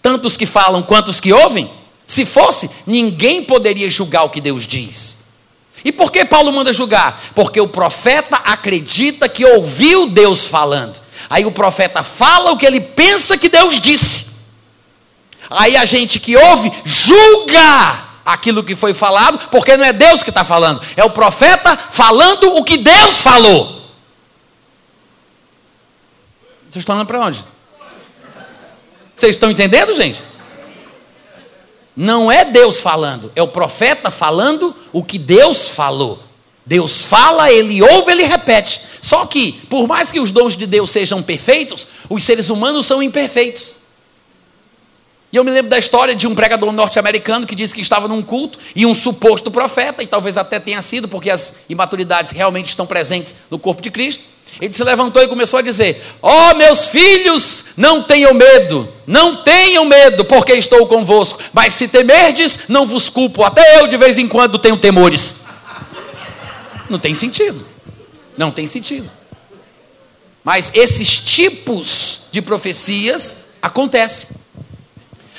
tantos 0.02 0.36
que 0.36 0.44
falam 0.44 0.82
quanto 0.82 1.09
os 1.09 1.18
que 1.18 1.32
ouvem, 1.32 1.70
se 2.06 2.26
fosse, 2.26 2.68
ninguém 2.86 3.42
poderia 3.42 3.88
julgar 3.88 4.24
o 4.24 4.30
que 4.30 4.40
Deus 4.40 4.66
diz. 4.66 5.21
E 5.84 5.90
por 5.90 6.12
que 6.12 6.24
Paulo 6.24 6.52
manda 6.52 6.72
julgar? 6.72 7.20
Porque 7.34 7.60
o 7.60 7.68
profeta 7.68 8.36
acredita 8.36 9.28
que 9.28 9.44
ouviu 9.44 10.09
Deus 10.09 10.46
falando. 10.46 11.00
Aí 11.28 11.44
o 11.44 11.52
profeta 11.52 12.02
fala 12.02 12.52
o 12.52 12.56
que 12.56 12.66
ele 12.66 12.80
pensa 12.80 13.36
que 13.38 13.48
Deus 13.48 13.80
disse. 13.80 14.26
Aí 15.50 15.76
a 15.76 15.84
gente 15.84 16.20
que 16.20 16.36
ouve 16.36 16.72
julga 16.84 18.10
aquilo 18.24 18.62
que 18.62 18.76
foi 18.76 18.94
falado, 18.94 19.48
porque 19.50 19.76
não 19.76 19.84
é 19.84 19.92
Deus 19.92 20.22
que 20.22 20.30
está 20.30 20.44
falando, 20.44 20.80
é 20.96 21.04
o 21.04 21.10
profeta 21.10 21.76
falando 21.90 22.56
o 22.56 22.64
que 22.64 22.78
Deus 22.78 23.20
falou. 23.20 23.82
Vocês 26.70 26.82
estão 26.82 26.94
olhando 26.94 27.09
para 27.09 27.20
onde? 27.20 27.44
Vocês 29.14 29.36
estão 29.36 29.50
entendendo, 29.50 29.94
gente? 29.94 30.22
Não 31.97 32.32
é 32.32 32.44
Deus 32.44 32.81
falando, 32.81 33.31
é 33.36 33.43
o 33.43 33.48
profeta 33.48 34.10
falando 34.10 34.74
o 34.93 35.02
que 35.05 35.19
Deus 35.19 35.69
falou. 35.69 36.23
Deus 36.64 37.02
fala, 37.02 37.51
ele 37.51 37.82
ouve, 37.82 38.12
ele 38.12 38.24
repete. 38.24 38.81
Só 39.01 39.27
que, 39.27 39.52
por 39.69 39.86
mais 39.86 40.12
que 40.12 40.20
os 40.20 40.31
dons 40.31 40.56
de 40.56 40.66
Deus 40.66 40.90
sejam 40.90 41.23
perfeitos, 41.23 41.86
os 42.09 42.23
seres 42.23 42.48
humanos 42.51 42.86
são 42.86 43.02
imperfeitos. 43.02 43.74
E 45.32 45.36
eu 45.36 45.44
me 45.44 45.51
lembro 45.51 45.70
da 45.70 45.78
história 45.78 46.14
de 46.14 46.27
um 46.27 46.35
pregador 46.35 46.70
norte-americano 46.73 47.47
que 47.47 47.55
disse 47.55 47.74
que 47.74 47.81
estava 47.81 48.06
num 48.06 48.23
culto 48.23 48.59
e 48.77 48.85
um 48.85 48.94
suposto 48.94 49.51
profeta, 49.51 50.02
e 50.02 50.06
talvez 50.06 50.36
até 50.36 50.60
tenha 50.60 50.81
sido, 50.82 51.09
porque 51.09 51.31
as 51.31 51.55
imaturidades 51.69 52.32
realmente 52.32 52.69
estão 52.69 52.86
presentes 52.86 53.35
no 53.51 53.59
corpo 53.59 53.82
de 53.82 53.90
Cristo. 53.90 54.23
Ele 54.60 54.72
se 54.72 54.84
levantou 54.84 55.22
e 55.22 55.28
começou 55.28 55.58
a 55.58 55.62
dizer: 55.62 56.02
Ó 56.20 56.50
oh, 56.50 56.54
meus 56.54 56.86
filhos, 56.86 57.64
não 57.76 58.02
tenham 58.02 58.34
medo, 58.34 58.88
não 59.06 59.42
tenham 59.42 59.84
medo, 59.84 60.24
porque 60.24 60.52
estou 60.52 60.86
convosco. 60.86 61.40
Mas 61.52 61.74
se 61.74 61.88
temerdes, 61.88 62.58
não 62.68 62.86
vos 62.86 63.08
culpo. 63.08 63.42
Até 63.42 63.80
eu 63.80 63.86
de 63.86 63.96
vez 63.96 64.18
em 64.18 64.28
quando 64.28 64.58
tenho 64.58 64.76
temores. 64.76 65.34
Não 66.88 66.98
tem 66.98 67.14
sentido. 67.14 67.66
Não 68.36 68.50
tem 68.50 68.66
sentido. 68.66 69.10
Mas 70.44 70.70
esses 70.74 71.18
tipos 71.18 72.20
de 72.30 72.42
profecias 72.42 73.36
acontecem. 73.60 74.28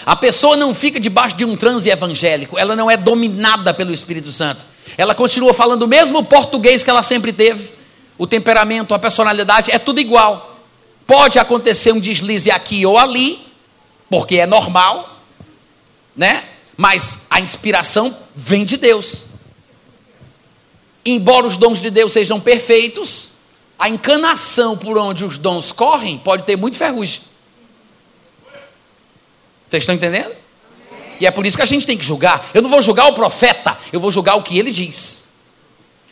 A 0.05 0.15
pessoa 0.15 0.57
não 0.57 0.73
fica 0.73 0.99
debaixo 0.99 1.35
de 1.35 1.45
um 1.45 1.55
transe 1.55 1.89
evangélico, 1.89 2.57
ela 2.57 2.75
não 2.75 2.91
é 2.91 2.97
dominada 2.97 3.73
pelo 3.73 3.93
Espírito 3.93 4.31
Santo. 4.31 4.65
Ela 4.97 5.15
continua 5.15 5.53
falando 5.53 5.83
o 5.83 5.87
mesmo 5.87 6.23
português 6.25 6.83
que 6.83 6.89
ela 6.89 7.03
sempre 7.03 7.31
teve 7.31 7.71
o 8.17 8.27
temperamento, 8.27 8.93
a 8.93 8.99
personalidade, 8.99 9.71
é 9.71 9.79
tudo 9.79 9.99
igual. 9.99 10.57
Pode 11.05 11.39
acontecer 11.39 11.91
um 11.91 11.99
deslize 11.99 12.49
aqui 12.49 12.85
ou 12.85 12.97
ali, 12.97 13.45
porque 14.09 14.37
é 14.37 14.45
normal, 14.45 15.19
né? 16.15 16.45
Mas 16.77 17.17
a 17.29 17.39
inspiração 17.39 18.17
vem 18.35 18.65
de 18.65 18.77
Deus. 18.77 19.25
Embora 21.05 21.45
os 21.45 21.57
dons 21.57 21.81
de 21.81 21.89
Deus 21.89 22.13
sejam 22.13 22.39
perfeitos, 22.39 23.29
a 23.77 23.89
encanação 23.89 24.77
por 24.77 24.97
onde 24.97 25.25
os 25.25 25.37
dons 25.37 25.71
correm 25.71 26.17
pode 26.17 26.43
ter 26.43 26.55
muito 26.55 26.77
ferrugem. 26.77 27.21
Vocês 29.67 29.83
estão 29.83 29.95
entendendo? 29.95 30.33
E 31.19 31.25
é 31.25 31.31
por 31.31 31.45
isso 31.45 31.57
que 31.57 31.63
a 31.63 31.65
gente 31.65 31.85
tem 31.85 31.97
que 31.97 32.05
julgar. 32.05 32.49
Eu 32.53 32.61
não 32.61 32.69
vou 32.69 32.81
julgar 32.81 33.07
o 33.07 33.13
profeta, 33.13 33.77
eu 33.91 33.99
vou 33.99 34.11
julgar 34.11 34.35
o 34.35 34.43
que 34.43 34.57
ele 34.57 34.71
diz. 34.71 35.23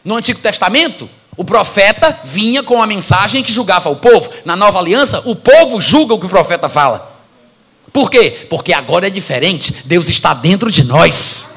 No 0.03 0.15
Antigo 0.15 0.39
Testamento, 0.39 1.09
o 1.37 1.43
profeta 1.43 2.19
vinha 2.23 2.61
com 2.61 2.81
a 2.81 2.87
mensagem 2.87 3.41
que 3.41 3.51
julgava 3.51 3.89
o 3.89 3.95
povo. 3.95 4.29
Na 4.43 4.55
nova 4.55 4.79
aliança, 4.79 5.21
o 5.25 5.35
povo 5.35 5.79
julga 5.79 6.13
o 6.13 6.19
que 6.19 6.25
o 6.25 6.29
profeta 6.29 6.67
fala. 6.67 7.09
Por 7.91 8.09
quê? 8.09 8.47
Porque 8.49 8.73
agora 8.73 9.07
é 9.07 9.09
diferente. 9.09 9.73
Deus 9.85 10.09
está 10.09 10.33
dentro 10.33 10.69
de 10.71 10.83
nós. 10.83 11.49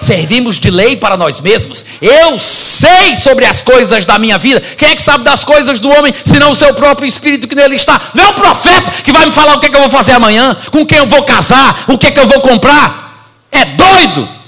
Servimos 0.00 0.58
de 0.58 0.70
lei 0.70 0.96
para 0.96 1.16
nós 1.16 1.40
mesmos. 1.40 1.84
Eu 2.00 2.38
sei 2.38 3.16
sobre 3.16 3.44
as 3.46 3.62
coisas 3.62 4.04
da 4.04 4.18
minha 4.18 4.36
vida. 4.36 4.60
Quem 4.60 4.90
é 4.90 4.96
que 4.96 5.02
sabe 5.02 5.24
das 5.24 5.44
coisas 5.44 5.80
do 5.80 5.88
homem, 5.88 6.12
senão 6.24 6.50
o 6.50 6.54
seu 6.54 6.74
próprio 6.74 7.06
espírito 7.06 7.48
que 7.48 7.54
nele 7.54 7.76
está? 7.76 8.00
Não 8.14 8.24
é 8.24 8.28
o 8.28 8.34
profeta 8.34 8.90
que 9.02 9.12
vai 9.12 9.24
me 9.26 9.32
falar 9.32 9.54
o 9.54 9.60
que, 9.60 9.66
é 9.66 9.70
que 9.70 9.76
eu 9.76 9.80
vou 9.80 9.90
fazer 9.90 10.12
amanhã, 10.12 10.56
com 10.70 10.84
quem 10.84 10.98
eu 10.98 11.06
vou 11.06 11.22
casar, 11.22 11.84
o 11.88 11.96
que, 11.96 12.08
é 12.08 12.10
que 12.10 12.20
eu 12.20 12.26
vou 12.26 12.40
comprar. 12.40 13.30
É 13.50 13.64
doido. 13.64 14.43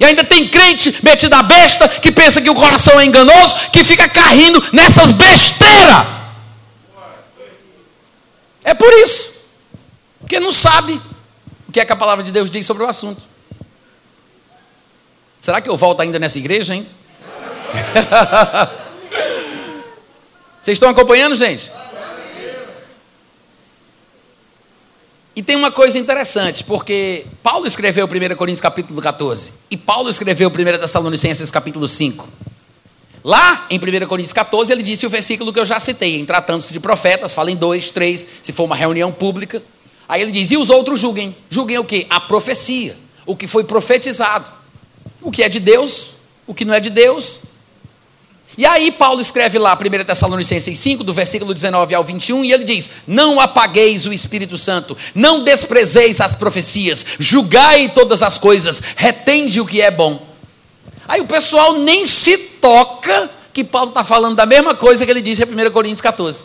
E 0.00 0.04
ainda 0.04 0.22
tem 0.22 0.48
crente 0.48 0.96
metido 1.02 1.34
a 1.34 1.42
besta 1.42 1.88
que 1.88 2.12
pensa 2.12 2.40
que 2.40 2.48
o 2.48 2.54
coração 2.54 3.00
é 3.00 3.04
enganoso, 3.04 3.54
que 3.70 3.82
fica 3.82 4.08
caindo 4.08 4.62
nessas 4.72 5.10
besteiras. 5.10 6.06
É 8.62 8.74
por 8.74 8.92
isso. 8.92 9.32
Porque 10.20 10.38
não 10.38 10.52
sabe 10.52 11.00
o 11.68 11.72
que 11.72 11.80
é 11.80 11.84
que 11.84 11.92
a 11.92 11.96
palavra 11.96 12.22
de 12.22 12.30
Deus 12.30 12.50
diz 12.50 12.64
sobre 12.64 12.84
o 12.84 12.86
assunto. 12.86 13.22
Será 15.40 15.60
que 15.60 15.68
eu 15.68 15.76
volto 15.76 16.00
ainda 16.00 16.18
nessa 16.18 16.38
igreja, 16.38 16.74
hein? 16.74 16.86
Vocês 20.60 20.76
estão 20.76 20.90
acompanhando, 20.90 21.34
gente? 21.34 21.72
E 25.38 25.42
tem 25.42 25.54
uma 25.54 25.70
coisa 25.70 25.96
interessante, 25.96 26.64
porque 26.64 27.24
Paulo 27.44 27.64
escreveu 27.64 28.06
1 28.06 28.34
Coríntios 28.34 28.60
capítulo 28.60 29.00
14 29.00 29.52
e 29.70 29.76
Paulo 29.76 30.10
escreveu 30.10 30.48
1 30.48 30.52
Tessalonicenses 30.80 31.48
capítulo 31.48 31.86
5. 31.86 32.28
Lá 33.22 33.64
em 33.70 33.78
1 33.78 34.08
Coríntios 34.08 34.32
14, 34.32 34.72
ele 34.72 34.82
disse 34.82 35.06
o 35.06 35.08
versículo 35.08 35.52
que 35.52 35.60
eu 35.60 35.64
já 35.64 35.78
citei, 35.78 36.18
em 36.18 36.26
tratando-se 36.26 36.72
de 36.72 36.80
profetas, 36.80 37.32
fala 37.32 37.52
em 37.52 37.56
dois, 37.56 37.88
três, 37.88 38.26
se 38.42 38.52
for 38.52 38.64
uma 38.64 38.74
reunião 38.74 39.12
pública. 39.12 39.62
Aí 40.08 40.22
ele 40.22 40.32
diz: 40.32 40.50
e 40.50 40.56
os 40.56 40.70
outros 40.70 40.98
julguem. 40.98 41.36
Julguem 41.48 41.78
o 41.78 41.84
que? 41.84 42.04
A 42.10 42.18
profecia, 42.18 42.96
o 43.24 43.36
que 43.36 43.46
foi 43.46 43.62
profetizado. 43.62 44.50
O 45.22 45.30
que 45.30 45.44
é 45.44 45.48
de 45.48 45.60
Deus, 45.60 46.14
o 46.48 46.52
que 46.52 46.64
não 46.64 46.74
é 46.74 46.80
de 46.80 46.90
Deus, 46.90 47.38
e 48.58 48.66
aí 48.66 48.90
Paulo 48.90 49.20
escreve 49.20 49.56
lá, 49.56 49.78
1 49.78 50.04
Tessalonicenses 50.04 50.76
5, 50.76 51.04
do 51.04 51.14
versículo 51.14 51.54
19 51.54 51.94
ao 51.94 52.02
21, 52.02 52.44
e 52.44 52.52
ele 52.52 52.64
diz: 52.64 52.90
Não 53.06 53.38
apagueis 53.38 54.04
o 54.04 54.12
Espírito 54.12 54.58
Santo, 54.58 54.96
não 55.14 55.44
desprezeis 55.44 56.20
as 56.20 56.34
profecias, 56.34 57.06
julgai 57.20 57.88
todas 57.88 58.20
as 58.20 58.36
coisas, 58.36 58.82
retende 58.96 59.60
o 59.60 59.64
que 59.64 59.80
é 59.80 59.92
bom. 59.92 60.26
Aí 61.06 61.20
o 61.20 61.26
pessoal 61.26 61.78
nem 61.78 62.04
se 62.04 62.36
toca 62.36 63.30
que 63.52 63.62
Paulo 63.62 63.90
está 63.90 64.02
falando 64.02 64.34
da 64.34 64.44
mesma 64.44 64.74
coisa 64.74 65.04
que 65.04 65.10
ele 65.12 65.22
disse 65.22 65.44
em 65.44 65.46
1 65.68 65.70
Coríntios 65.70 66.00
14. 66.00 66.42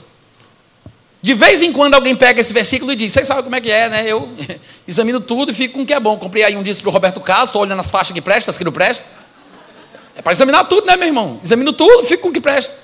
De 1.20 1.34
vez 1.34 1.64
em 1.64 1.74
quando 1.74 1.96
alguém 1.96 2.14
pega 2.14 2.40
esse 2.40 2.54
versículo 2.54 2.92
e 2.92 2.96
diz: 2.96 3.12
Vocês 3.12 3.26
sabem 3.26 3.44
como 3.44 3.56
é 3.56 3.62
que 3.62 3.72
é, 3.72 3.90
né? 3.90 4.04
Eu 4.06 4.30
examino 4.88 5.20
tudo 5.20 5.52
e 5.52 5.56
fico 5.56 5.74
com 5.74 5.82
o 5.82 5.86
que 5.86 5.94
é 5.94 6.00
bom. 6.00 6.16
Comprei 6.20 6.44
aí 6.44 6.56
um 6.56 6.62
disco 6.62 6.84
para 6.84 6.90
o 6.90 6.94
Roberto 6.94 7.20
Carlos, 7.20 7.50
estou 7.50 7.64
olhando 7.64 7.80
as 7.80 7.90
faixas 7.90 8.14
que 8.14 8.22
prestam, 8.22 8.52
as 8.52 8.58
que 8.60 8.64
não 8.64 8.72
prestam. 8.72 9.04
É 10.16 10.22
para 10.22 10.34
examinar 10.34 10.66
tudo, 10.66 10.86
né, 10.86 10.96
meu 10.96 11.08
irmão? 11.08 11.40
Examino 11.44 11.74
tudo, 11.74 12.06
fico 12.06 12.24
com 12.24 12.30
o 12.30 12.34
que 12.34 12.42
presta. 12.42 12.76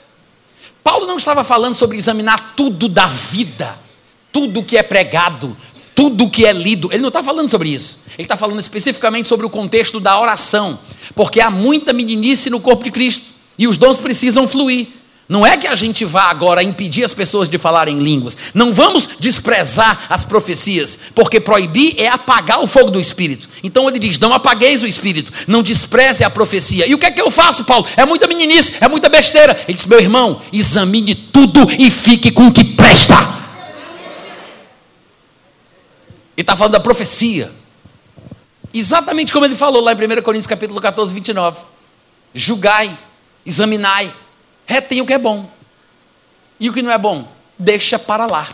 Paulo 0.84 1.06
não 1.06 1.18
estava 1.18 1.44
falando 1.44 1.76
sobre 1.76 1.98
examinar 1.98 2.54
tudo 2.56 2.88
da 2.88 3.06
vida, 3.06 3.78
tudo 4.32 4.64
que 4.64 4.78
é 4.78 4.84
pregado, 4.84 5.56
tudo 5.94 6.30
que 6.30 6.46
é 6.46 6.54
lido. 6.54 6.90
Ele 6.92 7.02
não 7.02 7.10
está 7.10 7.22
falando 7.22 7.50
sobre 7.50 7.70
isso. 7.70 8.00
Ele 8.14 8.24
está 8.24 8.38
falando 8.38 8.60
especificamente 8.60 9.28
sobre 9.28 9.46
o 9.46 9.50
contexto 9.50 10.00
da 10.00 10.20
oração, 10.20 10.80
porque 11.14 11.42
há 11.42 11.52
muita 11.52 11.94
meninice 11.94 12.50
no 12.50 12.60
corpo 12.60 12.84
de 12.84 12.92
Cristo 12.92 13.26
e 13.58 13.68
os 13.68 13.78
dons 13.78 13.98
precisam 13.98 14.48
fluir. 14.48 14.88
Não 15.30 15.46
é 15.46 15.56
que 15.56 15.68
a 15.68 15.76
gente 15.76 16.04
vá 16.04 16.24
agora 16.24 16.64
impedir 16.64 17.06
as 17.06 17.14
pessoas 17.14 17.48
de 17.48 17.60
falarem 17.60 18.00
línguas. 18.00 18.36
Não 18.52 18.74
vamos 18.74 19.08
desprezar 19.20 20.08
as 20.10 20.26
profecias, 20.26 20.98
porque 21.14 21.40
proibir 21.40 21.94
é 22.00 22.08
apagar 22.08 22.60
o 22.60 22.66
fogo 22.66 22.90
do 22.90 23.00
Espírito. 23.00 23.48
Então 23.64 23.88
ele 23.88 24.00
diz: 24.00 24.18
não 24.18 24.34
apagueis 24.34 24.82
o 24.82 24.88
Espírito, 24.88 25.32
não 25.48 25.62
despreze 25.62 26.24
a 26.24 26.32
profecia. 26.32 26.88
E 26.88 26.96
o 26.96 26.98
que 26.98 27.06
é 27.06 27.12
que 27.12 27.22
eu 27.22 27.30
faço, 27.30 27.64
Paulo? 27.64 27.86
É 27.96 28.04
muita 28.08 28.26
meninice, 28.26 28.74
é 28.82 28.88
muita 28.88 29.08
besteira. 29.08 29.56
Ele 29.68 29.78
diz: 29.78 29.86
meu 29.86 30.00
irmão, 30.00 30.42
examine 30.52 31.14
tudo 31.14 31.68
e 31.78 31.92
fique 31.92 32.32
com 32.32 32.48
o 32.48 32.52
que 32.52 32.64
presta. 32.64 33.14
Ele 36.36 36.42
está 36.42 36.58
falando 36.58 36.74
da 36.74 36.80
profecia. 36.80 37.52
Exatamente 38.74 39.32
como 39.32 39.46
ele 39.46 39.56
falou 39.56 39.80
lá 39.80 39.94
em 39.94 39.96
1 39.96 40.24
Coríntios 40.24 40.48
capítulo 40.48 40.82
14, 40.82 41.14
29. 41.14 41.62
Julgai, 42.34 42.98
examinai 43.46 44.12
retém 44.70 45.02
o 45.02 45.06
que 45.06 45.14
é 45.14 45.18
bom. 45.18 45.50
E 46.60 46.70
o 46.70 46.74
que 46.74 46.84
não 46.84 46.92
é 46.92 46.98
bom, 46.98 47.28
deixa 47.58 47.98
para 47.98 48.28
lá. 48.28 48.48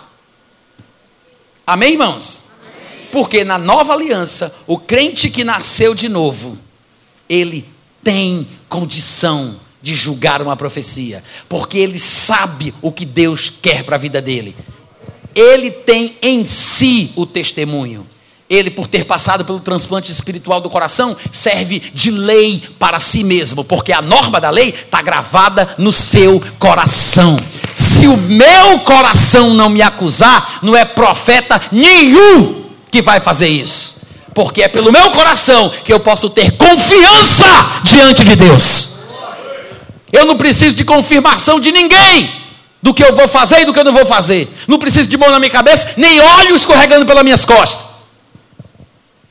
Amém, 1.68 1.92
irmãos? 1.92 2.46
Amém. 2.62 3.08
Porque 3.12 3.44
na 3.44 3.58
nova 3.58 3.94
aliança, 3.94 4.56
o 4.66 4.78
crente 4.78 5.30
que 5.30 5.44
nasceu 5.44 5.94
de 5.94 6.08
novo, 6.08 6.58
ele 7.28 7.68
tem 8.02 8.48
condição 8.70 9.60
de 9.82 9.94
julgar 9.94 10.42
uma 10.42 10.56
profecia, 10.56 11.22
porque 11.50 11.78
ele 11.78 12.00
sabe 12.00 12.74
o 12.82 12.92
que 12.92 13.06
Deus 13.06 13.50
quer 13.50 13.84
para 13.84 13.98
a 13.98 14.00
vida 14.00 14.22
dele. 14.22 14.56
Ele 15.34 15.70
tem 15.70 16.18
em 16.22 16.46
si 16.46 17.12
o 17.16 17.26
testemunho. 17.26 18.08
Ele, 18.47 18.69
por 18.69 18.85
ter 18.85 19.05
passado 19.05 19.43
pelo 19.43 19.59
transplante 19.59 20.11
espiritual 20.11 20.61
do 20.61 20.69
coração, 20.69 21.17
serve 21.31 21.80
de 21.80 22.11
lei 22.11 22.61
para 22.77 22.99
si 22.99 23.23
mesmo, 23.23 23.63
porque 23.63 23.91
a 23.91 24.03
norma 24.03 24.39
da 24.39 24.51
lei 24.51 24.69
está 24.69 25.01
gravada 25.01 25.73
no 25.80 25.91
seu 25.91 26.39
coração. 26.59 27.38
Se 27.73 28.07
o 28.07 28.15
meu 28.15 28.80
coração 28.80 29.55
não 29.55 29.67
me 29.67 29.81
acusar, 29.81 30.59
não 30.61 30.76
é 30.76 30.85
profeta 30.85 31.59
nenhum 31.72 32.65
que 32.91 33.01
vai 33.01 33.19
fazer 33.19 33.47
isso, 33.47 33.95
porque 34.31 34.61
é 34.61 34.67
pelo 34.67 34.91
meu 34.91 35.09
coração 35.09 35.72
que 35.84 35.91
eu 35.91 35.99
posso 35.99 36.30
ter 36.30 36.51
confiança 36.51 37.81
diante 37.84 38.23
de 38.23 38.35
Deus. 38.35 38.89
Eu 40.13 40.23
não 40.23 40.38
preciso 40.38 40.76
de 40.76 40.85
confirmação 40.85 41.59
de 41.59 41.72
ninguém 41.72 42.31
do 42.80 42.93
que 42.93 43.03
eu 43.03 43.15
vou 43.15 43.27
fazer 43.27 43.61
e 43.61 43.65
do 43.65 43.73
que 43.73 43.80
eu 43.80 43.84
não 43.84 43.91
vou 43.91 44.05
fazer. 44.05 44.55
Não 44.67 44.77
preciso 44.77 45.09
de 45.09 45.17
mão 45.17 45.31
na 45.31 45.39
minha 45.39 45.49
cabeça, 45.49 45.93
nem 45.97 46.22
óleo 46.22 46.55
escorregando 46.55 47.07
pelas 47.07 47.23
minhas 47.23 47.43
costas 47.43 47.94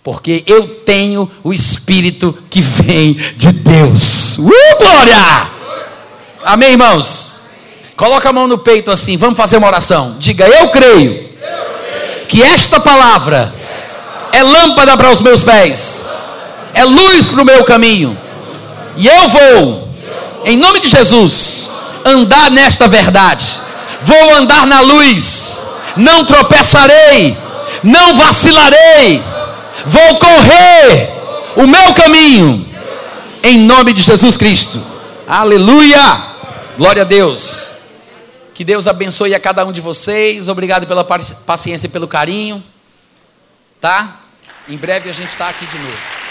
porque 0.05 0.45
eu 0.47 0.69
tenho 0.85 1.31
o 1.43 1.51
Espírito 1.51 2.37
que 2.51 2.61
vem 2.61 3.15
de 3.37 3.51
Deus. 3.51 4.37
Uh, 4.37 4.51
glória! 4.79 5.51
Amém, 6.45 6.73
irmãos? 6.73 7.35
Coloca 7.97 8.29
a 8.29 8.33
mão 8.33 8.47
no 8.47 8.59
peito 8.59 8.91
assim, 8.91 9.17
vamos 9.17 9.39
fazer 9.39 9.57
uma 9.57 9.67
oração. 9.67 10.17
Diga, 10.19 10.47
eu 10.47 10.69
creio 10.69 11.27
que 12.29 12.43
esta 12.43 12.79
palavra 12.79 13.55
é 14.31 14.43
lâmpada 14.43 14.95
para 14.95 15.11
os 15.11 15.23
meus 15.23 15.43
pés, 15.43 16.05
é 16.75 16.85
luz 16.85 17.27
para 17.27 17.41
o 17.41 17.45
meu 17.45 17.65
caminho, 17.65 18.19
e 18.97 19.07
eu 19.07 19.29
vou, 19.29 19.89
em 20.45 20.57
nome 20.59 20.81
de 20.81 20.89
Jesus, 20.89 21.71
andar 22.05 22.51
nesta 22.51 22.87
verdade. 22.87 23.59
Vou 24.03 24.35
andar 24.35 24.67
na 24.67 24.83
luz, 24.83 25.65
não 25.97 26.27
tropeçarei, 26.27 27.39
não 27.83 28.15
vacilarei 28.17 29.34
vou 29.85 30.19
correr 30.19 31.11
o 31.57 31.67
meu 31.67 31.95
caminho, 31.95 32.67
em 33.43 33.59
nome 33.59 33.93
de 33.93 34.03
Jesus 34.03 34.37
Cristo. 34.37 34.83
Aleluia! 35.27 36.35
Glória 36.77 37.03
a 37.03 37.05
Deus. 37.05 37.71
Que 38.53 38.65
Deus 38.65 38.87
abençoe 38.87 39.35
a 39.35 39.41
cada 39.41 39.65
um 39.65 39.73
de 39.73 39.81
vocês. 39.81 40.49
Obrigado 40.49 40.87
pela 40.87 41.05
paciência 41.05 41.87
e 41.87 41.91
pelo 41.91 42.07
carinho. 42.07 42.63
Tá? 43.81 44.21
Em 44.69 44.77
breve 44.77 45.11
a 45.11 45.13
gente 45.13 45.31
está 45.31 45.49
aqui 45.49 45.67
de 45.67 45.79
novo. 45.79 46.24